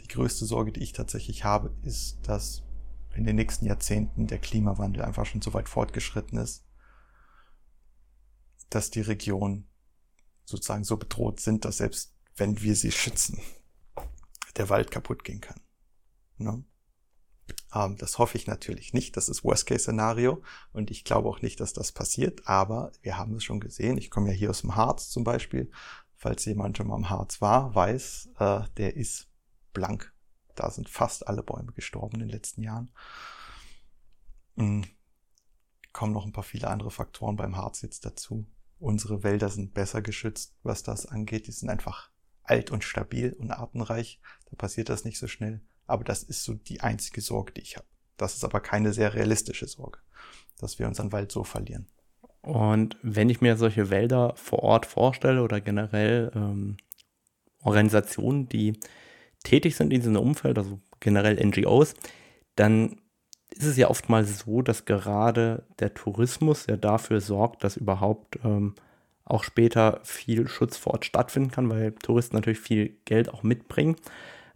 Die 0.00 0.08
größte 0.08 0.46
Sorge, 0.46 0.72
die 0.72 0.82
ich 0.82 0.92
tatsächlich 0.92 1.44
habe, 1.44 1.74
ist, 1.82 2.18
dass 2.22 2.62
in 3.14 3.24
den 3.24 3.36
nächsten 3.36 3.66
Jahrzehnten 3.66 4.26
der 4.26 4.38
Klimawandel 4.38 5.02
einfach 5.02 5.26
schon 5.26 5.42
so 5.42 5.52
weit 5.52 5.68
fortgeschritten 5.68 6.38
ist, 6.38 6.64
dass 8.70 8.90
die 8.90 9.02
Regionen 9.02 9.66
sozusagen 10.44 10.84
so 10.84 10.96
bedroht 10.96 11.40
sind, 11.40 11.64
dass 11.64 11.78
selbst 11.78 12.14
wenn 12.36 12.60
wir 12.60 12.76
sie 12.76 12.92
schützen, 12.92 13.40
der 14.56 14.68
Wald 14.68 14.90
kaputt 14.90 15.24
gehen 15.24 15.40
kann. 15.40 15.60
Ne? 16.38 16.64
Ähm, 17.74 17.96
das 17.96 18.18
hoffe 18.18 18.36
ich 18.36 18.46
natürlich 18.46 18.92
nicht. 18.92 19.16
Das 19.16 19.28
ist 19.28 19.44
Worst-Case-Szenario. 19.44 20.42
Und 20.72 20.90
ich 20.90 21.04
glaube 21.04 21.28
auch 21.28 21.42
nicht, 21.42 21.60
dass 21.60 21.72
das 21.72 21.92
passiert. 21.92 22.46
Aber 22.46 22.92
wir 23.02 23.16
haben 23.16 23.36
es 23.36 23.44
schon 23.44 23.60
gesehen. 23.60 23.98
Ich 23.98 24.10
komme 24.10 24.28
ja 24.28 24.34
hier 24.34 24.50
aus 24.50 24.60
dem 24.60 24.76
Harz 24.76 25.08
zum 25.10 25.24
Beispiel. 25.24 25.70
Falls 26.16 26.44
jemand 26.44 26.76
schon 26.76 26.86
mal 26.86 26.96
im 26.96 27.10
Harz 27.10 27.40
war, 27.40 27.74
weiß, 27.74 28.30
äh, 28.38 28.60
der 28.76 28.96
ist 28.96 29.28
blank. 29.72 30.12
Da 30.54 30.70
sind 30.70 30.88
fast 30.88 31.26
alle 31.26 31.42
Bäume 31.42 31.72
gestorben 31.72 32.20
in 32.20 32.28
den 32.28 32.28
letzten 32.28 32.62
Jahren. 32.62 32.92
Mhm. 34.54 34.84
Kommen 35.92 36.12
noch 36.12 36.24
ein 36.24 36.32
paar 36.32 36.44
viele 36.44 36.68
andere 36.68 36.90
Faktoren 36.90 37.36
beim 37.36 37.56
Harz 37.56 37.82
jetzt 37.82 38.04
dazu. 38.04 38.46
Unsere 38.78 39.22
Wälder 39.22 39.48
sind 39.48 39.74
besser 39.74 40.00
geschützt, 40.00 40.56
was 40.62 40.82
das 40.82 41.06
angeht. 41.06 41.46
Die 41.46 41.52
sind 41.52 41.68
einfach 41.68 42.11
alt 42.44 42.70
und 42.70 42.84
stabil 42.84 43.32
und 43.38 43.50
artenreich. 43.50 44.20
Da 44.50 44.56
passiert 44.56 44.88
das 44.88 45.04
nicht 45.04 45.18
so 45.18 45.26
schnell. 45.26 45.60
Aber 45.86 46.04
das 46.04 46.22
ist 46.22 46.44
so 46.44 46.54
die 46.54 46.80
einzige 46.80 47.20
Sorge, 47.20 47.52
die 47.52 47.62
ich 47.62 47.76
habe. 47.76 47.86
Das 48.16 48.34
ist 48.34 48.44
aber 48.44 48.60
keine 48.60 48.92
sehr 48.92 49.14
realistische 49.14 49.66
Sorge, 49.66 49.98
dass 50.58 50.78
wir 50.78 50.86
unseren 50.86 51.12
Wald 51.12 51.32
so 51.32 51.44
verlieren. 51.44 51.86
Und 52.42 52.96
wenn 53.02 53.30
ich 53.30 53.40
mir 53.40 53.56
solche 53.56 53.90
Wälder 53.90 54.34
vor 54.36 54.60
Ort 54.60 54.86
vorstelle 54.86 55.42
oder 55.42 55.60
generell 55.60 56.32
ähm, 56.34 56.76
Organisationen, 57.60 58.48
die 58.48 58.78
tätig 59.44 59.76
sind 59.76 59.92
in 59.92 60.00
diesem 60.00 60.16
Umfeld, 60.16 60.58
also 60.58 60.80
generell 61.00 61.44
NGOs, 61.44 61.94
dann 62.56 63.00
ist 63.50 63.64
es 63.64 63.76
ja 63.76 63.88
oftmals 63.88 64.40
so, 64.40 64.62
dass 64.62 64.84
gerade 64.84 65.66
der 65.78 65.94
Tourismus 65.94 66.66
ja 66.66 66.76
dafür 66.76 67.20
sorgt, 67.20 67.64
dass 67.64 67.76
überhaupt 67.76 68.38
ähm, 68.44 68.74
auch 69.32 69.44
später 69.44 70.00
viel 70.04 70.46
Schutz 70.46 70.76
vor 70.76 70.94
Ort 70.94 71.04
stattfinden 71.04 71.50
kann, 71.50 71.70
weil 71.70 71.92
Touristen 71.92 72.36
natürlich 72.36 72.60
viel 72.60 72.96
Geld 73.04 73.32
auch 73.32 73.42
mitbringen. 73.42 73.96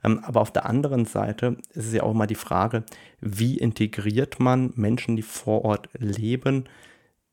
Ähm, 0.04 0.22
aber 0.24 0.40
auf 0.40 0.52
der 0.52 0.66
anderen 0.66 1.06
Seite 1.06 1.56
ist 1.70 1.86
es 1.86 1.94
ja 1.94 2.02
auch 2.02 2.14
mal 2.14 2.26
die 2.26 2.34
Frage, 2.34 2.84
wie 3.20 3.58
integriert 3.58 4.38
man 4.38 4.72
Menschen, 4.76 5.16
die 5.16 5.22
vor 5.22 5.64
Ort 5.64 5.88
leben, 5.94 6.68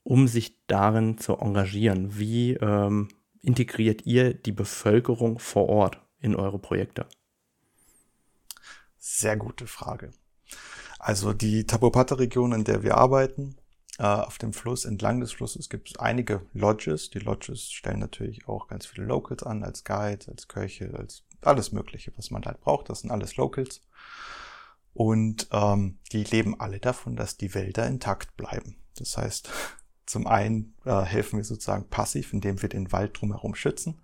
um 0.04 0.28
sich 0.28 0.66
darin 0.68 1.18
zu 1.18 1.38
engagieren? 1.38 2.18
Wie 2.18 2.54
ähm, 2.54 3.10
integriert 3.42 4.06
ihr 4.06 4.34
die 4.34 4.52
Bevölkerung 4.52 5.40
vor 5.40 5.68
Ort 5.70 6.00
in 6.20 6.36
eure 6.36 6.60
Projekte? 6.60 7.06
Sehr 8.98 9.36
gute 9.36 9.68
Frage. 9.68 10.12
Also 10.98 11.34
die 11.34 11.68
Tabopata-Region, 11.68 12.54
in 12.54 12.64
der 12.64 12.84
wir 12.84 12.96
arbeiten, 12.96 13.58
auf 14.00 14.40
dem 14.40 14.54
Fluss, 14.54 14.86
entlang 14.86 15.20
des 15.20 15.32
Flusses 15.32 15.70
gibt 15.70 15.90
es 15.90 16.00
einige 16.00 16.46
Lodges. 16.54 17.12
Die 17.12 17.20
Lodges 17.20 17.72
stellen 17.72 18.00
natürlich 18.00 18.48
auch 18.48 18.68
ganz 18.68 18.88
viele 18.88 19.06
Locals 19.06 19.44
an, 19.44 19.64
als 19.64 19.84
Guide, 19.84 20.26
als 20.30 20.48
Köche, 20.48 20.94
als 20.98 21.24
alles 21.42 21.72
Mögliche, 21.72 22.12
was 22.18 22.32
man 22.32 22.44
halt 22.46 22.60
braucht. 22.62 22.90
Das 22.90 23.02
sind 23.02 23.12
alles 23.12 23.36
Locals. 23.36 23.82
Und 24.94 25.48
ähm, 25.52 26.00
die 26.12 26.24
leben 26.24 26.60
alle 26.60 26.80
davon, 26.80 27.16
dass 27.16 27.38
die 27.38 27.54
Wälder 27.54 27.88
intakt 27.88 28.38
bleiben. 28.38 28.78
Das 28.96 29.18
heißt, 29.18 29.50
zum 30.06 30.28
einen 30.28 30.76
äh, 30.86 31.02
helfen 31.02 31.38
wir 31.38 31.44
sozusagen 31.44 31.90
passiv, 31.90 32.34
indem 32.34 32.62
wir 32.62 32.70
den 32.70 32.92
Wald 32.92 33.20
drumherum 33.20 33.56
schützen, 33.56 34.02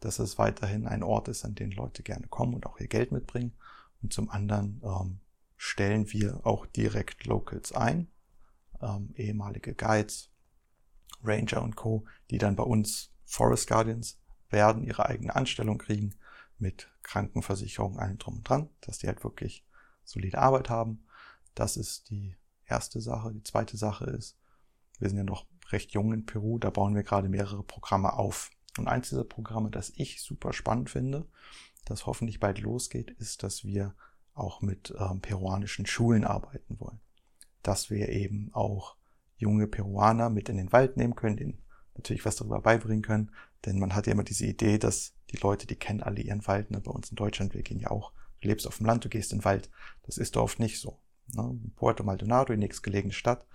dass 0.00 0.18
es 0.18 0.38
weiterhin 0.38 0.86
ein 0.86 1.02
Ort 1.02 1.28
ist, 1.28 1.44
an 1.44 1.54
den 1.54 1.70
Leute 1.70 2.02
gerne 2.02 2.26
kommen 2.26 2.54
und 2.54 2.66
auch 2.66 2.78
ihr 2.80 2.88
Geld 2.88 3.12
mitbringen. 3.12 3.52
Und 4.02 4.12
zum 4.12 4.30
anderen 4.30 4.80
ähm, 4.84 5.20
stellen 5.56 6.12
wir 6.12 6.40
auch 6.44 6.66
direkt 6.66 7.26
Locals 7.26 7.72
ein, 7.72 8.08
ähm, 8.82 9.12
ehemalige 9.16 9.74
Guides, 9.74 10.30
Ranger 11.22 11.62
und 11.62 11.76
Co., 11.76 12.04
die 12.30 12.38
dann 12.38 12.56
bei 12.56 12.64
uns 12.64 13.12
Forest 13.24 13.68
Guardians 13.68 14.18
werden 14.50 14.82
ihre 14.82 15.06
eigene 15.06 15.34
Anstellung 15.34 15.78
kriegen 15.78 16.14
mit 16.58 16.90
Krankenversicherung, 17.02 17.98
allem 17.98 18.18
drum 18.18 18.36
und 18.36 18.48
dran, 18.48 18.68
dass 18.80 18.98
die 18.98 19.06
halt 19.06 19.24
wirklich 19.24 19.64
solide 20.04 20.38
Arbeit 20.38 20.68
haben. 20.68 21.04
Das 21.54 21.76
ist 21.76 22.10
die 22.10 22.36
erste 22.66 23.00
Sache. 23.00 23.32
Die 23.32 23.42
zweite 23.42 23.76
Sache 23.76 24.04
ist, 24.04 24.38
wir 24.98 25.08
sind 25.08 25.18
ja 25.18 25.24
noch 25.24 25.46
recht 25.70 25.92
jung 25.92 26.12
in 26.12 26.26
Peru, 26.26 26.58
da 26.58 26.70
bauen 26.70 26.94
wir 26.94 27.02
gerade 27.02 27.28
mehrere 27.28 27.62
Programme 27.62 28.12
auf. 28.12 28.50
Und 28.78 28.88
eins 28.88 29.08
dieser 29.08 29.24
Programme, 29.24 29.70
das 29.70 29.92
ich 29.96 30.22
super 30.22 30.52
spannend 30.52 30.90
finde, 30.90 31.26
das 31.84 32.06
hoffentlich 32.06 32.40
bald 32.40 32.60
losgeht, 32.60 33.10
ist, 33.10 33.42
dass 33.42 33.64
wir 33.64 33.94
auch 34.34 34.62
mit 34.62 34.94
ähm, 34.98 35.20
peruanischen 35.20 35.84
Schulen 35.84 36.24
arbeiten 36.24 36.78
wollen. 36.80 37.00
Dass 37.62 37.90
wir 37.90 38.08
eben 38.08 38.50
auch 38.52 38.96
junge 39.36 39.66
Peruaner 39.66 40.30
mit 40.30 40.48
in 40.48 40.56
den 40.56 40.72
Wald 40.72 40.96
nehmen 40.96 41.14
können, 41.14 41.36
denen 41.36 41.58
natürlich 41.94 42.24
was 42.24 42.36
darüber 42.36 42.60
beibringen 42.60 43.02
können. 43.02 43.30
Denn 43.64 43.78
man 43.78 43.94
hat 43.94 44.06
ja 44.06 44.12
immer 44.12 44.24
diese 44.24 44.46
Idee, 44.46 44.78
dass 44.78 45.14
die 45.30 45.36
Leute, 45.36 45.66
die 45.66 45.76
kennen 45.76 46.02
alle 46.02 46.20
ihren 46.20 46.46
Wald. 46.46 46.70
Ne? 46.70 46.80
Bei 46.80 46.90
uns 46.90 47.10
in 47.10 47.16
Deutschland, 47.16 47.54
wir 47.54 47.62
gehen 47.62 47.78
ja 47.78 47.90
auch, 47.90 48.12
du 48.40 48.48
lebst 48.48 48.66
auf 48.66 48.78
dem 48.78 48.86
Land, 48.86 49.04
du 49.04 49.08
gehst 49.08 49.32
in 49.32 49.38
den 49.38 49.44
Wald. 49.44 49.70
Das 50.02 50.18
ist 50.18 50.36
oft 50.36 50.58
nicht 50.58 50.80
so. 50.80 50.98
Ne? 51.34 51.58
Puerto 51.76 52.04
Maldonado, 52.04 52.52
die 52.52 52.58
nächstgelegene 52.58 53.12
Stadt. 53.12 53.46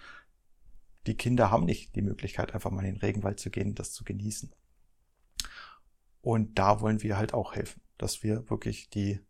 Die 1.07 1.15
Kinder 1.15 1.51
haben 1.51 1.65
nicht 1.65 1.95
die 1.95 2.01
Möglichkeit, 2.01 2.53
einfach 2.53 2.71
mal 2.71 2.83
in 2.85 2.95
den 2.95 3.01
Regenwald 3.01 3.39
zu 3.39 3.49
gehen 3.49 3.75
das 3.75 3.93
zu 3.93 4.03
genießen. 4.03 4.53
Und 6.21 6.59
da 6.59 6.81
wollen 6.81 7.01
wir 7.01 7.17
halt 7.17 7.33
auch 7.33 7.55
helfen, 7.55 7.81
dass 7.97 8.23
wir 8.23 8.49
wirklich 8.49 8.89
die 8.89 9.21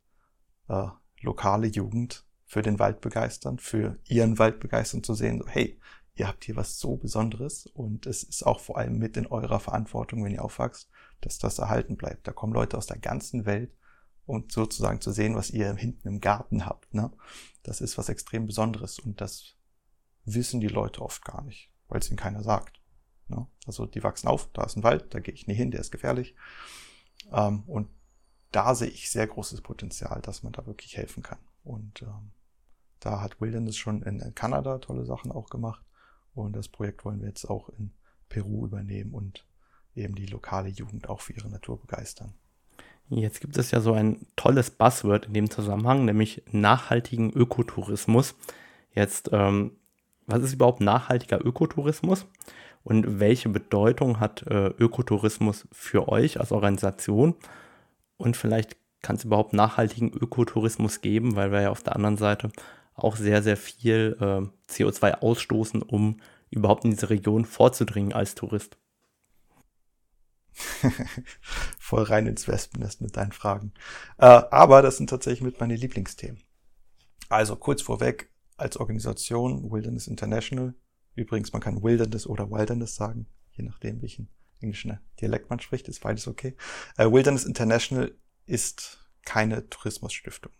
äh, 0.67 0.87
lokale 1.21 1.67
Jugend 1.67 2.26
für 2.47 2.61
den 2.61 2.79
Wald 2.79 3.01
begeistern, 3.01 3.59
für 3.59 3.99
ihren 4.07 4.39
Wald 4.39 4.59
begeistern, 4.59 5.03
zu 5.03 5.13
sehen, 5.13 5.39
so, 5.39 5.47
hey, 5.47 5.79
ihr 6.15 6.27
habt 6.27 6.45
hier 6.45 6.55
was 6.55 6.79
so 6.79 6.95
Besonderes 6.95 7.67
und 7.67 8.07
es 8.07 8.23
ist 8.23 8.43
auch 8.43 8.61
vor 8.61 8.77
allem 8.77 8.97
mit 8.97 9.17
in 9.17 9.27
eurer 9.27 9.59
Verantwortung, 9.59 10.23
wenn 10.23 10.31
ihr 10.31 10.43
aufwachst, 10.43 10.89
dass 11.21 11.37
das 11.37 11.59
erhalten 11.59 11.97
bleibt. 11.97 12.25
Da 12.25 12.31
kommen 12.31 12.53
Leute 12.53 12.77
aus 12.77 12.87
der 12.87 12.97
ganzen 12.97 13.45
Welt 13.45 13.75
und 14.25 14.51
sozusagen 14.51 15.01
zu 15.01 15.11
sehen, 15.11 15.35
was 15.35 15.51
ihr 15.51 15.75
hinten 15.75 16.07
im 16.07 16.21
Garten 16.21 16.65
habt. 16.65 16.93
Ne? 16.93 17.11
Das 17.63 17.81
ist 17.81 17.97
was 17.97 18.09
extrem 18.09 18.47
Besonderes 18.47 18.97
und 18.97 19.19
das 19.19 19.55
wissen 20.23 20.61
die 20.61 20.67
Leute 20.67 21.01
oft 21.01 21.23
gar 21.25 21.43
nicht, 21.43 21.69
weil 21.89 21.99
es 21.99 22.09
ihnen 22.09 22.17
keiner 22.17 22.43
sagt. 22.43 22.81
Ne? 23.27 23.45
Also 23.65 23.85
die 23.85 24.03
wachsen 24.03 24.29
auf, 24.29 24.49
da 24.53 24.63
ist 24.63 24.77
ein 24.77 24.83
Wald, 24.83 25.13
da 25.13 25.19
gehe 25.19 25.33
ich 25.33 25.47
nie 25.47 25.53
hin, 25.53 25.71
der 25.71 25.81
ist 25.81 25.91
gefährlich. 25.91 26.33
Ähm, 27.31 27.63
und 27.67 27.89
da 28.51 28.73
sehe 28.73 28.87
ich 28.87 29.11
sehr 29.11 29.27
großes 29.27 29.61
Potenzial, 29.61 30.21
dass 30.21 30.43
man 30.43 30.53
da 30.53 30.65
wirklich 30.65 30.95
helfen 30.95 31.23
kann. 31.23 31.39
Und 31.67 32.01
ähm, 32.01 32.31
da 32.99 33.21
hat 33.21 33.41
Wilderness 33.41 33.77
schon 33.77 34.01
in 34.03 34.33
Kanada 34.35 34.79
tolle 34.79 35.05
Sachen 35.05 35.31
auch 35.31 35.49
gemacht. 35.49 35.83
Und 36.33 36.55
das 36.55 36.67
Projekt 36.67 37.03
wollen 37.05 37.21
wir 37.21 37.27
jetzt 37.27 37.45
auch 37.45 37.69
in 37.69 37.91
Peru 38.29 38.65
übernehmen 38.65 39.13
und 39.13 39.45
eben 39.95 40.15
die 40.15 40.25
lokale 40.25 40.69
Jugend 40.69 41.09
auch 41.09 41.21
für 41.21 41.33
ihre 41.33 41.49
Natur 41.49 41.79
begeistern. 41.79 42.33
Jetzt 43.09 43.39
gibt 43.39 43.57
es 43.57 43.71
ja 43.71 43.79
so 43.79 43.93
ein 43.93 44.27
tolles 44.35 44.69
Buzzword 44.69 45.27
in 45.27 45.33
dem 45.33 45.49
Zusammenhang, 45.49 46.05
nämlich 46.05 46.43
nachhaltigen 46.51 47.31
Ökotourismus. 47.31 48.35
Jetzt, 48.93 49.29
ähm, 49.31 49.71
was 50.25 50.43
ist 50.43 50.53
überhaupt 50.53 50.81
nachhaltiger 50.81 51.43
Ökotourismus 51.43 52.25
und 52.83 53.19
welche 53.19 53.49
Bedeutung 53.49 54.19
hat 54.19 54.43
äh, 54.47 54.67
Ökotourismus 54.67 55.67
für 55.71 56.09
euch 56.09 56.39
als 56.39 56.51
Organisation? 56.51 57.35
Und 58.17 58.35
vielleicht 58.35 58.75
kann 59.01 59.15
es 59.15 59.23
überhaupt 59.23 59.53
nachhaltigen 59.53 60.11
Ökotourismus 60.11 61.01
geben, 61.01 61.35
weil 61.35 61.51
wir 61.51 61.61
ja 61.61 61.69
auf 61.69 61.83
der 61.83 61.95
anderen 61.95 62.17
Seite 62.17 62.51
auch 62.93 63.15
sehr, 63.15 63.43
sehr 63.43 63.57
viel 63.57 64.17
äh, 64.19 64.71
CO2 64.71 65.19
ausstoßen, 65.19 65.81
um 65.81 66.19
überhaupt 66.49 66.83
in 66.85 66.91
diese 66.91 67.09
Region 67.09 67.45
vorzudringen 67.45 68.13
als 68.13 68.35
Tourist. 68.35 68.77
Voll 71.77 72.03
rein 72.03 72.25
ins 72.25 72.47
Wespennest 72.47 73.01
mit 73.01 73.15
deinen 73.15 73.31
Fragen. 73.31 73.73
Äh, 74.17 74.25
aber 74.25 74.81
das 74.81 74.97
sind 74.97 75.09
tatsächlich 75.09 75.43
mit 75.43 75.59
meine 75.59 75.75
Lieblingsthemen. 75.75 76.41
Also 77.29 77.55
kurz 77.55 77.81
vorweg, 77.81 78.31
als 78.55 78.77
Organisation 78.77 79.71
Wilderness 79.71 80.07
International, 80.07 80.73
übrigens 81.13 81.53
man 81.53 81.61
kann 81.61 81.83
Wilderness 81.83 82.25
oder 82.25 82.49
Wilderness 82.49 82.95
sagen, 82.95 83.27
je 83.51 83.63
nachdem 83.63 84.01
welchen 84.01 84.29
englischen 84.59 84.99
Dialekt 85.21 85.49
man 85.51 85.59
spricht, 85.59 85.87
ist 85.87 86.01
beides 86.01 86.27
okay. 86.27 86.55
Äh, 86.97 87.11
Wilderness 87.11 87.45
International 87.45 88.15
ist 88.47 89.07
keine 89.23 89.69
Tourismusstiftung. 89.69 90.51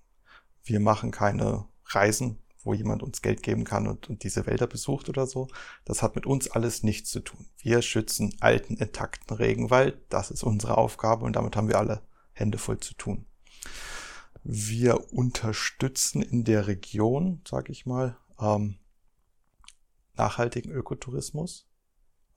Wir 0.63 0.80
machen 0.80 1.12
keine 1.12 1.65
Reisen, 1.86 2.38
wo 2.63 2.73
jemand 2.73 3.02
uns 3.02 3.21
Geld 3.21 3.41
geben 3.41 3.63
kann 3.63 3.88
und, 3.88 4.10
und 4.10 4.23
diese 4.23 4.45
Wälder 4.45 4.67
besucht 4.67 5.08
oder 5.10 5.26
so. 5.26 5.47
Das 5.86 6.04
hat 6.04 6.15
mit 6.15 6.26
uns 6.26 6.52
alles 6.52 6.84
nichts 6.84 7.10
zu 7.10 7.21
tun. 7.21 7.47
Wir 7.58 7.82
schützen 7.82 8.36
alten, 8.41 8.76
intakten 8.76 9.36
Regenwald. 9.36 10.00
Das 10.10 10.30
ist 10.30 10.43
unsere 10.43 10.78
Aufgabe 10.78 11.26
und 11.26 11.38
damit 11.38 11.56
haben 11.56 11.69
wir 11.69 11.80
alle 11.80 12.02
Hände 12.34 12.58
voll 12.58 12.80
zu 12.80 12.93
tun. 12.93 13.26
Wir 14.43 15.13
unterstützen 15.13 16.21
in 16.21 16.43
der 16.43 16.67
Region, 16.67 17.41
sage 17.47 17.71
ich 17.71 17.86
mal, 17.86 18.17
ähm, 18.39 18.78
nachhaltigen 20.15 20.71
Ökotourismus, 20.71 21.67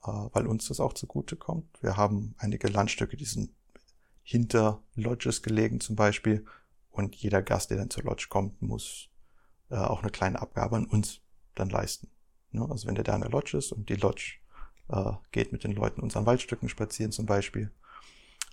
äh, 0.03 0.11
weil 0.11 0.47
uns 0.47 0.67
das 0.67 0.79
auch 0.79 0.93
zugute 0.93 1.35
kommt. 1.35 1.81
Wir 1.81 1.97
haben 1.97 2.35
einige 2.37 2.67
Landstücke, 2.67 3.17
die 3.17 3.25
sind 3.25 3.51
hinter 4.31 4.81
Lodges 4.95 5.43
gelegen 5.43 5.81
zum 5.81 5.97
Beispiel. 5.97 6.45
Und 6.89 7.15
jeder 7.15 7.41
Gast, 7.41 7.69
der 7.69 7.77
dann 7.77 7.89
zur 7.89 8.03
Lodge 8.03 8.27
kommt, 8.29 8.61
muss 8.61 9.09
äh, 9.69 9.75
auch 9.75 10.01
eine 10.01 10.11
kleine 10.11 10.41
Abgabe 10.41 10.77
an 10.77 10.85
uns 10.85 11.19
dann 11.53 11.69
leisten. 11.69 12.09
Ne? 12.51 12.65
Also 12.69 12.87
wenn 12.87 12.95
der 12.95 13.03
da 13.03 13.13
in 13.13 13.21
der 13.21 13.29
Lodge 13.29 13.57
ist 13.57 13.73
und 13.73 13.89
die 13.89 13.95
Lodge 13.95 14.35
äh, 14.87 15.11
geht 15.31 15.51
mit 15.51 15.65
den 15.65 15.73
Leuten 15.73 15.99
unseren 15.99 16.25
Waldstücken 16.25 16.69
spazieren 16.69 17.11
zum 17.11 17.25
Beispiel, 17.25 17.71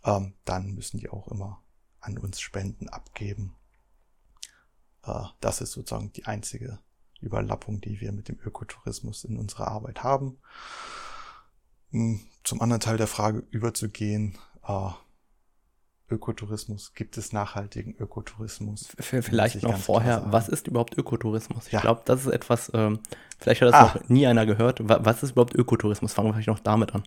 ähm, 0.04 0.34
dann 0.44 0.74
müssen 0.74 0.98
die 0.98 1.10
auch 1.10 1.28
immer 1.28 1.62
an 2.00 2.18
uns 2.18 2.40
Spenden 2.40 2.88
abgeben. 2.88 3.54
Äh, 5.04 5.26
das 5.40 5.60
ist 5.60 5.72
sozusagen 5.72 6.12
die 6.12 6.26
einzige 6.26 6.80
Überlappung, 7.20 7.80
die 7.80 8.00
wir 8.00 8.10
mit 8.10 8.26
dem 8.28 8.38
Ökotourismus 8.40 9.22
in 9.22 9.38
unserer 9.38 9.68
Arbeit 9.68 10.02
haben. 10.02 10.38
Hm, 11.90 12.20
zum 12.42 12.60
anderen 12.60 12.80
Teil 12.80 12.96
der 12.96 13.06
Frage 13.06 13.46
überzugehen, 13.50 14.38
äh, 14.66 14.90
Ökotourismus? 16.10 16.94
Gibt 16.94 17.18
es 17.18 17.32
nachhaltigen 17.32 17.94
Ökotourismus? 17.96 18.88
Vielleicht 18.98 19.62
noch 19.62 19.76
vorher, 19.76 20.24
was 20.30 20.48
ist 20.48 20.66
überhaupt 20.66 20.96
Ökotourismus? 20.96 21.66
Ich 21.66 21.72
ja. 21.72 21.80
glaube, 21.80 22.02
das 22.04 22.26
ist 22.26 22.32
etwas, 22.32 22.70
ähm, 22.74 23.00
vielleicht 23.38 23.60
hat 23.60 23.68
das 23.68 23.74
ah. 23.74 23.82
noch 23.94 24.08
nie 24.08 24.26
einer 24.26 24.46
gehört. 24.46 24.80
Was 24.82 25.22
ist 25.22 25.32
überhaupt 25.32 25.54
Ökotourismus? 25.54 26.14
Fangen 26.14 26.28
wir 26.28 26.34
vielleicht 26.34 26.48
noch 26.48 26.60
damit 26.60 26.94
an. 26.94 27.02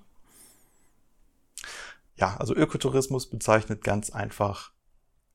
Ja, 2.16 2.38
also 2.38 2.56
Ökotourismus 2.56 3.30
bezeichnet 3.30 3.84
ganz 3.84 4.12
einfach, 4.12 4.72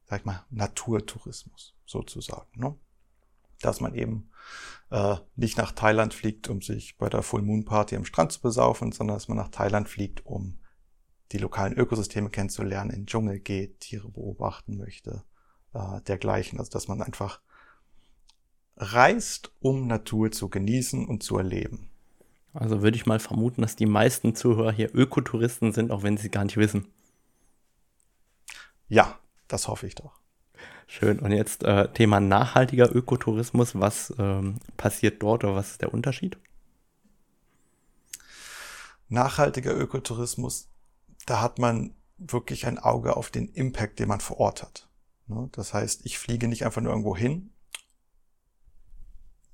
sag 0.04 0.20
ich 0.20 0.24
mal, 0.24 0.44
Naturtourismus 0.50 1.74
sozusagen. 1.84 2.60
Ne? 2.60 2.76
Dass 3.60 3.80
man 3.80 3.94
eben 3.94 4.30
äh, 4.90 5.16
nicht 5.34 5.58
nach 5.58 5.72
Thailand 5.72 6.14
fliegt, 6.14 6.48
um 6.48 6.62
sich 6.62 6.96
bei 6.98 7.08
der 7.08 7.22
Full 7.22 7.42
Moon 7.42 7.64
Party 7.64 7.96
am 7.96 8.04
Strand 8.04 8.30
zu 8.30 8.40
besaufen, 8.40 8.92
sondern 8.92 9.16
dass 9.16 9.26
man 9.26 9.36
nach 9.36 9.48
Thailand 9.48 9.88
fliegt, 9.88 10.24
um 10.24 10.60
die 11.32 11.38
lokalen 11.38 11.74
Ökosysteme 11.74 12.30
kennenzulernen, 12.30 12.90
in 12.90 13.00
den 13.00 13.06
Dschungel 13.06 13.40
geht, 13.40 13.80
Tiere 13.80 14.08
beobachten 14.08 14.76
möchte, 14.76 15.24
äh, 15.74 16.00
dergleichen. 16.02 16.58
Also 16.58 16.70
dass 16.70 16.88
man 16.88 17.02
einfach 17.02 17.40
reist, 18.76 19.52
um 19.60 19.86
Natur 19.86 20.30
zu 20.30 20.48
genießen 20.48 21.06
und 21.06 21.22
zu 21.22 21.38
erleben. 21.38 21.90
Also 22.52 22.82
würde 22.82 22.96
ich 22.96 23.06
mal 23.06 23.20
vermuten, 23.20 23.62
dass 23.62 23.76
die 23.76 23.86
meisten 23.86 24.34
Zuhörer 24.34 24.72
hier 24.72 24.94
Ökotouristen 24.94 25.72
sind, 25.72 25.90
auch 25.90 26.02
wenn 26.02 26.16
sie 26.16 26.30
gar 26.30 26.44
nicht 26.44 26.56
wissen. 26.56 26.86
Ja, 28.88 29.18
das 29.48 29.68
hoffe 29.68 29.86
ich 29.86 29.94
doch. 29.94 30.20
Schön. 30.86 31.18
Und 31.18 31.32
jetzt 31.32 31.64
äh, 31.64 31.92
Thema 31.92 32.20
nachhaltiger 32.20 32.94
Ökotourismus. 32.94 33.78
Was 33.78 34.14
ähm, 34.18 34.58
passiert 34.76 35.22
dort 35.22 35.44
oder 35.44 35.56
was 35.56 35.72
ist 35.72 35.82
der 35.82 35.92
Unterschied? 35.92 36.38
Nachhaltiger 39.08 39.76
Ökotourismus 39.76 40.68
da 41.26 41.42
hat 41.42 41.58
man 41.58 41.94
wirklich 42.18 42.66
ein 42.66 42.78
Auge 42.78 43.16
auf 43.16 43.30
den 43.30 43.48
Impact, 43.48 43.98
den 43.98 44.08
man 44.08 44.20
vor 44.20 44.38
Ort 44.38 44.62
hat. 44.62 44.88
Ne? 45.26 45.48
Das 45.52 45.74
heißt, 45.74 46.06
ich 46.06 46.18
fliege 46.18 46.48
nicht 46.48 46.64
einfach 46.64 46.80
nur 46.80 46.92
irgendwo 46.92 47.16
hin, 47.16 47.52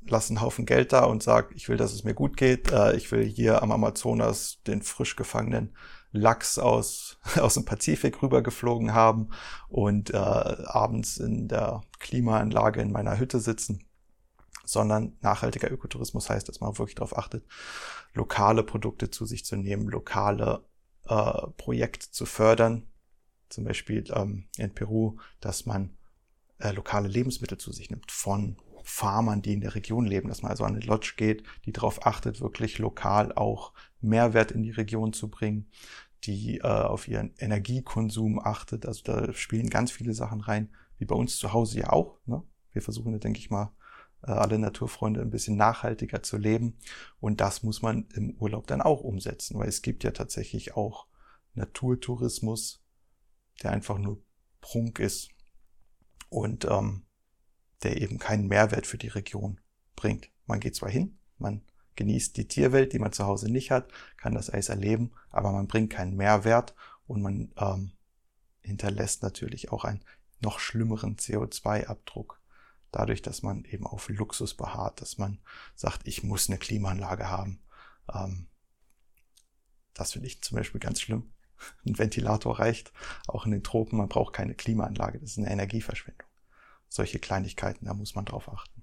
lasse 0.07 0.31
einen 0.31 0.41
Haufen 0.41 0.67
Geld 0.67 0.93
da 0.93 1.05
und 1.05 1.23
sage, 1.23 1.55
ich 1.55 1.69
will, 1.69 1.77
dass 1.77 1.93
es 1.93 2.05
mir 2.05 2.15
gut 2.15 2.37
geht. 2.37 2.71
Äh, 2.71 2.97
ich 2.97 3.11
will 3.13 3.25
hier 3.25 3.63
am 3.63 3.73
Amazonas 3.73 4.61
den 4.67 4.83
frisch 4.83 5.17
gefangenen 5.17 5.75
Lachs 6.11 6.59
aus, 6.59 7.19
aus 7.41 7.55
dem 7.55 7.65
Pazifik 7.65 8.23
rübergeflogen 8.23 8.95
haben 8.95 9.31
und 9.69 10.11
äh, 10.11 10.17
abends 10.17 11.17
in 11.17 11.49
der 11.49 11.83
Klimaanlage 11.99 12.81
in 12.81 12.93
meiner 12.93 13.19
Hütte 13.19 13.41
sitzen. 13.41 13.85
Sondern 14.65 15.17
nachhaltiger 15.21 15.71
Ökotourismus 15.71 16.31
heißt, 16.31 16.49
dass 16.49 16.61
man 16.61 16.79
wirklich 16.79 16.95
darauf 16.95 17.19
achtet, 17.19 17.45
lokale 18.15 18.63
Produkte 18.63 19.11
zu 19.11 19.27
sich 19.27 19.45
zu 19.45 19.57
nehmen, 19.57 19.89
lokale 19.89 20.65
äh, 21.09 21.47
Projekt 21.57 22.03
zu 22.03 22.27
fördern, 22.27 22.87
zum 23.49 23.65
Beispiel 23.65 24.05
ähm, 24.15 24.47
in 24.57 24.75
Peru, 24.75 25.19
dass 25.41 25.67
man 25.67 25.97
äh, 26.59 26.73
lokale 26.73 27.09
Lebensmittel 27.09 27.59
zu 27.59 27.73
sich 27.73 27.91
nimmt 27.91 28.11
von 28.11 28.57
Farmern, 28.85 29.43
die 29.43 29.53
in 29.53 29.61
der 29.61 29.75
Region 29.75 30.07
leben, 30.07 30.29
dass 30.29 30.43
man 30.43 30.51
also 30.51 30.65
an 30.65 30.75
eine 30.75 30.85
Lodge 30.85 31.15
geht, 31.17 31.45
die 31.65 31.73
darauf 31.73 32.07
achtet, 32.07 32.41
wirklich 32.41 32.79
lokal 32.79 33.33
auch 33.33 33.73
Mehrwert 34.01 34.51
in 34.51 34.63
die 34.63 34.71
Region 34.71 35.13
zu 35.13 35.29
bringen, 35.29 35.71
die 36.25 36.59
äh, 36.59 36.63
auf 36.63 37.09
ihren 37.09 37.35
Energiekonsum 37.39 38.39
achtet. 38.39 38.87
Also 38.87 39.03
da 39.05 39.33
spielen 39.33 39.71
ganz 39.71 39.91
viele 39.91 40.15
Sachen 40.15 40.41
rein, 40.41 40.71
wie 40.99 41.05
bei 41.05 41.15
uns 41.15 41.37
zu 41.37 41.53
Hause 41.53 41.81
ja 41.81 41.91
auch. 41.91 42.19
Ne? 42.27 42.43
Wir 42.73 42.83
versuchen, 42.83 43.19
denke 43.21 43.39
ich 43.39 43.51
mal, 43.51 43.73
alle 44.31 44.59
Naturfreunde 44.59 45.21
ein 45.21 45.31
bisschen 45.31 45.57
nachhaltiger 45.57 46.23
zu 46.23 46.37
leben. 46.37 46.79
Und 47.21 47.41
das 47.41 47.63
muss 47.63 47.83
man 47.83 48.07
im 48.15 48.37
Urlaub 48.39 48.67
dann 48.67 48.81
auch 48.81 49.01
umsetzen, 49.01 49.59
weil 49.59 49.69
es 49.69 49.83
gibt 49.83 50.05
ja 50.05 50.13
tatsächlich 50.13 50.77
auch 50.77 51.07
Naturtourismus, 51.55 52.83
der 53.63 53.73
einfach 53.73 53.99
nur 53.99 54.23
Prunk 54.61 54.99
ist 54.99 55.31
und 56.29 56.65
ähm, 56.65 57.05
der 57.83 58.01
eben 58.01 58.19
keinen 58.19 58.47
Mehrwert 58.47 58.87
für 58.87 58.99
die 58.99 59.09
Region 59.09 59.61
bringt. 59.97 60.31
Man 60.47 60.61
geht 60.61 60.77
zwar 60.77 60.91
hin, 60.91 61.19
man 61.39 61.63
genießt 61.97 62.37
die 62.37 62.49
Tierwelt, 62.49 62.93
die 62.93 62.99
man 62.99 63.13
zu 63.13 63.27
Hause 63.27 63.51
nicht 63.51 63.71
hat, 63.71 63.91
kann 64.17 64.35
das 64.35 64.53
Eis 64.53 64.69
erleben, 64.69 65.13
aber 65.31 65.53
man 65.53 65.67
bringt 65.67 65.91
keinen 65.91 66.17
Mehrwert 66.17 66.75
und 67.07 67.23
man 67.23 67.53
ähm, 67.57 67.93
hinterlässt 68.61 69.23
natürlich 69.23 69.73
auch 69.73 69.85
einen 69.85 70.05
noch 70.41 70.59
schlimmeren 70.59 71.17
CO2-Abdruck. 71.17 72.42
Dadurch, 72.93 73.23
dass 73.23 73.43
man 73.43 73.65
eben 73.65 73.87
auf 73.87 74.09
Luxus 74.09 74.55
beharrt, 74.55 75.01
dass 75.01 75.19
man 75.19 75.41
sagt, 75.75 76.07
ich 76.07 76.23
muss 76.23 76.49
eine 76.49 76.59
Klimaanlage 76.59 77.29
haben. 77.29 77.61
Ähm, 78.13 78.47
das 79.95 80.13
finde 80.13 80.29
ich 80.29 80.43
zum 80.43 80.57
Beispiel 80.57 80.81
ganz 80.81 81.01
schlimm. 81.01 81.33
Ein 81.87 81.99
Ventilator 81.99 82.59
reicht, 82.59 82.93
auch 83.27 83.45
in 83.47 83.53
den 83.53 83.65
Tropen, 83.65 83.99
man 83.99 84.09
braucht 84.09 84.35
keine 84.35 84.55
Klimaanlage, 84.55 85.19
das 85.19 85.33
ist 85.33 85.39
eine 85.39 85.51
Energieverschwendung. 85.51 86.29
Solche 86.89 87.19
Kleinigkeiten, 87.19 87.87
da 87.87 87.95
muss 87.95 88.15
man 88.15 88.25
drauf 88.25 88.49
achten 88.49 88.83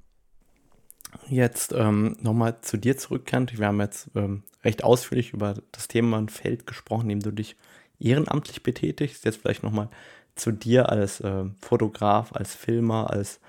jetzt 1.28 1.74
ähm, 1.74 2.17
nochmal 2.22 2.62
zu 2.62 2.78
dir 2.78 2.98
zurückkehrend. 2.98 3.58
Wir 3.58 3.67
haben 3.67 3.80
jetzt 3.80 4.10
ähm, 4.15 4.43
recht 4.63 4.84
ausführlich 4.84 5.34
über 5.34 5.56
das 5.72 5.88
Thema 5.88 6.17
ein 6.17 6.30
Feld 6.30 6.67
gesprochen, 6.67 7.10
in 7.10 7.19
dem 7.19 7.24
du 7.24 7.32
dich 7.32 7.56
ehrenamtlich 8.00 8.63
betätigst. 8.63 9.26
Jetzt 9.26 9.41
vielleicht 9.41 9.63
nochmal 9.63 9.89
zu 10.36 10.52
dir 10.52 10.89
als 10.89 11.19
äh, 11.22 11.45
Fotograf, 11.62 12.34
als 12.34 12.56
Filmer, 12.56 13.10
als, 13.10 13.39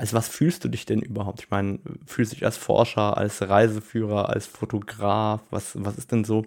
als 0.00 0.14
was 0.14 0.28
fühlst 0.28 0.64
du 0.64 0.68
dich 0.70 0.86
denn 0.86 1.02
überhaupt? 1.02 1.40
Ich 1.42 1.50
meine, 1.50 1.78
fühlst 2.06 2.32
du 2.32 2.36
dich 2.36 2.46
als 2.46 2.56
Forscher, 2.56 3.18
als 3.18 3.42
Reiseführer, 3.42 4.30
als 4.30 4.46
Fotograf? 4.46 5.42
Was, 5.50 5.72
was 5.74 5.98
ist 5.98 6.10
denn 6.10 6.24
so 6.24 6.46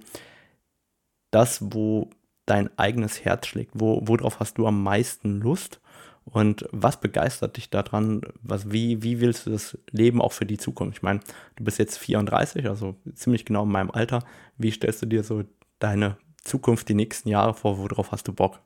das, 1.30 1.60
wo 1.62 2.10
dein 2.48 2.76
eigenes 2.80 3.24
Herz 3.24 3.46
schlägt? 3.46 3.74
Wo, 3.76 4.02
worauf 4.08 4.40
hast 4.40 4.58
du 4.58 4.66
am 4.66 4.82
meisten 4.82 5.40
Lust? 5.40 5.82
Und 6.26 6.68
was 6.72 7.00
begeistert 7.00 7.58
dich 7.58 7.70
daran? 7.70 8.22
Was, 8.42 8.72
wie, 8.72 9.04
wie 9.04 9.20
willst 9.20 9.46
du 9.46 9.52
das 9.52 9.78
Leben 9.92 10.20
auch 10.20 10.32
für 10.32 10.48
die 10.48 10.58
Zukunft? 10.58 10.98
Ich 10.98 11.04
meine, 11.04 11.20
du 11.56 11.64
bist 11.64 11.78
jetzt 11.78 12.00
34, 12.00 12.68
also 12.68 12.96
ziemlich 13.14 13.46
genau 13.46 13.66
in 13.66 13.72
meinem 13.72 13.92
Alter. 13.92 14.26
Wie 14.58 14.72
stellst 14.72 15.04
du 15.04 15.06
dir 15.06 15.22
so 15.22 15.44
deine 15.78 16.18
Zukunft, 16.44 16.90
die 16.90 16.96
nächsten 16.96 17.30
Jahre 17.30 17.54
vor? 17.54 17.78
Worauf 17.78 18.12
hast 18.12 18.28
du 18.28 18.34
Bock? 18.34 18.62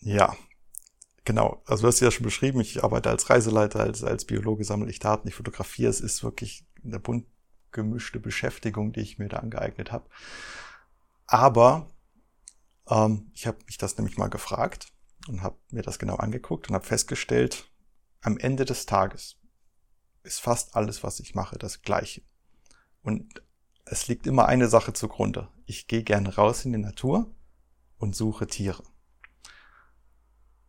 Ja, 0.00 0.34
genau. 1.24 1.62
Also 1.66 1.82
du 1.82 1.88
hast 1.88 2.00
ja 2.00 2.10
schon 2.10 2.24
beschrieben, 2.24 2.60
ich 2.60 2.82
arbeite 2.84 3.10
als 3.10 3.30
Reiseleiter, 3.30 3.80
als, 3.80 4.02
als 4.02 4.24
Biologe 4.24 4.64
sammle 4.64 4.90
ich 4.90 4.98
Daten, 4.98 5.28
ich 5.28 5.34
fotografiere. 5.34 5.90
Es 5.90 6.00
ist 6.00 6.22
wirklich 6.22 6.66
eine 6.84 7.00
bunt 7.00 7.26
gemischte 7.72 8.20
Beschäftigung, 8.20 8.92
die 8.92 9.00
ich 9.00 9.18
mir 9.18 9.28
da 9.28 9.38
angeeignet 9.38 9.92
habe. 9.92 10.08
Aber 11.26 11.90
ähm, 12.88 13.30
ich 13.34 13.46
habe 13.46 13.58
mich 13.66 13.78
das 13.78 13.98
nämlich 13.98 14.16
mal 14.16 14.28
gefragt 14.28 14.92
und 15.28 15.42
habe 15.42 15.56
mir 15.70 15.82
das 15.82 15.98
genau 15.98 16.16
angeguckt 16.16 16.68
und 16.68 16.74
habe 16.74 16.86
festgestellt, 16.86 17.70
am 18.20 18.38
Ende 18.38 18.64
des 18.64 18.86
Tages 18.86 19.36
ist 20.22 20.40
fast 20.40 20.76
alles, 20.76 21.02
was 21.02 21.20
ich 21.20 21.34
mache, 21.34 21.58
das 21.58 21.82
gleiche. 21.82 22.22
Und 23.02 23.42
es 23.84 24.08
liegt 24.08 24.26
immer 24.26 24.46
eine 24.46 24.68
Sache 24.68 24.94
zugrunde. 24.94 25.48
Ich 25.66 25.86
gehe 25.86 26.02
gerne 26.02 26.34
raus 26.34 26.64
in 26.64 26.72
die 26.72 26.78
Natur 26.78 27.30
und 27.98 28.16
suche 28.16 28.46
Tiere. 28.46 28.82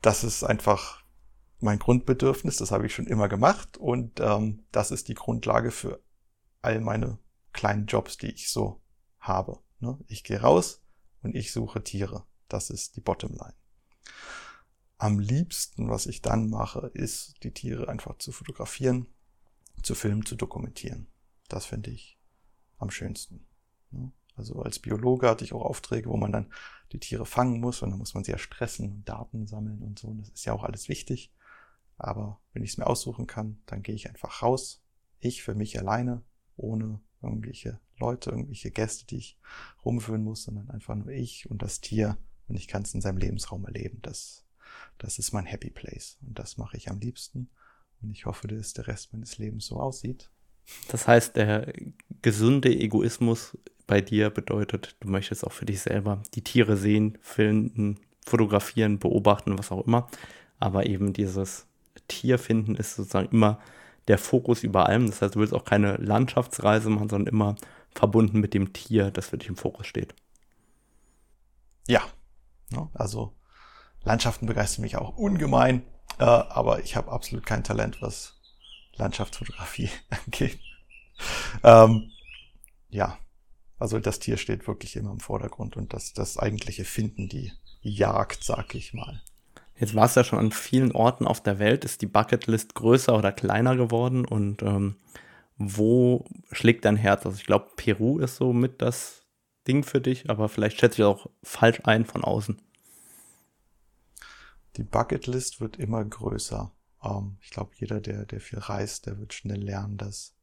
Das 0.06 0.24
ist 0.24 0.44
einfach 0.44 1.04
mein 1.60 1.80
Grundbedürfnis, 1.80 2.58
das 2.58 2.72
habe 2.72 2.86
ich 2.86 2.94
schon 2.94 3.08
immer 3.08 3.28
gemacht 3.28 3.78
und 3.78 4.20
ähm, 4.20 4.66
das 4.72 4.92
ist 4.92 5.08
die 5.08 5.16
Grundlage 5.16 5.72
für 5.72 6.02
all 6.62 6.80
meine 6.80 7.18
kleinen 7.54 7.88
Jobs, 7.88 8.18
die 8.18 8.32
ich 8.32 8.50
so 8.50 8.82
habe. 9.20 9.60
Ne? 9.80 9.98
Ich 10.08 10.24
gehe 10.24 10.42
raus 10.42 10.84
und 11.24 11.36
ich 11.36 11.52
suche 11.52 11.84
Tiere. 11.84 12.26
Das 12.48 12.70
ist 12.70 12.96
die 12.96 13.02
Bottomline 13.02 13.56
am 14.98 15.20
liebsten, 15.20 15.90
was 15.90 16.06
ich 16.06 16.22
dann 16.22 16.50
mache, 16.50 16.92
ist, 16.94 17.36
die 17.44 17.52
Tiere 17.52 17.90
einfach 17.90 18.18
zu 18.18 18.32
fotografieren, 18.32 19.08
zu 19.84 19.96
filmen, 19.96 20.26
zu 20.26 20.36
dokumentieren. 20.36 21.08
Das 21.48 21.66
finde 21.66 21.92
ich 21.92 22.18
am 22.78 22.90
schönsten. 22.90 23.46
Also 24.36 24.62
als 24.62 24.80
Biologe 24.80 25.30
hatte 25.30 25.46
ich 25.46 25.54
auch 25.54 25.64
Aufträge, 25.64 26.10
wo 26.10 26.18
man 26.18 26.32
dann 26.32 26.52
die 26.92 27.00
Tiere 27.00 27.26
fangen 27.26 27.60
muss 27.60 27.82
und 27.82 27.90
dann 27.90 28.00
muss 28.00 28.14
man 28.14 28.24
sie 28.24 28.32
ja 28.32 28.38
stressen 28.38 28.92
und 28.92 29.10
Daten 29.10 29.48
sammeln 29.48 29.82
und 29.82 30.00
so. 30.00 30.08
Und 30.08 30.20
das 30.20 30.30
ist 30.30 30.46
ja 30.46 30.54
auch 30.54 30.64
alles 30.64 30.90
wichtig. 30.90 31.32
Aber 31.98 32.40
wenn 32.54 32.64
ich 32.64 32.72
es 32.72 32.78
mir 32.78 32.88
aussuchen 32.88 33.28
kann, 33.28 33.60
dann 33.66 33.82
gehe 33.82 33.96
ich 33.96 34.10
einfach 34.10 34.42
raus. 34.42 34.84
Ich 35.20 35.44
für 35.44 35.56
mich 35.56 35.80
alleine, 35.80 36.24
ohne 36.58 37.00
irgendwelche 37.22 37.80
Leute, 37.98 38.32
irgendwelche 38.32 38.72
Gäste, 38.72 39.06
die 39.06 39.18
ich 39.18 39.40
rumführen 39.84 40.24
muss, 40.24 40.44
sondern 40.44 40.70
einfach 40.70 40.96
nur 40.96 41.10
ich 41.10 41.50
und 41.50 41.62
das 41.62 41.80
Tier 41.80 42.18
und 42.48 42.56
ich 42.56 42.68
kann 42.68 42.84
es 42.84 42.94
in 42.94 43.02
seinem 43.02 43.18
Lebensraum 43.18 43.66
erleben. 43.66 44.00
Das 44.02 44.46
das 44.98 45.20
ist 45.20 45.32
mein 45.32 45.46
Happy 45.46 45.70
Place. 45.70 46.18
Und 46.26 46.40
das 46.40 46.58
mache 46.58 46.78
ich 46.78 46.90
am 46.90 47.00
liebsten. 47.00 47.50
Und 48.02 48.12
ich 48.12 48.26
hoffe, 48.26 48.48
dass 48.48 48.74
der 48.74 48.88
Rest 48.88 49.14
meines 49.14 49.38
Lebens 49.38 49.66
so 49.68 49.80
aussieht. 49.80 50.30
Das 50.90 51.08
heißt, 51.08 51.36
der 51.36 51.74
gesunde 52.22 52.70
Egoismus 52.70 53.58
bei 53.88 54.02
dir 54.02 54.30
bedeutet, 54.30 54.96
du 55.00 55.10
möchtest 55.10 55.46
auch 55.46 55.52
für 55.52 55.66
dich 55.66 55.82
selber 55.82 56.22
die 56.34 56.44
Tiere 56.44 56.78
sehen, 56.78 57.18
filmen, 57.22 58.00
fotografieren, 58.26 59.00
beobachten, 59.00 59.58
was 59.58 59.72
auch 59.72 59.86
immer. 59.86 60.08
Aber 60.60 60.86
eben 60.86 61.14
dieses 61.14 61.68
Tierfinden 62.08 62.76
ist 62.76 62.96
sozusagen 62.96 63.30
immer 63.32 63.60
der 64.08 64.18
Fokus 64.18 64.64
über 64.64 64.88
allem. 64.88 65.08
Das 65.08 65.22
heißt, 65.22 65.36
du 65.36 65.40
willst 65.40 65.54
auch 65.54 65.66
keine 65.66 65.98
Landschaftsreise 65.98 66.90
machen, 66.90 67.10
sondern 67.10 67.34
immer 67.34 67.56
verbunden 67.94 68.40
mit 68.40 68.54
dem 68.54 68.74
Tier, 68.74 69.12
das 69.12 69.28
für 69.28 69.38
dich 69.38 69.50
im 69.50 69.58
Fokus 69.58 69.88
steht. 69.88 70.14
Ja, 71.88 72.02
also 72.94 73.34
Landschaften 74.04 74.46
begeistern 74.48 74.84
mich 74.84 74.98
auch 74.98 75.18
ungemein, 75.18 75.84
äh, 76.20 76.24
aber 76.24 76.84
ich 76.84 76.96
habe 76.96 77.12
absolut 77.12 77.46
kein 77.46 77.64
Talent, 77.64 78.02
was 78.02 78.36
Landschaftsfotografie 78.96 79.90
angeht. 80.26 80.60
Ähm, 81.64 82.12
ja, 82.90 83.18
also 83.86 84.00
das 84.00 84.20
Tier 84.20 84.38
steht 84.38 84.68
wirklich 84.68 84.96
immer 84.96 85.12
im 85.12 85.20
Vordergrund 85.20 85.78
und 85.78 85.94
das, 85.94 86.14
das 86.14 86.38
eigentliche 86.38 86.86
Finden, 86.86 87.30
die 87.30 87.52
Jagd, 87.82 88.44
sag 88.44 88.76
ich 88.76 88.94
mal. 88.94 89.22
Jetzt 89.78 89.96
war 89.96 90.06
es 90.06 90.16
ja 90.16 90.24
schon 90.24 90.40
an 90.40 90.52
vielen 90.52 90.92
Orten 90.92 91.28
auf 91.28 91.42
der 91.42 91.60
Welt. 91.60 91.86
Ist 91.86 92.02
die 92.02 92.08
Bucketlist 92.08 92.76
größer 92.76 93.16
oder 93.16 93.32
kleiner 93.32 93.76
geworden? 93.76 94.26
Und 94.26 94.62
ähm, 94.64 94.96
wo 95.58 96.26
schlägt 96.52 96.86
dein 96.86 96.98
Herz? 96.98 97.26
Also 97.26 97.38
ich 97.38 97.46
glaube, 97.46 97.70
Peru 97.76 98.20
ist 98.20 98.38
so 98.38 98.54
mit 98.54 98.82
das 98.82 99.26
Ding 99.68 99.84
für 99.84 100.02
dich, 100.02 100.30
aber 100.30 100.50
vielleicht 100.50 100.80
schätze 100.80 101.02
ich 101.02 101.06
auch 101.06 101.30
falsch 101.44 101.82
ein 101.84 102.06
von 102.06 102.24
außen 102.24 102.60
die 104.78 104.84
Bucketlist 104.84 105.62
wird 105.62 105.78
immer 105.78 106.04
größer. 106.04 106.72
Ähm, 107.04 107.38
ich 107.42 107.52
glaube, 107.52 107.72
jeder, 107.76 108.00
der, 108.00 108.26
der 108.26 108.40
viel 108.40 108.60
reist, 108.60 109.06
der 109.06 109.20
wird 109.20 109.34
schnell 109.34 109.64
lernen, 109.64 109.98
dass 109.98 110.35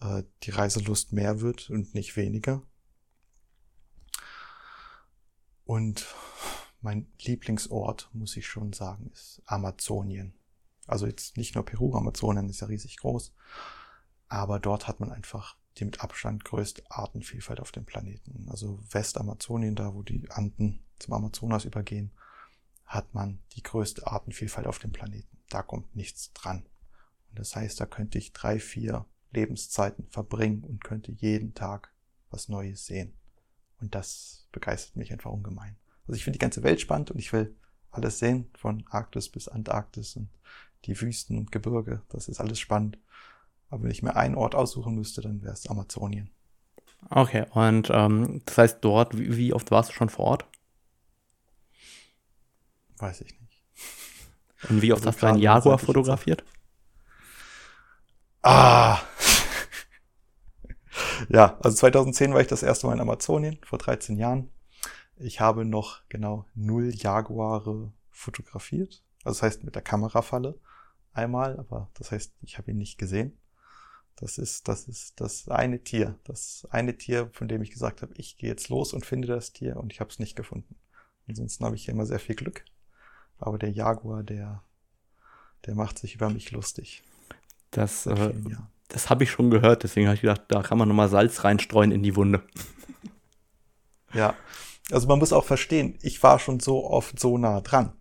äh, 0.00 0.22
die 0.42 0.50
Reiselust 0.50 1.12
mehr 1.12 1.40
wird 1.40 1.70
und 1.70 1.94
nicht 1.94 2.16
weniger. 2.16 2.62
Und 5.64 6.06
mein 6.80 7.10
Lieblingsort, 7.20 8.10
muss 8.12 8.36
ich 8.36 8.46
schon 8.46 8.72
sagen, 8.72 9.10
ist 9.12 9.42
Amazonien. 9.46 10.34
Also 10.86 11.06
jetzt 11.06 11.36
nicht 11.36 11.54
nur 11.54 11.64
Peru, 11.64 11.94
Amazonien 11.96 12.48
ist 12.50 12.60
ja 12.60 12.66
riesig 12.66 12.98
groß, 12.98 13.34
aber 14.28 14.60
dort 14.60 14.86
hat 14.86 15.00
man 15.00 15.10
einfach 15.10 15.56
die 15.78 15.84
mit 15.86 16.02
Abstand 16.02 16.44
größte 16.44 16.82
Artenvielfalt 16.90 17.60
auf 17.60 17.72
dem 17.72 17.84
Planeten. 17.84 18.46
Also 18.50 18.78
Westamazonien, 18.90 19.74
da 19.74 19.94
wo 19.94 20.02
die 20.02 20.30
Anden 20.30 20.84
zum 20.98 21.14
Amazonas 21.14 21.64
übergehen, 21.64 22.12
hat 22.84 23.14
man 23.14 23.42
die 23.52 23.62
größte 23.62 24.06
Artenvielfalt 24.06 24.66
auf 24.66 24.78
dem 24.78 24.92
Planeten. 24.92 25.38
Da 25.48 25.62
kommt 25.62 25.96
nichts 25.96 26.32
dran. 26.32 26.66
Und 27.30 27.38
das 27.38 27.56
heißt, 27.56 27.80
da 27.80 27.86
könnte 27.86 28.18
ich 28.18 28.32
drei, 28.32 28.60
vier 28.60 29.06
Lebenszeiten 29.34 30.06
verbringen 30.08 30.64
und 30.64 30.82
könnte 30.82 31.12
jeden 31.12 31.54
Tag 31.54 31.92
was 32.30 32.48
Neues 32.48 32.86
sehen. 32.86 33.12
Und 33.80 33.94
das 33.94 34.48
begeistert 34.52 34.96
mich 34.96 35.12
einfach 35.12 35.30
ungemein. 35.30 35.76
Also 36.06 36.16
ich 36.16 36.24
finde 36.24 36.38
die 36.38 36.42
ganze 36.42 36.62
Welt 36.62 36.80
spannend 36.80 37.10
und 37.10 37.18
ich 37.18 37.32
will 37.32 37.54
alles 37.90 38.18
sehen, 38.18 38.50
von 38.56 38.84
Arktis 38.90 39.28
bis 39.28 39.48
Antarktis 39.48 40.16
und 40.16 40.28
die 40.84 41.00
Wüsten 41.00 41.38
und 41.38 41.52
Gebirge. 41.52 42.02
Das 42.08 42.28
ist 42.28 42.40
alles 42.40 42.58
spannend. 42.58 42.98
Aber 43.70 43.84
wenn 43.84 43.90
ich 43.90 44.02
mir 44.02 44.16
einen 44.16 44.34
Ort 44.34 44.54
aussuchen 44.54 44.94
müsste, 44.94 45.20
dann 45.20 45.42
wäre 45.42 45.52
es 45.52 45.68
Amazonien. 45.68 46.30
Okay, 47.10 47.46
und 47.50 47.90
ähm, 47.92 48.42
das 48.46 48.58
heißt 48.58 48.78
dort, 48.80 49.16
wie, 49.18 49.36
wie 49.36 49.52
oft 49.52 49.70
warst 49.70 49.90
du 49.90 49.94
schon 49.94 50.08
vor 50.08 50.26
Ort? 50.26 50.46
Weiß 52.98 53.20
ich 53.20 53.38
nicht. 53.40 53.62
Und 54.70 54.82
wie 54.82 54.92
oft 54.92 55.04
hast 55.04 55.22
du 55.22 55.26
einen 55.26 55.38
Jaguar 55.38 55.78
fotografiert? 55.78 56.44
Ah! 58.42 59.00
Ja, 61.28 61.58
also 61.62 61.76
2010 61.76 62.32
war 62.32 62.40
ich 62.40 62.46
das 62.46 62.62
erste 62.62 62.86
Mal 62.86 62.94
in 62.94 63.00
Amazonien, 63.00 63.58
vor 63.64 63.78
13 63.78 64.16
Jahren. 64.16 64.50
Ich 65.16 65.40
habe 65.40 65.64
noch 65.64 66.00
genau 66.08 66.44
null 66.54 66.92
Jaguare 66.94 67.92
fotografiert. 68.10 69.02
Also 69.24 69.36
das 69.36 69.42
heißt 69.42 69.64
mit 69.64 69.74
der 69.74 69.82
Kamerafalle 69.82 70.58
einmal, 71.12 71.58
aber 71.58 71.90
das 71.94 72.10
heißt, 72.10 72.34
ich 72.42 72.58
habe 72.58 72.70
ihn 72.70 72.78
nicht 72.78 72.98
gesehen. 72.98 73.38
Das 74.16 74.38
ist, 74.38 74.68
das 74.68 74.86
ist 74.86 75.20
das 75.20 75.48
eine 75.48 75.82
Tier. 75.82 76.18
Das 76.24 76.66
eine 76.70 76.96
Tier, 76.96 77.30
von 77.32 77.48
dem 77.48 77.62
ich 77.62 77.70
gesagt 77.70 78.02
habe, 78.02 78.14
ich 78.16 78.36
gehe 78.36 78.50
jetzt 78.50 78.68
los 78.68 78.92
und 78.92 79.04
finde 79.04 79.28
das 79.28 79.52
Tier 79.52 79.76
und 79.76 79.92
ich 79.92 80.00
habe 80.00 80.10
es 80.10 80.18
nicht 80.18 80.36
gefunden. 80.36 80.76
Ansonsten 81.26 81.64
habe 81.64 81.76
ich 81.76 81.88
immer 81.88 82.06
sehr 82.06 82.20
viel 82.20 82.36
Glück. 82.36 82.64
Aber 83.38 83.58
der 83.58 83.70
Jaguar, 83.70 84.22
der, 84.22 84.62
der 85.66 85.74
macht 85.74 85.98
sich 85.98 86.14
über 86.14 86.30
mich 86.30 86.52
lustig. 86.52 87.02
Das, 87.70 88.06
äh, 88.06 88.32
das 88.88 89.10
habe 89.10 89.24
ich 89.24 89.30
schon 89.30 89.50
gehört, 89.50 89.82
deswegen 89.82 90.06
habe 90.06 90.16
ich 90.16 90.22
gedacht, 90.22 90.42
da 90.48 90.62
kann 90.62 90.78
man 90.78 90.88
nochmal 90.88 91.08
Salz 91.08 91.44
reinstreuen 91.44 91.92
in 91.92 92.02
die 92.02 92.16
Wunde. 92.16 92.42
Ja, 94.12 94.36
also 94.92 95.08
man 95.08 95.18
muss 95.18 95.32
auch 95.32 95.44
verstehen, 95.44 95.98
ich 96.00 96.22
war 96.22 96.38
schon 96.38 96.60
so 96.60 96.88
oft 96.88 97.18
so 97.18 97.36
nah 97.36 97.60
dran. 97.62 97.94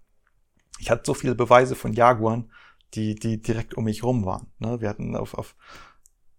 Ich 0.78 0.92
hatte 0.92 1.02
so 1.08 1.16
viele 1.16 1.34
Beweise 1.34 1.74
von 1.76 1.94
Jaguaren, 1.94 2.52
die, 2.94 3.16
die 3.16 3.42
direkt 3.42 3.74
um 3.74 3.86
mich 3.86 4.04
rum 4.04 4.24
waren. 4.24 4.52
Ne? 4.60 4.80
Wir 4.80 4.90
hatten 4.90 5.16
auf, 5.16 5.34
auf 5.34 5.56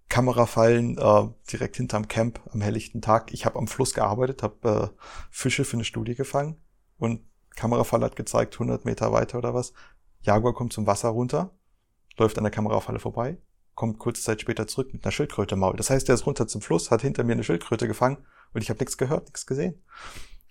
Kamerafallen 0.08 0.96
äh, 0.98 1.28
direkt 1.50 1.76
hinterm 1.76 2.06
Camp 2.06 2.40
am 2.52 2.60
helllichten 2.60 3.02
Tag. 3.02 3.32
Ich 3.32 3.46
habe 3.46 3.58
am 3.58 3.66
Fluss 3.66 3.94
gearbeitet, 3.94 4.42
habe 4.42 4.92
äh, 4.94 5.00
Fische 5.30 5.64
für 5.64 5.76
eine 5.76 5.84
Studie 5.84 6.14
gefangen 6.14 6.56
und 6.98 7.22
Kamerafall 7.56 8.02
hat 8.02 8.16
gezeigt, 8.16 8.54
100 8.54 8.84
Meter 8.84 9.12
weiter 9.12 9.38
oder 9.38 9.54
was. 9.54 9.72
Jaguar 10.20 10.54
kommt 10.54 10.72
zum 10.72 10.86
Wasser 10.86 11.08
runter, 11.08 11.50
läuft 12.16 12.38
an 12.38 12.44
der 12.44 12.50
Kamerafalle 12.50 12.98
vorbei, 12.98 13.38
kommt 13.74 13.98
kurze 13.98 14.22
Zeit 14.22 14.40
später 14.40 14.66
zurück 14.66 14.92
mit 14.92 15.04
einer 15.04 15.12
Schildkröte 15.12 15.54
im 15.54 15.60
Maul. 15.60 15.76
Das 15.76 15.90
heißt, 15.90 16.08
er 16.08 16.14
ist 16.14 16.26
runter 16.26 16.46
zum 16.46 16.60
Fluss, 16.60 16.90
hat 16.90 17.02
hinter 17.02 17.24
mir 17.24 17.32
eine 17.32 17.44
Schildkröte 17.44 17.86
gefangen 17.86 18.18
und 18.52 18.62
ich 18.62 18.70
habe 18.70 18.78
nichts 18.78 18.98
gehört, 18.98 19.24
nichts 19.24 19.46
gesehen. 19.46 19.82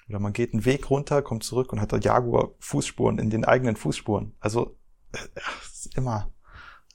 Oder 0.10 0.20
man 0.20 0.34
geht 0.34 0.54
einen 0.54 0.66
Weg 0.66 0.90
runter, 0.90 1.22
kommt 1.22 1.44
zurück 1.44 1.72
und 1.72 1.80
hat 1.80 1.94
da 1.94 1.98
Jaguar 1.98 2.52
Fußspuren 2.60 3.20
in 3.20 3.30
den 3.30 3.46
eigenen 3.46 3.76
Fußspuren. 3.76 4.36
Also 4.40 4.78
äh, 5.14 5.18
ist 5.64 5.96
immer 5.98 6.32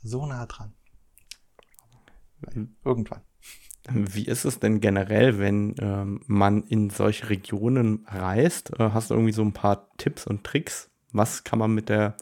so 0.03 0.27
nah 0.27 0.47
dran. 0.47 0.75
Irgendwann. 2.85 3.23
Wie 3.91 4.27
ist 4.27 4.45
es 4.45 4.61
denn 4.61 4.81
generell, 4.81 5.39
wenn 5.39 5.75
ähm, 5.81 6.21
man 6.27 6.63
in 6.65 6.91
solche 6.91 7.31
Regionen 7.31 8.05
reist? 8.07 8.79
Äh, 8.79 8.91
hast 8.93 9.11
du 9.11 9.15
irgendwie 9.15 9.33
so 9.33 9.43
ein 9.43 9.55
paar 9.55 9.89
Tipps 9.97 10.27
und 10.27 10.45
Tricks? 10.45 10.91
Was 11.13 11.43
kann 11.43 11.59
man 11.59 11.73
mit 11.73 11.89
der 11.89 12.17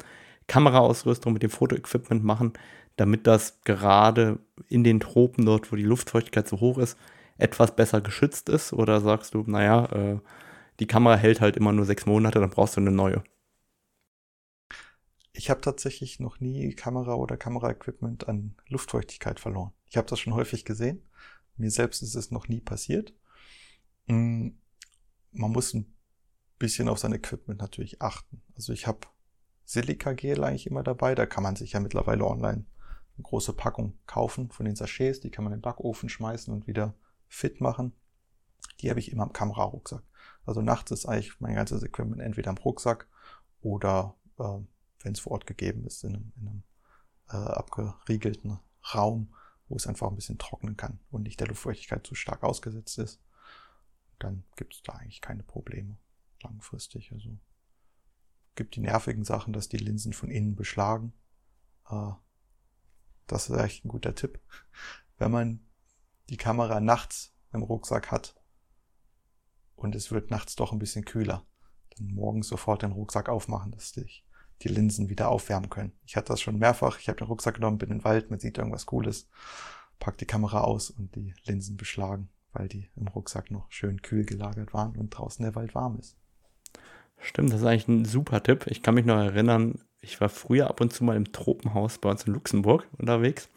Kameraausrüstung, 0.46 1.32
mit 1.32 1.42
dem 1.42 1.50
Fotoequipment 1.50 2.22
machen, 2.22 2.52
damit 2.96 3.26
das 3.26 3.60
gerade 3.62 4.38
in 4.68 4.82
den 4.82 5.00
Tropen 5.00 5.44
dort, 5.44 5.70
wo 5.70 5.76
die 5.76 5.82
Luftfeuchtigkeit 5.82 6.48
so 6.48 6.60
hoch 6.60 6.78
ist, 6.78 6.98
etwas 7.38 7.76
besser 7.76 8.00
geschützt 8.00 8.48
ist? 8.48 8.72
Oder 8.72 9.00
sagst 9.00 9.34
du, 9.34 9.44
naja, 9.46 9.86
äh, 9.92 10.20
die 10.80 10.86
Kamera 10.86 11.16
hält 11.16 11.40
halt 11.40 11.56
immer 11.56 11.72
nur 11.72 11.84
sechs 11.84 12.06
Monate, 12.06 12.40
dann 12.40 12.50
brauchst 12.50 12.76
du 12.76 12.80
eine 12.80 12.90
neue? 12.90 13.22
Ich 15.32 15.50
habe 15.50 15.60
tatsächlich 15.60 16.18
noch 16.18 16.40
nie 16.40 16.74
Kamera 16.74 17.14
oder 17.14 17.36
Kameraequipment 17.36 18.26
an 18.26 18.56
Luftfeuchtigkeit 18.68 19.38
verloren. 19.38 19.72
Ich 19.86 19.98
habe 19.98 20.08
das 20.08 20.18
schon 20.18 20.34
häufig 20.34 20.64
gesehen. 20.64 21.02
Mir 21.58 21.70
selbst 21.70 22.02
ist 22.02 22.14
es 22.14 22.30
noch 22.30 22.48
nie 22.48 22.60
passiert. 22.60 23.12
Mm, 24.06 24.48
man 25.32 25.52
muss 25.52 25.74
ein 25.74 25.94
bisschen 26.58 26.88
auf 26.88 26.98
sein 26.98 27.12
Equipment 27.12 27.60
natürlich 27.60 28.00
achten. 28.00 28.42
Also 28.54 28.72
ich 28.72 28.86
habe 28.86 29.00
Silikagel 29.66 30.42
eigentlich 30.42 30.66
immer 30.66 30.82
dabei. 30.82 31.14
Da 31.14 31.26
kann 31.26 31.42
man 31.42 31.56
sich 31.56 31.72
ja 31.72 31.80
mittlerweile 31.80 32.24
online 32.24 32.64
eine 33.16 33.22
große 33.22 33.52
Packung 33.52 33.98
kaufen 34.06 34.50
von 34.50 34.66
den 34.66 34.76
Sachets. 34.76 35.20
Die 35.20 35.30
kann 35.30 35.44
man 35.44 35.52
in 35.52 35.58
den 35.58 35.62
Backofen 35.62 36.08
schmeißen 36.08 36.52
und 36.52 36.66
wieder 36.66 36.94
fit 37.28 37.60
machen. 37.60 37.92
Die 38.80 38.90
habe 38.90 39.00
ich 39.00 39.10
immer 39.10 39.24
im 39.24 39.32
Kamerarucksack. 39.32 40.02
Also 40.44 40.62
nachts 40.62 40.90
ist 40.90 41.06
eigentlich 41.06 41.40
mein 41.40 41.54
ganzes 41.54 41.82
Equipment 41.82 42.20
entweder 42.20 42.50
im 42.50 42.58
Rucksack 42.58 43.08
oder, 43.62 44.14
äh, 44.38 44.60
wenn 45.00 45.12
es 45.12 45.20
vor 45.20 45.32
Ort 45.32 45.46
gegeben 45.46 45.84
ist, 45.86 46.04
in 46.04 46.14
einem, 46.14 46.32
in 46.36 46.48
einem 46.48 46.62
äh, 47.28 47.36
abgeriegelten 47.36 48.58
Raum, 48.94 49.34
wo 49.68 49.76
es 49.76 49.86
einfach 49.86 50.08
ein 50.08 50.14
bisschen 50.14 50.38
trocknen 50.38 50.76
kann 50.76 51.00
und 51.10 51.22
nicht 51.22 51.40
der 51.40 51.48
Luftfeuchtigkeit 51.48 52.06
zu 52.06 52.14
stark 52.14 52.44
ausgesetzt 52.44 52.98
ist. 52.98 53.20
Dann 54.18 54.44
gibt 54.56 54.74
es 54.74 54.82
da 54.82 54.94
eigentlich 54.94 55.20
keine 55.20 55.42
Probleme 55.42 55.98
langfristig. 56.42 57.12
Also 57.12 57.30
gibt 58.54 58.76
die 58.76 58.80
nervigen 58.80 59.24
Sachen, 59.24 59.52
dass 59.52 59.68
die 59.68 59.76
Linsen 59.76 60.12
von 60.12 60.30
innen 60.30 60.54
beschlagen. 60.56 61.12
Äh, 61.90 62.12
das 63.26 63.48
ist 63.48 63.58
echt 63.58 63.84
ein 63.84 63.88
guter 63.88 64.14
Tipp. 64.14 64.40
Wenn 65.18 65.30
man 65.30 65.60
die 66.28 66.36
Kamera 66.36 66.80
nachts 66.80 67.34
im 67.52 67.62
Rucksack 67.62 68.10
hat, 68.10 68.34
und 69.76 69.94
es 69.94 70.10
wird 70.10 70.30
nachts 70.30 70.56
doch 70.56 70.72
ein 70.72 70.78
bisschen 70.78 71.04
kühler. 71.04 71.44
Dann 71.96 72.08
morgens 72.14 72.48
sofort 72.48 72.82
den 72.82 72.92
Rucksack 72.92 73.28
aufmachen, 73.28 73.72
dass 73.72 73.92
dich 73.92 74.24
die 74.62 74.68
Linsen 74.68 75.10
wieder 75.10 75.28
aufwärmen 75.28 75.68
können. 75.68 75.92
Ich 76.06 76.16
hatte 76.16 76.32
das 76.32 76.40
schon 76.40 76.58
mehrfach. 76.58 76.98
Ich 76.98 77.08
habe 77.08 77.18
den 77.18 77.28
Rucksack 77.28 77.56
genommen, 77.56 77.78
bin 77.78 77.90
in 77.90 77.98
den 77.98 78.04
Wald, 78.04 78.30
man 78.30 78.40
sieht 78.40 78.56
irgendwas 78.56 78.86
Cooles, 78.86 79.28
pack 79.98 80.16
die 80.16 80.26
Kamera 80.26 80.62
aus 80.62 80.90
und 80.90 81.14
die 81.14 81.34
Linsen 81.44 81.76
beschlagen, 81.76 82.30
weil 82.52 82.68
die 82.68 82.90
im 82.96 83.06
Rucksack 83.08 83.50
noch 83.50 83.70
schön 83.70 84.00
kühl 84.00 84.24
gelagert 84.24 84.72
waren 84.72 84.96
und 84.96 85.10
draußen 85.10 85.44
der 85.44 85.54
Wald 85.54 85.74
warm 85.74 85.98
ist. 85.98 86.16
Stimmt, 87.18 87.52
das 87.52 87.60
ist 87.60 87.66
eigentlich 87.66 87.88
ein 87.88 88.04
super 88.06 88.42
Tipp. 88.42 88.66
Ich 88.66 88.82
kann 88.82 88.94
mich 88.94 89.04
noch 89.04 89.16
erinnern, 89.16 89.78
ich 90.06 90.20
war 90.20 90.28
früher 90.28 90.68
ab 90.68 90.80
und 90.80 90.92
zu 90.92 91.04
mal 91.04 91.16
im 91.16 91.32
Tropenhaus 91.32 91.98
bei 91.98 92.10
uns 92.10 92.24
in 92.24 92.32
Luxemburg 92.32 92.86
unterwegs 92.98 93.48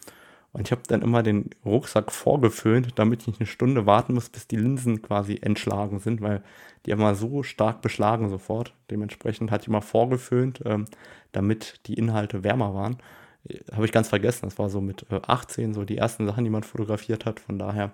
und 0.51 0.67
ich 0.67 0.71
habe 0.71 0.81
dann 0.87 1.01
immer 1.03 1.21
den 1.21 1.51
Rucksack 1.63 2.11
vorgeföhnt, 2.11 2.97
damit 2.97 3.21
ich 3.21 3.27
nicht 3.27 3.39
eine 3.39 3.47
Stunde 3.47 3.85
warten 3.85 4.15
muss, 4.15 4.29
bis 4.29 4.47
die 4.47 4.55
Linsen 4.55 5.01
quasi 5.01 5.37
entschlagen 5.41 5.99
sind, 5.99 6.21
weil 6.21 6.43
die 6.85 6.91
immer 6.91 7.13
so 7.13 7.43
stark 7.43 7.81
beschlagen 7.81 8.29
sofort. 8.29 8.73
Dementsprechend 8.89 9.51
hatte 9.51 9.63
ich 9.63 9.67
immer 9.67 9.83
vorgeföhnt, 9.83 10.61
ähm, 10.65 10.85
damit 11.33 11.81
die 11.85 11.93
Inhalte 11.93 12.43
wärmer 12.43 12.73
waren. 12.73 12.97
Äh, 13.47 13.59
habe 13.71 13.85
ich 13.85 13.91
ganz 13.91 14.09
vergessen. 14.09 14.45
Das 14.45 14.57
war 14.57 14.69
so 14.69 14.81
mit 14.81 15.05
äh, 15.11 15.21
18 15.21 15.73
so 15.75 15.85
die 15.85 15.97
ersten 15.97 16.25
Sachen, 16.25 16.43
die 16.43 16.49
man 16.49 16.63
fotografiert 16.63 17.25
hat. 17.25 17.39
Von 17.39 17.59
daher 17.59 17.93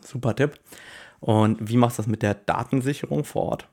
super 0.00 0.34
Tipp. 0.34 0.58
Und 1.20 1.58
wie 1.60 1.76
machst 1.76 1.98
du 1.98 2.02
das 2.02 2.08
mit 2.08 2.22
der 2.22 2.34
Datensicherung 2.34 3.24
vor 3.24 3.42
Ort? 3.42 3.68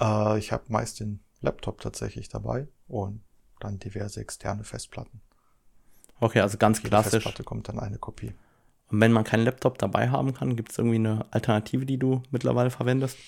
Äh, 0.00 0.38
ich 0.38 0.50
habe 0.50 0.64
meist 0.66 0.98
den 0.98 1.20
Laptop 1.40 1.80
tatsächlich 1.80 2.28
dabei 2.28 2.68
und 2.86 3.22
dann 3.60 3.78
diverse 3.78 4.20
externe 4.20 4.64
Festplatten. 4.64 5.20
Okay, 6.20 6.40
also 6.40 6.58
ganz 6.58 6.78
Jede 6.78 6.88
klassisch. 6.88 7.10
Festplatte 7.24 7.44
kommt 7.44 7.68
dann 7.68 7.78
eine 7.78 7.98
Kopie. 7.98 8.34
Und 8.88 9.00
wenn 9.00 9.12
man 9.12 9.24
keinen 9.24 9.44
Laptop 9.44 9.78
dabei 9.78 10.10
haben 10.10 10.34
kann, 10.34 10.56
gibt 10.56 10.72
es 10.72 10.78
irgendwie 10.78 10.96
eine 10.96 11.26
Alternative, 11.32 11.86
die 11.86 11.98
du 11.98 12.22
mittlerweile 12.30 12.70
verwendest? 12.70 13.18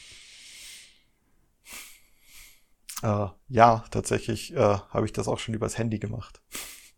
Äh, 3.03 3.27
ja, 3.49 3.85
tatsächlich 3.91 4.55
äh, 4.55 4.57
habe 4.57 5.07
ich 5.07 5.13
das 5.13 5.29
auch 5.29 5.39
schon 5.39 5.55
übers 5.55 5.79
Handy 5.79 5.99
gemacht. 5.99 6.43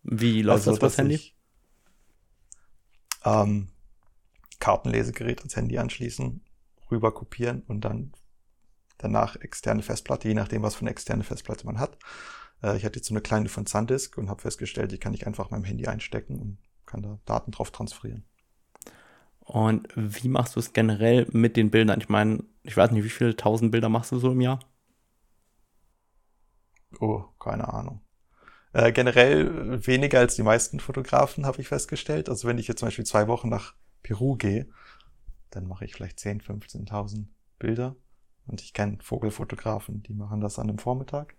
Wie 0.02 0.42
läuft 0.42 0.66
also, 0.66 0.70
das 0.70 0.78
übers 0.78 0.98
Handy? 0.98 1.14
Ich, 1.14 1.36
ähm, 3.24 3.68
Kartenlesegerät 4.58 5.40
ans 5.40 5.56
Handy 5.56 5.78
anschließen, 5.78 6.40
rüber 6.90 7.12
kopieren 7.12 7.62
und 7.66 7.82
dann 7.82 8.12
danach 9.02 9.36
externe 9.36 9.82
Festplatte, 9.82 10.28
je 10.28 10.34
nachdem, 10.34 10.62
was 10.62 10.74
für 10.74 10.82
eine 10.82 10.90
externe 10.90 11.24
Festplatte 11.24 11.66
man 11.66 11.78
hat. 11.78 11.98
Äh, 12.62 12.76
ich 12.76 12.84
hatte 12.84 12.96
jetzt 12.96 13.08
so 13.08 13.14
eine 13.14 13.20
kleine 13.20 13.48
von 13.48 13.66
SanDisk 13.66 14.16
und 14.18 14.28
habe 14.28 14.42
festgestellt, 14.42 14.92
die 14.92 14.98
kann 14.98 15.14
ich 15.14 15.26
einfach 15.26 15.50
meinem 15.50 15.64
Handy 15.64 15.86
einstecken 15.86 16.38
und 16.38 16.58
kann 16.86 17.02
da 17.02 17.18
Daten 17.24 17.50
drauf 17.50 17.70
transferieren. 17.70 18.24
Und 19.40 19.88
wie 19.96 20.28
machst 20.28 20.56
du 20.56 20.60
es 20.60 20.72
generell 20.72 21.26
mit 21.32 21.56
den 21.56 21.70
Bildern? 21.70 22.00
Ich 22.00 22.08
meine, 22.08 22.44
ich 22.62 22.76
weiß 22.76 22.92
nicht, 22.92 23.04
wie 23.04 23.10
viele 23.10 23.36
tausend 23.36 23.72
Bilder 23.72 23.88
machst 23.88 24.12
du 24.12 24.18
so 24.18 24.30
im 24.32 24.40
Jahr? 24.40 24.60
Oh, 27.00 27.24
keine 27.40 27.72
Ahnung. 27.72 28.00
Äh, 28.72 28.92
generell 28.92 29.86
weniger 29.86 30.20
als 30.20 30.36
die 30.36 30.42
meisten 30.42 30.80
Fotografen, 30.80 31.44
habe 31.44 31.60
ich 31.60 31.68
festgestellt. 31.68 32.28
Also 32.28 32.46
wenn 32.46 32.58
ich 32.58 32.68
jetzt 32.68 32.78
zum 32.78 32.86
Beispiel 32.86 33.04
zwei 33.04 33.26
Wochen 33.26 33.48
nach 33.48 33.74
Peru 34.02 34.36
gehe, 34.36 34.68
dann 35.50 35.66
mache 35.66 35.84
ich 35.84 35.94
vielleicht 35.94 36.20
10, 36.20 36.40
15.000 36.40 37.26
Bilder. 37.58 37.96
Und 38.46 38.60
ich 38.60 38.72
kenne 38.72 38.98
Vogelfotografen, 39.02 40.02
die 40.02 40.14
machen 40.14 40.40
das 40.40 40.58
an 40.58 40.68
einem 40.68 40.78
Vormittag. 40.78 41.34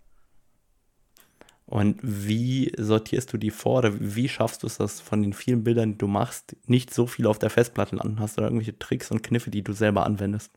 Und 1.66 2.00
wie 2.02 2.72
sortierst 2.78 3.32
du 3.32 3.38
die 3.38 3.50
vor 3.50 3.80
oder 3.80 4.00
wie 4.00 4.28
schaffst 4.28 4.64
du 4.64 4.68
es, 4.68 4.78
dass 4.78 5.00
von 5.00 5.22
den 5.22 5.34
vielen 5.34 5.64
Bildern, 5.64 5.94
die 5.94 5.98
du 5.98 6.08
machst, 6.08 6.56
nicht 6.66 6.94
so 6.94 7.08
viel 7.08 7.26
auf 7.26 7.40
der 7.40 7.50
Festplatte 7.50 7.96
landen? 7.96 8.20
Hast 8.20 8.38
du 8.38 8.42
da 8.42 8.48
irgendwelche 8.48 8.78
Tricks 8.78 9.12
und 9.12 9.24
Kniffe, 9.24 9.50
die 9.50 9.64
du 9.64 9.74
selber 9.74 10.06
anwendest? 10.06 10.52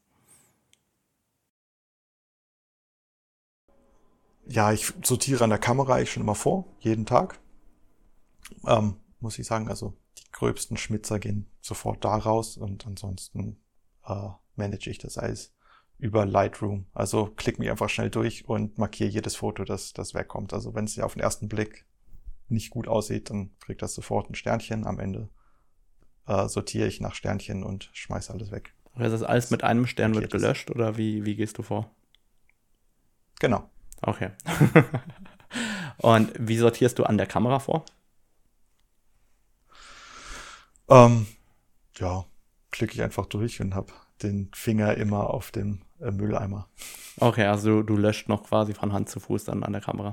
Ja, 4.48 4.72
ich 4.72 4.92
sortiere 5.02 5.44
an 5.44 5.50
der 5.50 5.58
Kamera 5.58 5.94
eigentlich 5.94 6.12
schon 6.12 6.22
immer 6.22 6.34
vor, 6.34 6.66
jeden 6.80 7.06
Tag. 7.06 7.38
Ähm, 8.66 8.96
muss 9.20 9.38
ich 9.38 9.46
sagen, 9.46 9.68
also 9.68 9.94
die 10.18 10.30
gröbsten 10.30 10.76
Schmitzer 10.76 11.18
gehen 11.18 11.46
sofort 11.60 12.04
da 12.04 12.16
raus 12.16 12.56
und 12.56 12.86
ansonsten 12.86 13.56
äh, 14.04 14.28
manage 14.54 14.90
ich 14.90 14.98
das 14.98 15.18
alles 15.18 15.55
über 15.98 16.26
Lightroom. 16.26 16.86
Also 16.92 17.26
klick 17.36 17.58
mich 17.58 17.70
einfach 17.70 17.88
schnell 17.88 18.10
durch 18.10 18.48
und 18.48 18.78
markiere 18.78 19.10
jedes 19.10 19.36
Foto, 19.36 19.64
das, 19.64 19.92
das 19.92 20.14
wegkommt. 20.14 20.52
Also 20.52 20.74
wenn 20.74 20.84
es 20.84 20.96
ja 20.96 21.04
auf 21.04 21.14
den 21.14 21.22
ersten 21.22 21.48
Blick 21.48 21.86
nicht 22.48 22.70
gut 22.70 22.86
aussieht, 22.86 23.30
dann 23.30 23.56
kriegt 23.60 23.82
das 23.82 23.94
sofort 23.94 24.30
ein 24.30 24.34
Sternchen. 24.34 24.86
Am 24.86 25.00
Ende 25.00 25.28
äh, 26.26 26.48
sortiere 26.48 26.86
ich 26.86 27.00
nach 27.00 27.14
Sternchen 27.14 27.64
und 27.64 27.90
schmeiße 27.92 28.32
alles 28.32 28.50
weg. 28.50 28.74
Also 28.94 29.18
das 29.18 29.22
alles 29.22 29.50
mit 29.50 29.64
einem 29.64 29.86
Stern 29.86 30.14
wird 30.14 30.30
gelöscht 30.30 30.70
oder 30.70 30.96
wie, 30.96 31.24
wie 31.24 31.36
gehst 31.36 31.58
du 31.58 31.62
vor? 31.62 31.90
Genau. 33.40 33.68
Okay. 34.00 34.30
und 35.98 36.32
wie 36.38 36.56
sortierst 36.56 36.98
du 36.98 37.04
an 37.04 37.18
der 37.18 37.26
Kamera 37.26 37.58
vor? 37.58 37.84
Ähm, 40.88 41.26
ja, 41.96 42.24
klicke 42.70 42.94
ich 42.94 43.02
einfach 43.02 43.26
durch 43.26 43.60
und 43.60 43.74
habe 43.74 43.92
den 44.22 44.50
Finger 44.54 44.96
immer 44.96 45.30
auf 45.30 45.50
dem 45.50 45.82
äh, 46.00 46.10
Mülleimer. 46.10 46.68
Okay, 47.18 47.44
also 47.44 47.82
du, 47.82 47.82
du 47.82 47.96
löscht 47.96 48.28
noch 48.28 48.44
quasi 48.44 48.74
von 48.74 48.92
Hand 48.92 49.08
zu 49.08 49.20
Fuß 49.20 49.44
dann 49.44 49.62
an 49.62 49.72
der 49.72 49.82
Kamera. 49.82 50.12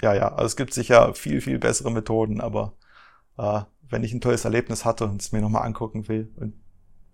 Ja, 0.00 0.14
ja, 0.14 0.32
also 0.32 0.46
es 0.46 0.56
gibt 0.56 0.74
sicher 0.74 1.14
viel, 1.14 1.40
viel 1.40 1.58
bessere 1.58 1.90
Methoden, 1.92 2.40
aber 2.40 2.74
äh, 3.38 3.62
wenn 3.88 4.02
ich 4.02 4.12
ein 4.12 4.20
tolles 4.20 4.44
Erlebnis 4.44 4.84
hatte 4.84 5.04
und 5.04 5.20
es 5.20 5.32
mir 5.32 5.40
nochmal 5.40 5.64
angucken 5.64 6.08
will 6.08 6.32
und 6.36 6.54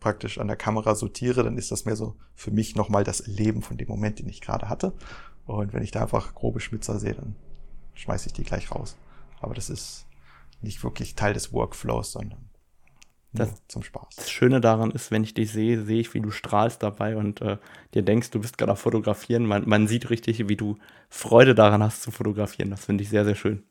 praktisch 0.00 0.38
an 0.38 0.46
der 0.46 0.56
Kamera 0.56 0.94
sortiere, 0.94 1.42
dann 1.42 1.58
ist 1.58 1.72
das 1.72 1.84
mehr 1.84 1.96
so 1.96 2.16
für 2.34 2.50
mich 2.50 2.76
nochmal 2.76 3.04
das 3.04 3.20
Erleben 3.20 3.62
von 3.62 3.76
dem 3.76 3.88
Moment, 3.88 4.20
den 4.20 4.28
ich 4.28 4.40
gerade 4.40 4.68
hatte. 4.68 4.94
Und 5.44 5.72
wenn 5.72 5.82
ich 5.82 5.90
da 5.90 6.02
einfach 6.02 6.34
grobe 6.34 6.60
Schmitzer 6.60 6.98
sehe, 6.98 7.14
dann 7.14 7.34
schmeiße 7.94 8.28
ich 8.28 8.32
die 8.32 8.44
gleich 8.44 8.70
raus. 8.70 8.96
Aber 9.40 9.54
das 9.54 9.70
ist 9.70 10.06
nicht 10.60 10.82
wirklich 10.84 11.14
Teil 11.14 11.34
des 11.34 11.52
Workflows, 11.52 12.12
sondern 12.12 12.47
das, 13.32 13.62
zum 13.68 13.82
Spaß. 13.82 14.16
Das 14.16 14.30
Schöne 14.30 14.60
daran 14.60 14.90
ist, 14.90 15.10
wenn 15.10 15.22
ich 15.22 15.34
dich 15.34 15.52
sehe, 15.52 15.82
sehe 15.82 16.00
ich, 16.00 16.14
wie 16.14 16.20
du 16.20 16.30
strahlst 16.30 16.82
dabei 16.82 17.16
und 17.16 17.42
äh, 17.42 17.58
dir 17.94 18.02
denkst, 18.02 18.30
du 18.30 18.40
bist 18.40 18.56
gerade 18.56 18.72
am 18.72 18.76
Fotografieren. 18.76 19.44
Man, 19.44 19.68
man 19.68 19.86
sieht 19.86 20.10
richtig, 20.10 20.48
wie 20.48 20.56
du 20.56 20.78
Freude 21.10 21.54
daran 21.54 21.82
hast 21.82 22.02
zu 22.02 22.10
fotografieren. 22.10 22.70
Das 22.70 22.86
finde 22.86 23.04
ich 23.04 23.10
sehr, 23.10 23.24
sehr 23.24 23.34
schön. 23.34 23.64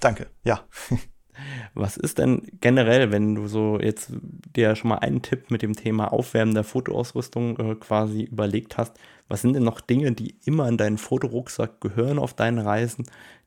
Danke, 0.00 0.28
ja. 0.44 0.64
Was 1.74 1.98
ist 1.98 2.16
denn 2.16 2.42
generell, 2.62 3.12
wenn 3.12 3.34
du 3.34 3.46
so 3.46 3.78
jetzt 3.78 4.10
dir 4.56 4.74
schon 4.74 4.88
mal 4.88 4.98
einen 4.98 5.20
Tipp 5.20 5.50
mit 5.50 5.60
dem 5.60 5.74
Thema 5.74 6.10
Aufwärmen 6.10 6.54
der 6.54 6.64
Fotoausrüstung 6.64 7.58
äh, 7.58 7.74
quasi 7.74 8.22
überlegt 8.22 8.78
hast, 8.78 8.98
was 9.28 9.42
sind 9.42 9.54
denn 9.54 9.64
noch 9.64 9.80
Dinge, 9.80 10.12
die 10.12 10.36
immer 10.44 10.68
in 10.68 10.78
deinen 10.78 10.98
Fotorucksack 10.98 11.80
gehören 11.80 12.18
auf 12.18 12.34
deinen 12.34 12.58
Reisen, 12.58 13.06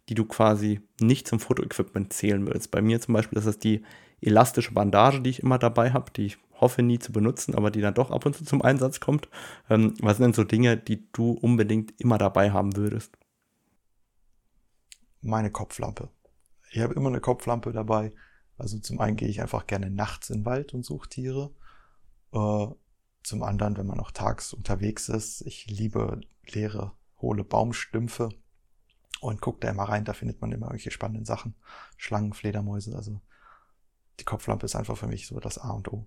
die 0.10 0.16
du 0.16 0.26
quasi 0.26 0.82
nicht 1.00 1.28
zum 1.28 1.40
Fotoequipment 1.40 2.12
zählen 2.12 2.46
willst? 2.48 2.72
Bei 2.72 2.82
mir 2.82 3.00
zum 3.00 3.14
Beispiel 3.14 3.38
ist 3.38 3.48
das 3.48 3.60
die 3.60 3.84
elastische 4.22 4.74
Bandage, 4.74 5.22
die 5.22 5.30
ich 5.30 5.42
immer 5.42 5.58
dabei 5.58 5.92
habe, 5.92 6.12
die 6.12 6.26
ich 6.26 6.38
hoffe 6.60 6.84
nie 6.84 7.00
zu 7.00 7.14
benutzen, 7.14 7.56
aber 7.56 7.72
die 7.72 7.80
dann 7.80 7.94
doch 7.94 8.12
ab 8.12 8.26
und 8.26 8.36
zu 8.36 8.44
zum 8.44 8.62
Einsatz 8.62 9.00
kommt. 9.00 9.30
Ähm, 9.70 9.94
was 10.02 10.18
sind 10.18 10.26
denn 10.26 10.34
so 10.34 10.44
Dinge, 10.44 10.76
die 10.76 11.10
du 11.14 11.32
unbedingt 11.32 11.94
immer 12.02 12.18
dabei 12.18 12.52
haben 12.52 12.76
würdest? 12.76 13.18
Meine 15.22 15.52
Kopflampe 15.52 16.10
ich 16.72 16.80
habe 16.80 16.94
immer 16.94 17.10
eine 17.10 17.22
Kopflampe 17.22 17.72
dabei. 17.72 18.14
Also 18.58 18.80
zum 18.80 19.00
einen 19.00 19.16
gehe 19.16 19.28
ich 19.28 19.42
einfach 19.42 19.68
gerne 19.68 19.90
nachts 19.90 20.30
in 20.30 20.40
den 20.40 20.46
Wald 20.46 20.74
und 20.74 20.86
suche 20.86 21.10
Tiere. 21.10 21.52
Äh, 22.34 22.68
zum 23.24 23.44
anderen, 23.44 23.78
wenn 23.78 23.88
man 23.88 24.00
auch 24.00 24.12
tags 24.12 24.54
unterwegs 24.54 25.10
ist, 25.10 25.42
ich 25.42 25.68
liebe 25.68 26.22
leere, 26.48 26.94
hohle 27.22 27.44
Baumstümpfe 27.44 28.30
und 29.22 29.42
gucke 29.42 29.60
da 29.60 29.70
immer 29.70 29.84
rein, 29.84 30.06
da 30.06 30.14
findet 30.14 30.42
man 30.42 30.52
immer 30.52 30.68
irgendwelche 30.68 30.92
spannenden 30.92 31.26
Sachen. 31.26 31.56
Schlangen, 31.98 32.34
Fledermäuse, 32.34 32.96
also 32.96 33.22
die 34.20 34.26
Kopflampe 34.26 34.66
ist 34.66 34.76
einfach 34.76 34.98
für 34.98 35.08
mich 35.08 35.28
so 35.28 35.40
das 35.40 35.58
A 35.58 35.72
und 35.72 35.92
O. 35.92 36.06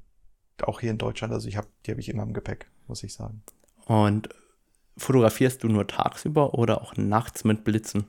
Auch 0.63 0.81
hier 0.81 0.91
in 0.91 0.99
Deutschland, 0.99 1.33
also 1.33 1.49
ich 1.49 1.57
habe, 1.57 1.69
die 1.87 1.91
habe 1.91 2.01
ich 2.01 2.09
immer 2.09 2.23
im 2.23 2.35
Gepäck, 2.35 2.71
muss 2.87 3.03
ich 3.03 3.15
sagen. 3.15 3.43
Und 3.87 4.29
fotografierst 4.97 5.63
du 5.63 5.69
nur 5.69 5.87
tagsüber 5.87 6.55
oder 6.55 6.83
auch 6.83 6.97
nachts 6.97 7.45
mit 7.45 7.65
Blitzen? 7.65 8.07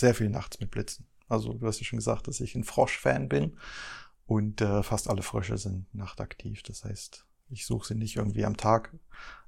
sehr 0.00 0.14
viel 0.14 0.30
nachts 0.30 0.58
mit 0.58 0.72
Blitzen. 0.72 1.06
Also 1.28 1.52
du 1.52 1.66
hast 1.66 1.78
ja 1.78 1.84
schon 1.84 1.98
gesagt, 1.98 2.26
dass 2.26 2.40
ich 2.40 2.56
ein 2.56 2.64
Frosch-Fan 2.64 3.28
bin 3.28 3.56
und 4.26 4.60
äh, 4.60 4.82
fast 4.82 5.08
alle 5.08 5.22
Frösche 5.22 5.58
sind 5.58 5.94
nachtaktiv. 5.94 6.62
Das 6.64 6.84
heißt, 6.84 7.24
ich 7.50 7.66
suche 7.66 7.88
sie 7.88 7.94
nicht 7.94 8.16
irgendwie 8.16 8.44
am 8.44 8.56
Tag, 8.56 8.92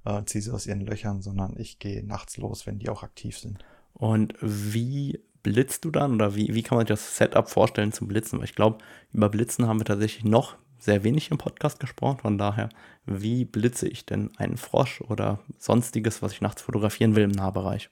äh, 0.04 0.22
ziehe 0.24 0.42
sie 0.42 0.50
aus 0.52 0.66
ihren 0.66 0.80
Löchern, 0.80 1.22
sondern 1.22 1.56
ich 1.58 1.78
gehe 1.78 2.04
nachts 2.04 2.36
los, 2.36 2.66
wenn 2.66 2.78
die 2.78 2.88
auch 2.88 3.02
aktiv 3.02 3.38
sind. 3.38 3.64
Und 3.94 4.34
wie 4.40 5.20
blitzt 5.42 5.84
du 5.84 5.90
dann 5.90 6.14
oder 6.14 6.34
wie, 6.34 6.54
wie 6.54 6.62
kann 6.62 6.76
man 6.76 6.86
sich 6.86 6.94
das 6.94 7.16
Setup 7.16 7.48
vorstellen 7.48 7.92
zum 7.92 8.08
Blitzen? 8.08 8.38
Weil 8.38 8.46
ich 8.46 8.54
glaube, 8.54 8.78
über 9.12 9.28
Blitzen 9.28 9.66
haben 9.66 9.80
wir 9.80 9.84
tatsächlich 9.84 10.24
noch 10.24 10.56
sehr 10.78 11.04
wenig 11.04 11.30
im 11.30 11.38
Podcast 11.38 11.78
gesprochen. 11.78 12.18
Von 12.18 12.38
daher, 12.38 12.68
wie 13.06 13.44
blitze 13.44 13.88
ich 13.88 14.04
denn 14.04 14.36
einen 14.36 14.56
Frosch 14.56 15.00
oder 15.02 15.40
sonstiges, 15.58 16.22
was 16.22 16.32
ich 16.32 16.40
nachts 16.40 16.62
fotografieren 16.62 17.14
will 17.14 17.24
im 17.24 17.30
Nahbereich? 17.30 17.90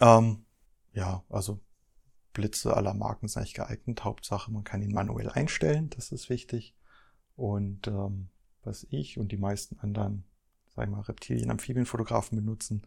Ähm, 0.00 0.44
ja, 0.92 1.22
also 1.30 1.60
Blitze 2.32 2.76
aller 2.76 2.94
Marken 2.94 3.28
sind 3.28 3.40
eigentlich 3.40 3.54
geeignet. 3.54 4.04
Hauptsache, 4.04 4.50
man 4.50 4.64
kann 4.64 4.82
ihn 4.82 4.92
manuell 4.92 5.30
einstellen, 5.30 5.90
das 5.90 6.12
ist 6.12 6.28
wichtig. 6.28 6.74
Und 7.36 7.86
ähm, 7.88 8.28
was 8.62 8.86
ich 8.90 9.18
und 9.18 9.32
die 9.32 9.36
meisten 9.36 9.78
anderen, 9.80 10.24
sagen 10.74 10.92
wir 10.92 10.98
mal, 10.98 11.02
Reptilien, 11.02 11.50
Amphibienfotografen 11.50 12.36
benutzen, 12.36 12.82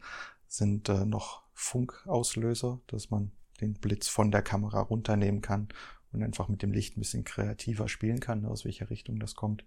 sind 0.47 0.89
äh, 0.89 1.05
noch 1.05 1.43
Funkauslöser, 1.53 2.81
dass 2.87 3.09
man 3.09 3.31
den 3.61 3.73
Blitz 3.73 4.07
von 4.07 4.31
der 4.31 4.41
Kamera 4.41 4.81
runternehmen 4.81 5.41
kann 5.41 5.69
und 6.11 6.23
einfach 6.23 6.47
mit 6.47 6.61
dem 6.61 6.71
Licht 6.71 6.97
ein 6.97 7.01
bisschen 7.01 7.23
kreativer 7.23 7.87
spielen 7.87 8.19
kann, 8.19 8.45
aus 8.45 8.65
welcher 8.65 8.89
Richtung 8.89 9.19
das 9.19 9.35
kommt. 9.35 9.65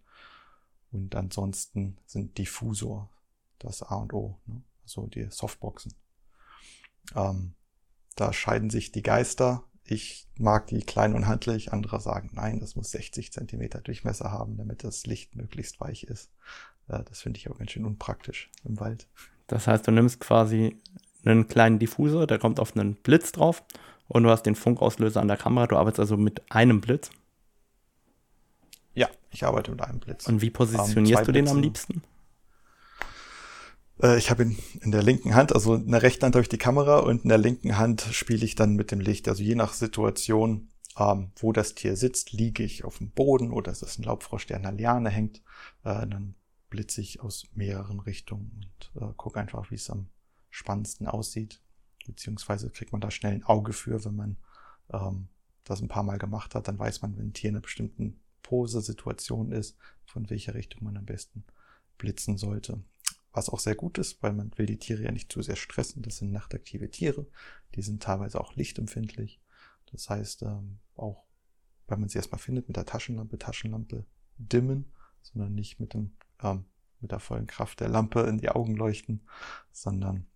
Und 0.91 1.15
ansonsten 1.15 1.99
sind 2.07 2.39
Diffusor 2.39 3.11
das 3.59 3.83
A 3.83 3.97
und 3.97 4.13
O, 4.13 4.39
ne? 4.47 4.63
also 4.83 5.07
die 5.07 5.29
Softboxen. 5.31 5.95
Ähm, 7.15 7.55
da 8.17 8.33
scheiden 8.33 8.71
sich 8.71 8.93
die 8.93 9.03
Geister. 9.03 9.65
Ich 9.91 10.27
mag 10.37 10.67
die 10.67 10.81
klein 10.81 11.15
und 11.15 11.27
handlich. 11.27 11.73
Andere 11.73 12.01
sagen, 12.01 12.31
nein, 12.35 12.61
das 12.61 12.77
muss 12.77 12.91
60 12.91 13.33
Zentimeter 13.33 13.81
Durchmesser 13.81 14.31
haben, 14.31 14.57
damit 14.59 14.85
das 14.85 15.07
Licht 15.07 15.35
möglichst 15.35 15.81
weich 15.81 16.05
ist. 16.05 16.31
Äh, 16.89 17.03
das 17.05 17.23
finde 17.23 17.39
ich 17.39 17.47
aber 17.47 17.59
ganz 17.59 17.71
schön 17.71 17.87
unpraktisch 17.87 18.51
im 18.65 18.79
Wald. 18.81 19.09
Das 19.47 19.67
heißt, 19.67 19.87
du 19.87 19.91
nimmst 19.91 20.21
quasi 20.21 20.77
einen 21.25 21.49
kleinen 21.49 21.79
Diffusor, 21.79 22.27
der 22.27 22.39
kommt 22.39 22.61
auf 22.61 22.77
einen 22.77 22.97
Blitz 22.97 23.33
drauf 23.33 23.65
und 24.09 24.25
du 24.25 24.31
hast 24.31 24.43
den 24.43 24.55
Funkauslöser 24.55 25.21
an 25.21 25.29
der 25.29 25.39
Kamera. 25.39 25.67
Du 25.67 25.77
arbeitest 25.77 26.01
also 26.01 26.17
mit 26.19 26.43
einem 26.53 26.83
Blitz. 26.83 27.11
Ja, 28.95 29.09
ich 29.31 29.45
arbeite 29.45 29.71
mit 29.71 29.81
einem 29.81 30.01
Blitz. 30.01 30.27
Und 30.27 30.43
wie 30.43 30.51
positionierst 30.51 31.23
um, 31.23 31.27
du 31.27 31.33
den 31.33 31.49
am 31.49 31.61
liebsten? 31.61 32.03
Äh, 34.03 34.19
ich 34.19 34.31
habe 34.31 34.45
ihn 34.45 34.59
in 34.81 34.91
der 34.91 35.03
linken 35.03 35.35
Hand, 35.35 35.53
also 35.53 35.75
in 35.75 35.91
der 35.91 36.03
rechten 36.03 36.25
Hand 36.25 36.35
habe 36.35 36.43
ich 36.43 36.49
die 36.49 36.59
Kamera 36.59 37.01
und 37.01 37.23
in 37.23 37.29
der 37.29 37.39
linken 37.39 37.79
Hand 37.79 38.03
spiele 38.13 38.45
ich 38.45 38.55
dann 38.55 38.75
mit 38.75 38.91
dem 38.91 39.01
Licht. 39.01 39.29
Also 39.29 39.43
je 39.43 39.55
nach 39.55 39.73
Situation, 39.73 40.69
ähm, 40.97 41.33
wo 41.37 41.53
das 41.53 41.75
Tier 41.75 41.97
sitzt, 41.97 42.33
liege 42.33 42.63
ich 42.63 42.85
auf 42.85 42.99
dem 42.99 43.11
Boden 43.11 43.53
oder 43.53 43.73
es 43.73 43.83
ist 43.83 43.99
ein 43.99 44.05
Laubfrosch, 44.05 44.47
der 44.47 44.57
an 44.57 44.63
der 44.63 44.73
Liane 44.73 45.11
hängt. 45.11 45.39
Äh, 45.85 46.07
dann 46.07 46.35
blitze 46.71 47.01
ich 47.01 47.21
aus 47.21 47.47
mehreren 47.55 48.01
Richtungen 48.01 48.67
und 48.95 49.03
äh, 49.03 49.13
gucke 49.17 49.41
einfach, 49.41 49.71
wie 49.71 49.77
es 49.77 49.91
am 49.91 50.09
spannendsten 50.51 51.07
aussieht. 51.07 51.61
Beziehungsweise 52.07 52.71
kriegt 52.71 52.93
man 52.93 53.01
da 53.01 53.11
schnell 53.11 53.35
ein 53.35 53.45
Auge 53.45 53.73
für, 53.73 54.05
wenn 54.05 54.17
man 54.17 54.37
ähm, 54.93 55.29
das 55.65 55.81
ein 55.81 55.89
paar 55.89 56.03
Mal 56.03 56.19
gemacht 56.19 56.55
hat. 56.55 56.69
Dann 56.69 56.79
weiß 56.79 57.03
man, 57.03 57.17
wenn 57.17 57.29
ein 57.29 57.33
Tier 57.33 57.51
in 57.51 57.57
einer 57.57 57.63
bestimmten 57.63 58.21
Pose-Situation 58.43 59.53
ist, 59.53 59.77
von 60.07 60.31
welcher 60.31 60.55
Richtung 60.55 60.85
man 60.85 60.97
am 60.97 61.05
besten 61.05 61.45
blitzen 61.99 62.39
sollte 62.39 62.83
was 63.39 63.49
auch 63.49 63.61
sehr 63.61 63.77
gut 63.77 63.99
ist, 63.99 64.23
weil 64.23 64.33
man 64.33 64.51
will 64.57 64.67
die 64.67 64.79
Tiere 64.79 65.03
ja 65.03 65.13
nicht 65.13 65.33
zu 65.33 65.43
sehr 65.43 65.57
stressen. 65.57 66.03
Das 66.03 66.19
sind 66.19 66.33
nachtaktive 66.33 66.91
Tiere, 66.91 67.27
die 67.75 67.83
sind 67.83 68.03
teilweise 68.03 68.41
auch 68.41 68.55
lichtempfindlich. 68.57 69.41
Das 69.93 70.11
heißt, 70.11 70.43
ähm, 70.43 70.81
auch 70.97 71.25
wenn 71.87 72.01
man 72.01 72.09
sie 72.09 72.19
erstmal 72.19 72.41
findet, 72.41 72.69
mit 72.69 72.77
der 72.77 72.85
Taschenlampe, 72.85 73.39
Taschenlampe 73.39 74.05
dimmen, 74.37 74.93
sondern 75.23 75.55
nicht 75.55 75.81
mit 75.81 75.95
dem 75.95 76.17
ähm, 76.43 76.65
mit 77.01 77.13
der 77.13 77.21
vollen 77.21 77.47
Kraft 77.47 77.79
der 77.81 77.89
Lampe 77.89 78.23
in 78.23 78.39
die 78.39 78.51
Augen 78.51 78.75
leuchten, 78.75 79.21
sondern 79.71 80.27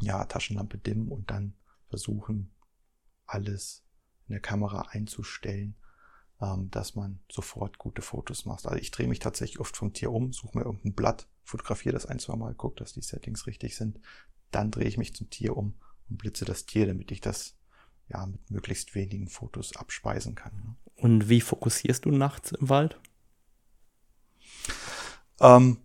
ja, 0.00 0.24
Taschenlampe 0.24 0.78
dimmen 0.78 1.08
und 1.08 1.30
dann 1.30 1.54
versuchen, 1.88 2.52
alles 3.26 3.84
in 4.28 4.32
der 4.32 4.40
Kamera 4.40 4.82
einzustellen, 4.90 5.74
ähm, 6.40 6.70
dass 6.70 6.94
man 6.94 7.18
sofort 7.30 7.78
gute 7.78 8.00
Fotos 8.00 8.44
macht. 8.44 8.66
Also 8.66 8.78
ich 8.78 8.92
drehe 8.92 9.08
mich 9.08 9.18
tatsächlich 9.18 9.58
oft 9.58 9.76
vom 9.76 9.92
Tier 9.92 10.12
um, 10.12 10.32
suche 10.32 10.56
mir 10.56 10.64
irgendein 10.64 10.94
Blatt, 10.94 11.28
fotografiere 11.48 11.94
das 11.94 12.06
ein, 12.06 12.18
zwei 12.18 12.36
Mal, 12.36 12.54
gucke, 12.54 12.76
dass 12.76 12.92
die 12.92 13.00
Settings 13.00 13.46
richtig 13.46 13.76
sind. 13.76 13.98
Dann 14.50 14.70
drehe 14.70 14.86
ich 14.86 14.98
mich 14.98 15.14
zum 15.14 15.30
Tier 15.30 15.56
um 15.56 15.74
und 16.08 16.18
blitze 16.18 16.44
das 16.44 16.66
Tier, 16.66 16.86
damit 16.86 17.10
ich 17.10 17.20
das 17.20 17.56
ja 18.08 18.24
mit 18.26 18.50
möglichst 18.50 18.94
wenigen 18.94 19.28
Fotos 19.28 19.74
abspeisen 19.76 20.34
kann. 20.34 20.54
Ne? 20.56 20.76
Und 20.96 21.28
wie 21.28 21.40
fokussierst 21.40 22.04
du 22.04 22.10
nachts 22.10 22.52
im 22.52 22.68
Wald? 22.68 23.00
Ähm, 25.40 25.78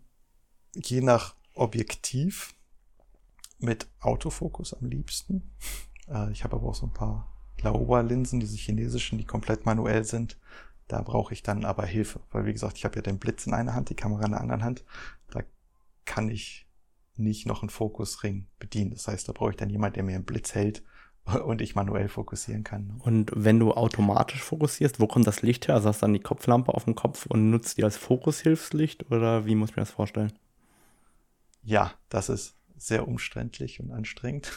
je 0.76 1.02
nach 1.02 1.36
Objektiv 1.54 2.56
mit 3.60 3.88
Autofokus 4.00 4.74
am 4.74 4.88
liebsten. 4.88 5.52
Äh, 6.10 6.32
ich 6.32 6.44
habe 6.44 6.58
aber 6.58 6.68
auch 6.68 6.76
so 6.76 6.88
ein 6.88 6.94
paar 6.94 7.32
Laowa-Linsen, 7.62 8.40
diese 8.40 8.58
chinesischen, 8.58 9.18
die 9.18 9.26
komplett 9.26 9.66
manuell 9.66 10.04
sind. 10.04 10.38
Da 10.88 11.02
brauche 11.02 11.34
ich 11.34 11.44
dann 11.44 11.66
aber 11.66 11.86
Hilfe, 11.86 12.20
weil 12.32 12.46
wie 12.46 12.54
gesagt, 12.54 12.78
ich 12.78 12.86
habe 12.86 12.96
ja 12.98 13.02
den 13.02 13.20
Blitz 13.20 13.48
in 13.48 13.54
einer 13.54 13.74
Hand, 13.74 13.90
die 13.90 13.96
Kamera 13.96 14.26
in 14.26 14.32
der 14.32 14.42
anderen 14.42 14.64
Hand. 14.64 14.84
Da 15.32 15.42
kann 16.06 16.30
ich 16.30 16.68
nicht 17.16 17.46
noch 17.46 17.62
einen 17.62 17.70
Fokusring 17.70 18.48
bedienen. 18.60 18.92
Das 18.92 19.08
heißt, 19.08 19.28
da 19.28 19.34
brauche 19.34 19.52
ich 19.52 19.58
dann 19.58 19.70
jemand, 19.70 19.96
der 19.96 20.04
mir 20.04 20.16
einen 20.16 20.26
Blitz 20.26 20.56
hält 20.56 20.84
und 21.46 21.62
ich 21.62 21.76
manuell 21.76 22.10
fokussieren 22.10 22.64
kann. 22.64 22.88
Ne? 22.88 22.96
Und 23.00 23.32
wenn 23.36 23.60
du 23.60 23.72
automatisch 23.74 24.42
fokussierst, 24.42 25.00
wo 25.00 25.08
kommt 25.08 25.28
das 25.28 25.42
Licht 25.42 25.68
her? 25.68 25.76
Also 25.76 25.90
hast 25.90 26.02
du 26.02 26.06
dann 26.06 26.14
die 26.14 26.20
Kopflampe 26.20 26.74
auf 26.74 26.86
dem 26.86 26.96
Kopf 26.96 27.26
und 27.28 27.50
nutzt 27.50 27.78
die 27.78 27.84
als 27.84 27.98
Fokushilfslicht 27.98 29.12
oder 29.12 29.46
wie 29.46 29.56
muss 29.56 29.72
ich 29.72 29.76
mir 29.76 29.84
das 29.84 29.92
vorstellen? 29.92 30.34
Ja, 31.64 31.94
das 32.10 32.30
ist 32.30 32.58
sehr 32.76 33.08
umständlich 33.08 33.80
und 33.80 33.92
anstrengend. 33.92 34.52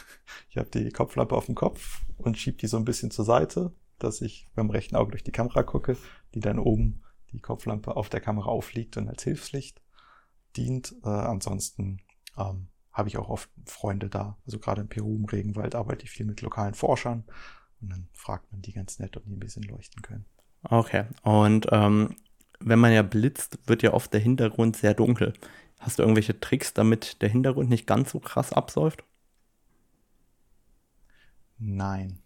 Ich 0.49 0.57
habe 0.57 0.69
die 0.69 0.89
Kopflampe 0.89 1.35
auf 1.35 1.45
dem 1.45 1.55
Kopf 1.55 2.01
und 2.17 2.37
schiebe 2.37 2.57
die 2.57 2.67
so 2.67 2.77
ein 2.77 2.85
bisschen 2.85 3.11
zur 3.11 3.23
Seite, 3.23 3.71
dass 3.99 4.21
ich 4.21 4.47
beim 4.55 4.69
rechten 4.69 4.95
Auge 4.95 5.11
durch 5.11 5.23
die 5.23 5.31
Kamera 5.31 5.63
gucke, 5.63 5.97
die 6.33 6.39
dann 6.39 6.59
oben 6.59 7.03
die 7.31 7.39
Kopflampe 7.39 7.95
auf 7.95 8.09
der 8.09 8.21
Kamera 8.21 8.47
aufliegt 8.47 8.97
und 8.97 9.07
als 9.09 9.23
Hilfslicht 9.23 9.81
dient. 10.55 10.95
Äh, 11.03 11.09
ansonsten 11.09 12.01
ähm, 12.37 12.67
habe 12.91 13.09
ich 13.09 13.17
auch 13.17 13.29
oft 13.29 13.49
Freunde 13.65 14.09
da. 14.09 14.37
Also 14.45 14.59
gerade 14.59 14.81
in 14.81 14.89
Peru 14.89 15.15
im 15.15 15.25
Regenwald 15.25 15.75
arbeite 15.75 16.05
ich 16.05 16.11
viel 16.11 16.25
mit 16.25 16.41
lokalen 16.41 16.73
Forschern 16.73 17.25
und 17.81 17.89
dann 17.89 18.07
fragt 18.13 18.51
man 18.51 18.61
die 18.61 18.73
ganz 18.73 18.99
nett, 18.99 19.17
ob 19.17 19.25
die 19.25 19.33
ein 19.33 19.39
bisschen 19.39 19.63
leuchten 19.63 20.01
können. 20.01 20.25
Okay. 20.63 21.05
Und 21.21 21.67
ähm, 21.71 22.15
wenn 22.59 22.79
man 22.79 22.91
ja 22.91 23.03
blitzt, 23.03 23.59
wird 23.67 23.83
ja 23.83 23.93
oft 23.93 24.13
der 24.13 24.19
Hintergrund 24.19 24.77
sehr 24.77 24.93
dunkel. 24.93 25.33
Hast 25.79 25.99
du 25.99 26.03
irgendwelche 26.03 26.39
Tricks, 26.39 26.73
damit 26.73 27.21
der 27.21 27.29
Hintergrund 27.29 27.69
nicht 27.69 27.85
ganz 27.85 28.11
so 28.11 28.19
krass 28.19 28.51
absäuft? 28.51 29.03
Nein. 31.59 32.19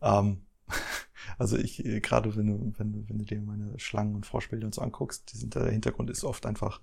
Ähm, 0.00 0.42
also 1.38 1.56
ich, 1.56 1.84
äh, 1.84 2.00
gerade 2.00 2.36
wenn 2.36 2.46
du, 2.46 2.74
wenn 2.78 2.92
du, 2.92 3.08
wenn 3.08 3.18
du 3.18 3.24
dir 3.24 3.40
meine 3.40 3.78
Schlangen- 3.78 4.14
und 4.14 4.26
Froschbilder 4.26 4.66
und 4.66 4.74
so 4.74 4.82
anguckst, 4.82 5.32
die 5.32 5.38
sind, 5.38 5.54
der 5.54 5.70
Hintergrund 5.70 6.10
ist 6.10 6.24
oft 6.24 6.44
einfach 6.44 6.80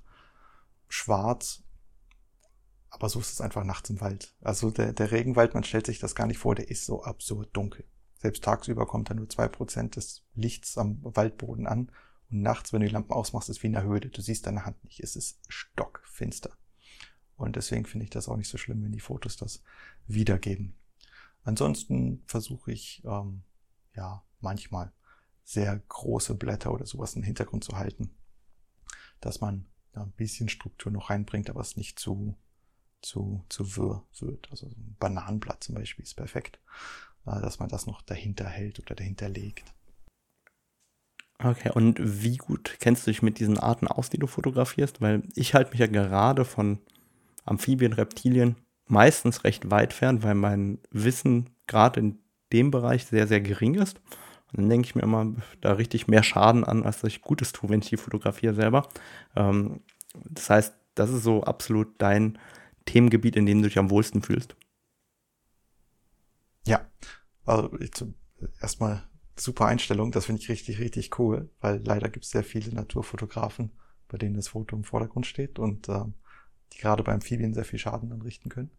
schwarz 0.88 1.64
aber 2.96 3.10
so 3.10 3.20
ist 3.20 3.34
es 3.34 3.42
einfach 3.42 3.66
nachts 3.66 3.90
im 3.90 4.00
Wald. 4.00 4.34
Also 4.40 4.72
der, 4.72 4.94
der 4.94 5.12
Regenwald, 5.12 5.54
man 5.54 5.66
stellt 5.66 5.86
sich 5.86 6.00
das 6.00 6.16
gar 6.16 6.28
nicht 6.28 6.38
vor, 6.38 6.56
der 6.56 6.70
ist 6.70 6.86
so 6.86 7.04
absurd 7.04 7.50
dunkel. 7.52 7.84
Selbst 8.20 8.42
tagsüber 8.46 8.86
kommt 8.86 9.10
da 9.10 9.14
nur 9.14 9.28
zwei 9.28 9.50
Prozent 9.50 9.98
des 9.98 10.24
Lichts 10.34 10.78
am 10.78 11.00
Waldboden 11.04 11.68
an. 11.68 11.92
Und 12.32 12.42
nachts, 12.42 12.72
wenn 12.72 12.80
du 12.80 12.88
die 12.88 12.94
Lampen 12.94 13.12
ausmachst, 13.12 13.50
ist 13.50 13.62
wie 13.64 13.68
in 13.68 13.74
der 13.74 13.84
Höhle. 13.84 14.08
Du 14.08 14.22
siehst 14.22 14.48
deine 14.48 14.66
Hand 14.66 14.82
nicht. 14.86 15.02
Es 15.02 15.18
ist 15.18 15.42
stockfinster. 15.50 16.52
Und 17.36 17.58
deswegen 17.58 17.84
finde 17.84 18.06
ich 18.06 18.12
das 18.12 18.30
auch 18.30 18.38
nicht 18.38 18.48
so 18.48 18.58
schlimm, 18.58 18.82
wenn 18.82 18.94
die 18.94 19.02
Fotos 19.02 19.36
das 19.36 19.62
wiedergeben. 20.08 20.78
Ansonsten 21.44 22.24
versuche 22.28 22.72
ich, 22.72 23.04
ähm, 23.06 23.44
ja, 23.94 24.24
manchmal 24.46 24.94
sehr 25.44 25.78
große 25.90 26.36
Blätter 26.36 26.72
oder 26.72 26.86
sowas 26.86 27.16
im 27.16 27.24
Hintergrund 27.24 27.64
zu 27.64 27.78
halten. 27.78 28.16
Dass 29.20 29.42
man 29.42 29.66
da 29.92 30.04
ein 30.04 30.12
bisschen 30.12 30.50
Struktur 30.50 30.92
noch 30.92 31.10
reinbringt, 31.10 31.50
aber 31.50 31.62
es 31.62 31.78
nicht 31.78 32.00
zu, 32.00 32.38
zu, 33.02 33.44
zu 33.50 33.76
wirr 33.76 34.04
wird. 34.20 34.50
Also 34.52 34.68
ein 34.68 34.96
Bananenblatt 35.00 35.64
zum 35.64 35.76
Beispiel 35.76 36.04
ist 36.04 36.16
perfekt, 36.16 36.60
äh, 37.26 37.42
dass 37.42 37.60
man 37.60 37.70
das 37.70 37.86
noch 37.86 38.02
dahinter 38.02 38.46
hält 38.46 38.80
oder 38.80 38.96
dahinter 38.96 39.30
legt. 39.30 39.74
Okay, 41.40 41.70
und 41.70 41.98
wie 42.00 42.38
gut 42.38 42.78
kennst 42.80 43.06
du 43.06 43.12
dich 43.12 43.22
mit 43.22 43.40
diesen 43.40 43.60
Arten 43.60 43.88
aus, 43.88 44.10
die 44.10 44.18
du 44.18 44.28
fotografierst? 44.28 45.02
Weil 45.02 45.24
ich 45.36 45.54
halte 45.54 45.72
mich 45.72 45.80
ja 45.80 45.88
gerade 45.88 46.46
von 46.46 46.80
Amphibien, 47.44 47.94
Reptilien 47.94 48.56
meistens 48.88 49.44
recht 49.44 49.70
weit 49.70 49.94
fern, 49.94 50.24
weil 50.24 50.36
mein 50.36 50.80
Wissen 50.92 51.50
gerade 51.68 52.00
in 52.00 52.20
dem 52.54 52.72
Bereich 52.72 53.06
sehr, 53.06 53.28
sehr 53.28 53.42
gering 53.42 53.76
ist. 53.76 54.00
Dann 54.56 54.70
denke 54.70 54.88
ich 54.88 54.96
mir 54.96 55.02
immer, 55.02 55.34
da 55.62 55.74
richtig 55.74 56.08
mehr 56.08 56.24
Schaden 56.24 56.64
an, 56.64 56.84
als 56.84 57.02
dass 57.02 57.12
ich 57.12 57.22
Gutes 57.22 57.52
tue, 57.52 57.70
wenn 57.70 57.82
ich 57.82 57.90
die 57.90 57.98
fotografiere 57.98 58.54
selber. 58.54 58.88
Ähm, 59.36 59.82
das 60.30 60.50
heißt, 60.50 60.76
das 60.96 61.10
ist 61.10 61.24
so 61.24 61.44
absolut 61.44 61.90
dein 61.98 62.40
Themengebiet, 62.86 63.36
in 63.36 63.46
dem 63.46 63.62
du 63.62 63.68
dich 63.68 63.78
am 63.78 63.90
wohlsten 63.90 64.22
fühlst? 64.22 64.56
Ja, 66.66 66.90
also 67.46 67.70
erstmal 68.62 69.04
super 69.36 69.66
Einstellung, 69.66 70.12
das 70.12 70.26
finde 70.26 70.42
ich 70.42 70.50
richtig, 70.50 70.80
richtig 70.80 71.20
cool, 71.20 71.50
weil 71.60 71.82
leider 71.84 72.10
gibt 72.10 72.26
es 72.26 72.32
sehr 72.32 72.44
viele 72.44 72.74
Naturfotografen, 72.74 73.72
bei 74.08 74.18
denen 74.18 74.36
das 74.36 74.48
Foto 74.50 74.76
im 74.76 74.84
Vordergrund 74.84 75.26
steht 75.26 75.60
und 75.60 75.90
äh, 75.90 76.06
die 76.74 76.78
gerade 76.78 77.04
bei 77.04 77.14
Amphibien 77.14 77.54
sehr 77.54 77.66
viel 77.66 77.80
Schaden 77.80 78.12
anrichten 78.12 78.50
können. 78.50 78.72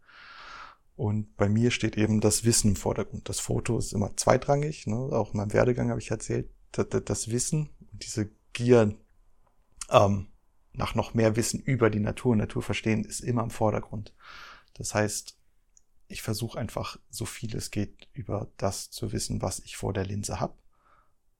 Und 0.97 1.37
bei 1.37 1.47
mir 1.47 1.69
steht 1.69 1.95
eben 1.95 2.21
das 2.21 2.43
Wissen 2.43 2.69
im 2.69 2.75
Vordergrund. 2.75 3.29
Das 3.29 3.39
Foto 3.39 3.77
ist 3.77 3.93
immer 3.93 4.17
zweitrangig. 4.17 4.87
Ne? 4.87 4.95
Auch 4.95 5.31
in 5.31 5.37
meinem 5.37 5.53
Werdegang 5.53 5.91
habe 5.91 5.99
ich 5.99 6.09
erzählt, 6.09 6.49
das, 6.71 6.87
das 7.05 7.29
Wissen, 7.29 7.69
diese 7.91 8.31
Gier, 8.51 8.97
ähm, 9.91 10.27
nach 10.73 10.95
noch 10.95 11.13
mehr 11.13 11.35
Wissen 11.35 11.59
über 11.59 11.91
die 11.91 11.99
Natur 11.99 12.31
und 12.31 12.39
Natur 12.39 12.63
verstehen, 12.63 13.05
ist 13.05 13.19
immer 13.19 13.43
im 13.43 13.51
Vordergrund. 13.51 14.15
Das 14.73 14.95
heißt, 14.95 15.37
ich 16.07 16.23
versuche 16.23 16.57
einfach 16.57 16.99
so 17.11 17.25
viel 17.25 17.55
es 17.55 17.69
geht 17.69 18.07
über 18.13 18.51
das 18.57 18.89
zu 18.89 19.11
wissen, 19.11 19.41
was 19.43 19.59
ich 19.59 19.77
vor 19.77 19.93
der 19.93 20.05
Linse 20.05 20.39
habe. 20.39 20.57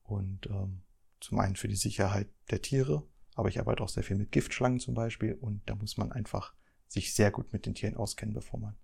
Und 0.03 0.45
ähm, 0.47 0.83
zum 1.19 1.39
einen 1.39 1.55
für 1.55 1.67
die 1.67 1.75
Sicherheit 1.75 2.29
der 2.51 2.61
Tiere, 2.61 3.07
aber 3.33 3.49
ich 3.49 3.59
arbeite 3.59 3.83
auch 3.83 3.89
sehr 3.89 4.03
viel 4.03 4.17
mit 4.17 4.31
Giftschlangen 4.31 4.79
zum 4.79 4.93
Beispiel 4.93 5.33
und 5.33 5.61
da 5.65 5.73
muss 5.73 5.97
man 5.97 6.11
einfach 6.11 6.53
sich 6.87 7.15
sehr 7.15 7.31
gut 7.31 7.53
mit 7.53 7.65
den 7.65 7.73
Tieren 7.73 7.97
auskennen, 7.97 8.35
bevor 8.35 8.59
man 8.59 8.77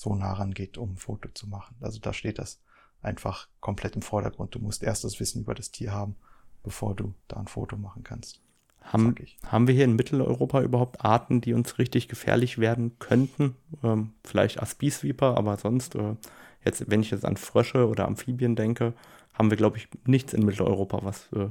so 0.00 0.14
nah 0.14 0.32
rangeht, 0.32 0.78
um 0.78 0.92
ein 0.92 0.96
Foto 0.96 1.28
zu 1.34 1.46
machen. 1.46 1.76
Also 1.80 2.00
da 2.00 2.12
steht 2.14 2.38
das 2.38 2.60
einfach 3.02 3.48
komplett 3.60 3.96
im 3.96 4.02
Vordergrund. 4.02 4.54
Du 4.54 4.58
musst 4.58 4.82
erst 4.82 5.04
das 5.04 5.20
Wissen 5.20 5.42
über 5.42 5.54
das 5.54 5.70
Tier 5.70 5.92
haben, 5.92 6.16
bevor 6.62 6.94
du 6.94 7.14
da 7.28 7.36
ein 7.36 7.48
Foto 7.48 7.76
machen 7.76 8.02
kannst. 8.02 8.40
Haben, 8.80 9.14
haben 9.46 9.66
wir 9.66 9.74
hier 9.74 9.84
in 9.84 9.96
Mitteleuropa 9.96 10.62
überhaupt 10.62 11.04
Arten, 11.04 11.42
die 11.42 11.52
uns 11.52 11.78
richtig 11.78 12.08
gefährlich 12.08 12.56
werden 12.56 12.98
könnten? 12.98 13.56
Ähm, 13.82 14.14
vielleicht 14.24 14.60
Aspie-Sweeper, 14.62 15.36
aber 15.36 15.58
sonst, 15.58 15.94
äh, 15.96 16.16
jetzt, 16.64 16.90
wenn 16.90 17.02
ich 17.02 17.10
jetzt 17.10 17.26
an 17.26 17.36
Frösche 17.36 17.86
oder 17.86 18.06
Amphibien 18.06 18.56
denke, 18.56 18.94
haben 19.34 19.50
wir, 19.50 19.58
glaube 19.58 19.76
ich, 19.76 19.88
nichts 20.06 20.32
in 20.32 20.46
Mitteleuropa, 20.46 21.00
was 21.02 21.30
äh, 21.32 21.50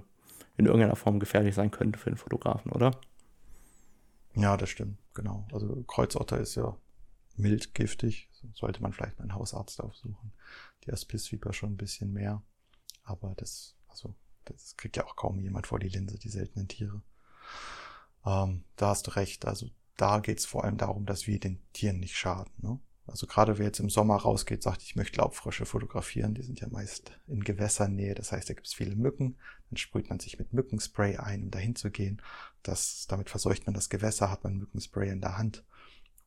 in 0.58 0.66
irgendeiner 0.66 0.96
Form 0.96 1.20
gefährlich 1.20 1.54
sein 1.54 1.70
könnte 1.70 2.00
für 2.00 2.10
den 2.10 2.18
Fotografen, 2.18 2.72
oder? 2.72 3.00
Ja, 4.34 4.58
das 4.58 4.70
stimmt, 4.70 4.98
genau. 5.14 5.46
Also 5.54 5.84
Kreuzotter 5.88 6.40
ist 6.40 6.56
ja 6.56 6.76
mild 7.38 7.74
giftig, 7.76 8.29
sollte 8.54 8.82
man 8.82 8.94
vielleicht 8.94 9.18
mal 9.18 9.24
einen 9.24 9.36
Hausarzt 9.36 9.82
aufsuchen. 9.82 10.32
Die 10.86 10.92
Aspie-Sweeper 10.92 11.54
schon 11.54 11.74
ein 11.74 11.78
bisschen 11.78 12.14
mehr, 12.14 12.42
aber 13.04 13.34
das, 13.38 13.76
also, 13.88 14.16
das 14.46 14.78
kriegt 14.78 14.98
ja 14.98 15.06
auch 15.06 15.16
kaum 15.16 15.40
jemand 15.40 15.68
vor 15.68 15.80
die 15.80 15.90
Linse, 15.90 16.18
die 16.18 16.30
seltenen 16.30 16.68
Tiere. 16.68 17.02
Ähm, 18.26 18.64
da 18.76 18.90
hast 18.90 19.08
du 19.08 19.12
recht. 19.12 19.46
Also 19.46 19.68
da 19.98 20.20
geht 20.20 20.40
es 20.40 20.46
vor 20.46 20.64
allem 20.64 20.78
darum, 20.78 21.06
dass 21.06 21.28
wir 21.28 21.40
den 21.40 21.62
Tieren 21.74 22.00
nicht 22.00 22.16
schaden. 22.16 22.52
Ne? 22.58 22.80
Also 23.10 23.28
gerade 23.28 23.58
wer 23.58 23.66
jetzt 23.66 23.80
im 23.80 23.90
Sommer 23.90 24.16
rausgeht, 24.16 24.64
sagt, 24.64 24.84
ich 24.84 24.96
möchte 24.96 25.18
Laubfrösche 25.18 25.66
fotografieren, 25.66 26.36
die 26.36 26.44
sind 26.44 26.60
ja 26.60 26.68
meist 26.70 27.12
in 27.28 27.44
Gewässernähe, 27.44 28.14
das 28.14 28.32
heißt, 28.32 28.50
da 28.50 28.54
gibt 28.54 28.68
es 28.68 28.74
viele 28.74 28.96
Mücken, 28.96 29.38
dann 29.70 29.78
sprüht 29.78 30.10
man 30.10 30.20
sich 30.20 30.38
mit 30.38 30.54
Mückenspray 30.54 31.18
ein, 31.18 31.44
um 31.44 31.52
dahin 31.52 31.76
zu 31.76 31.92
gehen. 31.92 32.22
Das, 32.64 33.08
damit 33.08 33.30
verseucht 33.30 33.66
man 33.66 33.74
das 33.74 33.90
Gewässer, 33.90 34.30
hat 34.30 34.44
man 34.44 34.58
Mückenspray 34.58 35.10
in 35.10 35.22
der 35.22 35.38
Hand 35.38 35.64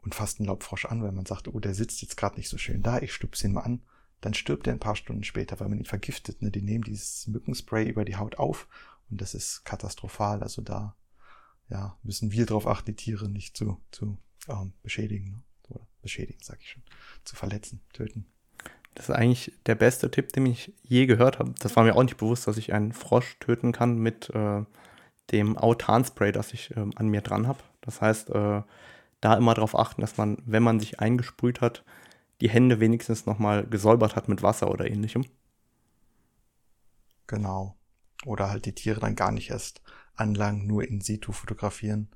und 0.03 0.14
fasst 0.14 0.38
einen 0.38 0.48
Laubfrosch 0.48 0.86
an, 0.86 1.03
weil 1.03 1.12
man 1.12 1.26
sagt, 1.26 1.48
oh, 1.48 1.61
der 1.61 1.74
sitzt 1.74 2.03
jetzt 2.03 2.16
gerade 2.16 2.36
nicht 2.36 2.48
so 2.48 2.59
schön 2.59 2.82
da, 2.82 3.00
ich 3.00 3.12
stupse 3.12 3.46
ihn 3.46 3.53
mal 3.53 3.62
an. 3.62 3.82
Dann 4.20 4.34
stirbt 4.34 4.66
er 4.66 4.72
ein 4.72 4.80
paar 4.80 4.96
Stunden 4.96 5.24
später, 5.24 5.59
weil 5.59 5.68
man 5.68 5.78
ihn 5.78 5.84
vergiftet. 5.84 6.42
Ne? 6.42 6.50
Die 6.50 6.62
nehmen 6.62 6.84
dieses 6.84 7.26
Mückenspray 7.26 7.88
über 7.88 8.05
die 8.05 8.16
Haut 8.16 8.38
auf 8.38 8.68
und 9.11 9.20
das 9.20 9.34
ist 9.34 9.64
katastrophal. 9.64 10.42
Also 10.42 10.62
da 10.62 10.96
ja, 11.68 11.98
müssen 12.03 12.30
wir 12.32 12.46
darauf 12.46 12.66
achten, 12.66 12.86
die 12.86 12.96
Tiere 12.96 13.28
nicht 13.28 13.57
zu, 13.57 13.80
zu 13.90 14.18
ähm, 14.48 14.74
beschädigen. 14.82 15.30
Ne? 15.30 15.42
Oder 15.70 15.86
beschädigen, 16.03 16.40
sag 16.42 16.61
ich 16.61 16.70
schon. 16.70 16.82
Zu 17.24 17.34
verletzen, 17.34 17.80
töten. 17.92 18.26
Das 18.94 19.09
ist 19.09 19.14
eigentlich 19.14 19.53
der 19.66 19.74
beste 19.74 20.11
Tipp, 20.11 20.32
den 20.32 20.46
ich 20.46 20.72
je 20.82 21.07
gehört 21.07 21.38
habe. 21.38 21.55
Das 21.61 21.76
war 21.76 21.84
mir 21.84 21.96
auch 21.96 22.03
nicht 22.03 22.18
bewusst, 22.18 22.46
dass 22.46 22.59
ich 22.59 22.72
einen 22.72 22.92
Frosch 22.92 23.38
töten 23.40 23.72
kann 23.72 23.98
mit 23.98 24.30
äh, 24.30 24.64
dem 25.30 25.57
Autanspray, 25.57 26.30
das 26.30 26.53
ich 26.53 26.76
äh, 26.76 26.86
an 26.94 27.09
mir 27.09 27.22
dran 27.22 27.46
habe. 27.46 27.61
Das 27.80 28.00
heißt, 28.00 28.30
äh, 28.30 28.62
da 29.23 29.35
immer 29.35 29.55
darauf 29.55 29.79
achten, 29.79 30.03
dass 30.03 30.18
man, 30.18 30.37
wenn 30.45 30.62
man 30.62 30.79
sich 30.81 31.01
eingesprüht 31.01 31.62
hat, 31.62 31.85
die 32.43 32.51
Hände 32.51 32.81
wenigstens 32.81 33.25
nochmal 33.25 33.64
gesäubert 33.64 34.16
hat 34.16 34.29
mit 34.29 34.43
Wasser 34.43 34.70
oder 34.70 34.91
ähnlichem. 34.91 35.25
Genau. 37.29 37.77
Oder 38.27 38.51
halt 38.51 38.66
die 38.66 38.75
Tiere 38.75 39.01
dann 39.01 39.14
gar 39.14 39.33
nicht 39.33 39.51
erst 39.51 39.81
Anlagen 40.16 40.66
nur 40.66 40.87
in 40.87 41.01
situ 41.01 41.33
fotografieren. 41.33 42.09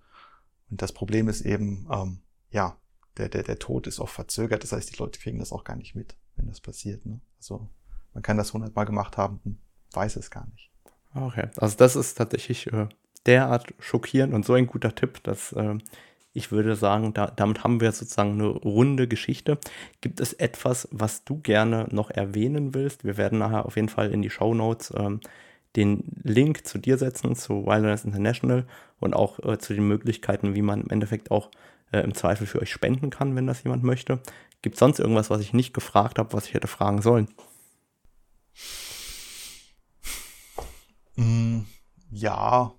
Und 0.69 0.83
das 0.83 0.93
Problem 0.93 1.29
ist 1.29 1.43
eben, 1.43 1.89
ähm, 1.91 2.19
ja, 2.51 2.77
der, 3.17 3.29
der, 3.29 3.45
der 3.45 3.59
Tod 3.59 3.87
ist 3.87 4.01
auch 4.01 4.09
verzögert. 4.09 4.65
Das 4.65 4.73
heißt, 4.73 4.93
die 4.93 4.99
Leute 4.99 5.21
kriegen 5.21 5.39
das 5.39 5.53
auch 5.53 5.63
gar 5.63 5.77
nicht 5.77 5.95
mit, 5.95 6.17
wenn 6.35 6.49
das 6.49 6.61
passiert. 6.61 7.07
Ne? 7.07 7.21
Also 7.39 7.69
man 8.15 8.23
kann 8.23 8.37
das 8.37 8.53
hundertmal 8.53 8.85
gemacht 8.85 9.17
haben 9.17 9.41
und 9.45 9.59
weiß 9.93 10.17
es 10.17 10.31
gar 10.31 10.47
nicht. 10.49 10.71
Okay, 11.15 11.49
also 11.57 11.77
das 11.77 11.95
ist 11.95 12.15
tatsächlich 12.15 12.67
äh, 12.73 12.89
derart 13.27 13.73
schockierend 13.79 14.35
und 14.35 14.45
so 14.45 14.55
ein 14.55 14.67
guter 14.67 14.95
Tipp, 14.95 15.23
dass 15.23 15.53
äh, 15.53 15.79
ich 16.37 16.53
würde 16.53 16.77
sagen, 16.77 17.15
da, 17.15 17.27
damit 17.27 17.65
haben 17.65 17.81
wir 17.81 17.91
sozusagen 17.93 18.33
eine 18.33 18.47
runde 18.47 19.09
Geschichte. 19.09 19.59
Gibt 20.01 20.21
es 20.21 20.33
etwas, 20.35 20.89
was 20.93 21.25
du 21.25 21.39
gerne 21.39 21.87
noch 21.91 22.11
erwähnen 22.11 22.75
willst? 22.75 23.05
Wir 23.05 23.17
werden 23.17 23.39
nachher 23.39 23.67
auf 23.67 23.77
jeden 23.77 23.89
Fall 23.89 24.11
in 24.11 24.23
die 24.23 24.31
Show 24.31 24.55
Notes 24.55 24.93
ähm, 24.97 25.21
den 25.77 26.05
Link 26.23 26.67
zu 26.67 26.79
dir 26.79 26.99
setzen, 26.99 27.35
zu 27.37 27.67
Wilderness 27.67 28.05
International 28.05 28.67
und 29.01 29.15
auch 29.15 29.39
äh, 29.41 29.59
zu 29.59 29.75
den 29.75 29.89
Möglichkeiten, 29.89 30.55
wie 30.55 30.63
man 30.63 30.83
im 30.83 30.91
Endeffekt 30.91 31.31
auch 31.31 31.51
äh, 31.93 32.01
im 32.01 32.15
Zweifel 32.15 32.47
für 32.47 32.61
euch 32.61 32.71
spenden 32.71 33.11
kann, 33.11 33.35
wenn 33.37 33.47
das 33.47 33.63
jemand 33.63 33.83
möchte. 33.83 34.21
Gibt 34.63 34.75
es 34.75 34.81
sonst 34.81 34.99
irgendwas, 34.99 35.31
was 35.31 35.41
ich 35.41 35.53
nicht 35.53 35.75
gefragt 35.75 36.19
habe, 36.19 36.33
was 36.33 36.47
ich 36.47 36.55
hätte 36.55 36.67
fragen 36.67 37.03
sollen? 37.03 37.29
Mm, 41.17 41.61
ja. 42.11 42.73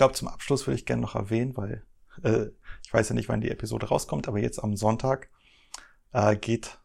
Ich 0.00 0.02
glaube, 0.02 0.14
zum 0.14 0.28
Abschluss 0.28 0.66
würde 0.66 0.76
ich 0.76 0.86
gerne 0.86 1.02
noch 1.02 1.14
erwähnen, 1.14 1.54
weil 1.58 1.84
äh, 2.22 2.46
ich 2.82 2.90
weiß 2.90 3.10
ja 3.10 3.14
nicht, 3.14 3.28
wann 3.28 3.42
die 3.42 3.50
Episode 3.50 3.88
rauskommt, 3.88 4.28
aber 4.28 4.38
jetzt 4.38 4.58
am 4.58 4.74
Sonntag 4.74 5.28
äh, 6.12 6.36
geht 6.36 6.78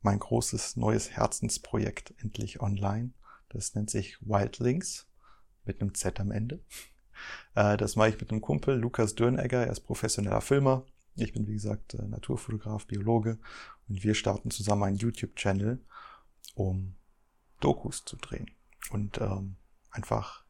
mein 0.00 0.18
großes 0.18 0.76
neues 0.76 1.10
Herzensprojekt 1.10 2.14
endlich 2.16 2.62
online. 2.62 3.10
Das 3.50 3.74
nennt 3.74 3.90
sich 3.90 4.16
Wildlinks 4.22 5.06
mit 5.66 5.82
einem 5.82 5.92
Z 5.92 6.18
am 6.18 6.30
Ende. 6.30 6.64
Äh, 7.54 7.76
das 7.76 7.94
mache 7.94 8.08
ich 8.08 8.20
mit 8.20 8.30
einem 8.30 8.40
Kumpel, 8.40 8.78
Lukas 8.78 9.14
Dürnegger. 9.14 9.66
Er 9.66 9.72
ist 9.72 9.80
professioneller 9.80 10.40
Filmer. 10.40 10.86
Ich 11.14 11.34
bin, 11.34 11.46
wie 11.46 11.52
gesagt, 11.52 11.92
äh, 11.92 12.08
Naturfotograf, 12.08 12.86
Biologe. 12.86 13.38
Und 13.86 14.02
wir 14.02 14.14
starten 14.14 14.50
zusammen 14.50 14.84
einen 14.84 14.96
YouTube-Channel, 14.96 15.78
um 16.54 16.94
Dokus 17.60 18.06
zu 18.06 18.16
drehen. 18.16 18.50
Und 18.90 19.20
ähm, 19.20 19.56
einfach 19.90 20.45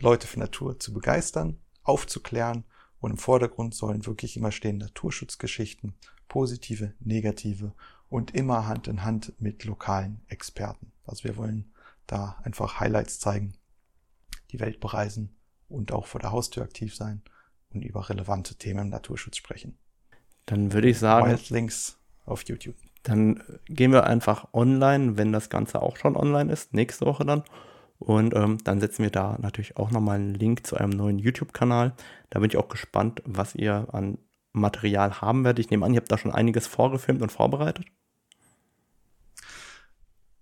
Leute 0.00 0.26
für 0.26 0.38
Natur 0.38 0.78
zu 0.78 0.92
begeistern, 0.92 1.58
aufzuklären. 1.82 2.64
Und 3.00 3.12
im 3.12 3.16
Vordergrund 3.16 3.74
sollen 3.74 4.04
wirklich 4.04 4.36
immer 4.36 4.52
stehen 4.52 4.76
Naturschutzgeschichten, 4.76 5.94
positive, 6.28 6.92
negative 7.00 7.72
und 8.10 8.34
immer 8.34 8.66
Hand 8.66 8.88
in 8.88 9.04
Hand 9.04 9.32
mit 9.38 9.64
lokalen 9.64 10.20
Experten. 10.28 10.92
Also 11.06 11.24
wir 11.24 11.36
wollen 11.36 11.72
da 12.06 12.38
einfach 12.42 12.80
Highlights 12.80 13.20
zeigen, 13.20 13.54
die 14.50 14.60
Welt 14.60 14.80
bereisen 14.80 15.34
und 15.68 15.92
auch 15.92 16.06
vor 16.06 16.20
der 16.20 16.32
Haustür 16.32 16.64
aktiv 16.64 16.94
sein 16.94 17.22
und 17.72 17.82
über 17.82 18.08
relevante 18.08 18.56
Themen 18.56 18.80
im 18.80 18.88
Naturschutz 18.88 19.36
sprechen. 19.36 19.78
Dann 20.46 20.72
würde 20.72 20.88
ich 20.88 20.98
sagen. 20.98 21.38
Links 21.48 21.98
auf 22.26 22.42
YouTube. 22.48 22.76
Dann 23.02 23.42
gehen 23.66 23.92
wir 23.92 24.04
einfach 24.04 24.48
online, 24.52 25.16
wenn 25.16 25.32
das 25.32 25.48
Ganze 25.48 25.80
auch 25.80 25.96
schon 25.96 26.16
online 26.16 26.52
ist, 26.52 26.74
nächste 26.74 27.06
Woche 27.06 27.24
dann. 27.24 27.44
Und 28.00 28.34
ähm, 28.34 28.56
dann 28.64 28.80
setzen 28.80 29.02
wir 29.02 29.10
da 29.10 29.36
natürlich 29.40 29.76
auch 29.76 29.90
nochmal 29.90 30.16
einen 30.16 30.34
Link 30.34 30.66
zu 30.66 30.76
einem 30.76 30.90
neuen 30.90 31.18
YouTube-Kanal. 31.18 31.94
Da 32.30 32.40
bin 32.40 32.48
ich 32.48 32.56
auch 32.56 32.70
gespannt, 32.70 33.22
was 33.26 33.54
ihr 33.54 33.88
an 33.92 34.16
Material 34.52 35.20
haben 35.20 35.44
werdet. 35.44 35.64
Ich 35.64 35.70
nehme 35.70 35.84
an, 35.84 35.92
ihr 35.92 36.00
habt 36.00 36.10
da 36.10 36.16
schon 36.16 36.32
einiges 36.32 36.66
vorgefilmt 36.66 37.20
und 37.20 37.30
vorbereitet. 37.30 37.84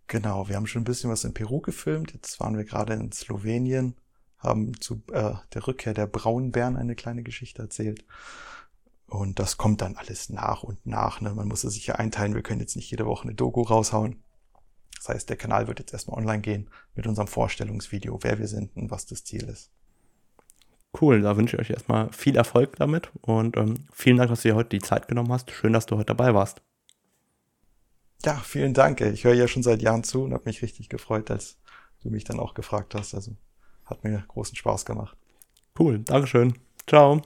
Genau, 0.07 0.49
wir 0.49 0.55
haben 0.55 0.69
schon 0.69 0.83
ein 0.83 0.87
bisschen 0.87 1.11
was 1.11 1.25
in 1.25 1.35
Peru 1.35 1.61
gefilmt. 1.61 2.15
Jetzt 2.15 2.39
waren 2.39 2.57
wir 2.57 2.65
gerade 2.65 2.95
in 2.95 3.11
Slowenien, 3.11 3.97
haben 4.39 4.81
zu 4.81 5.03
äh, 5.13 5.35
der 5.53 5.67
Rückkehr 5.67 5.95
der 5.95 6.07
Braunbären 6.07 6.77
eine 6.77 6.95
kleine 6.95 7.25
Geschichte 7.25 7.61
erzählt. 7.61 8.05
Und 9.09 9.41
das 9.41 9.57
kommt 9.57 9.83
dann 9.83 9.97
alles 9.97 10.31
nach 10.31 10.63
und 10.63 10.87
nach. 10.87 11.21
Ne? 11.21 11.35
Man 11.35 11.49
muss 11.49 11.65
es 11.65 11.75
sich 11.75 11.89
ja 11.89 11.97
einteilen. 11.97 12.35
Wir 12.35 12.43
können 12.43 12.61
jetzt 12.61 12.77
nicht 12.77 12.91
jede 12.91 13.05
Woche 13.05 13.25
eine 13.25 13.35
Doku 13.35 13.63
raushauen. 13.63 14.23
Das 14.97 15.09
heißt, 15.09 15.29
der 15.29 15.37
Kanal 15.37 15.69
wird 15.69 15.79
jetzt 15.79 15.93
erstmal 15.93 16.19
online 16.19 16.41
gehen 16.41 16.71
mit 16.95 17.07
unserem 17.07 17.29
Vorstellungsvideo, 17.29 18.19
wer 18.23 18.39
wir 18.39 18.49
sind 18.49 18.77
und 18.77 18.91
was 18.91 19.07
das 19.07 19.25
Ziel 19.25 19.45
ist. 19.45 19.71
Cool, 21.01 21.21
da 21.21 21.37
wünsche 21.37 21.57
ich 21.57 21.63
euch 21.63 21.71
erstmal 21.71 22.11
viel 22.13 22.37
Erfolg 22.37 22.77
damit 22.77 23.11
und 23.21 23.57
ähm, 23.57 23.87
vielen 23.93 24.17
Dank, 24.17 24.31
dass 24.31 24.43
du 24.43 24.49
dir 24.49 24.55
heute 24.55 24.71
die 24.71 24.81
Zeit 24.81 25.07
genommen 25.07 25.33
hast. 25.33 25.51
Schön, 25.51 25.73
dass 25.73 25.87
du 25.87 25.97
heute 25.97 26.07
dabei 26.07 26.35
warst. 26.35 26.63
Ja, 28.25 28.37
vielen 28.37 28.75
Dank. 28.75 29.01
Ich 29.01 29.25
höre 29.25 29.35
ja 29.35 29.47
schon 29.47 29.63
seit 29.63 29.83
Jahren 29.83 30.03
zu 30.03 30.25
und 30.25 30.33
habe 30.33 30.45
mich 30.47 30.63
richtig 30.63 30.89
gefreut, 30.89 31.31
als 31.31 31.59
du 32.03 32.11
mich 32.11 32.25
dann 32.25 32.41
auch 32.41 32.55
gefragt 32.55 32.95
hast. 32.95 33.15
Also 33.15 33.37
hat 33.85 34.03
mir 34.03 34.25
großen 34.29 34.57
Spaß 34.57 34.85
gemacht. 34.85 35.17
Cool, 35.79 36.01
Dankeschön. 36.01 36.55
Ciao. 36.87 37.23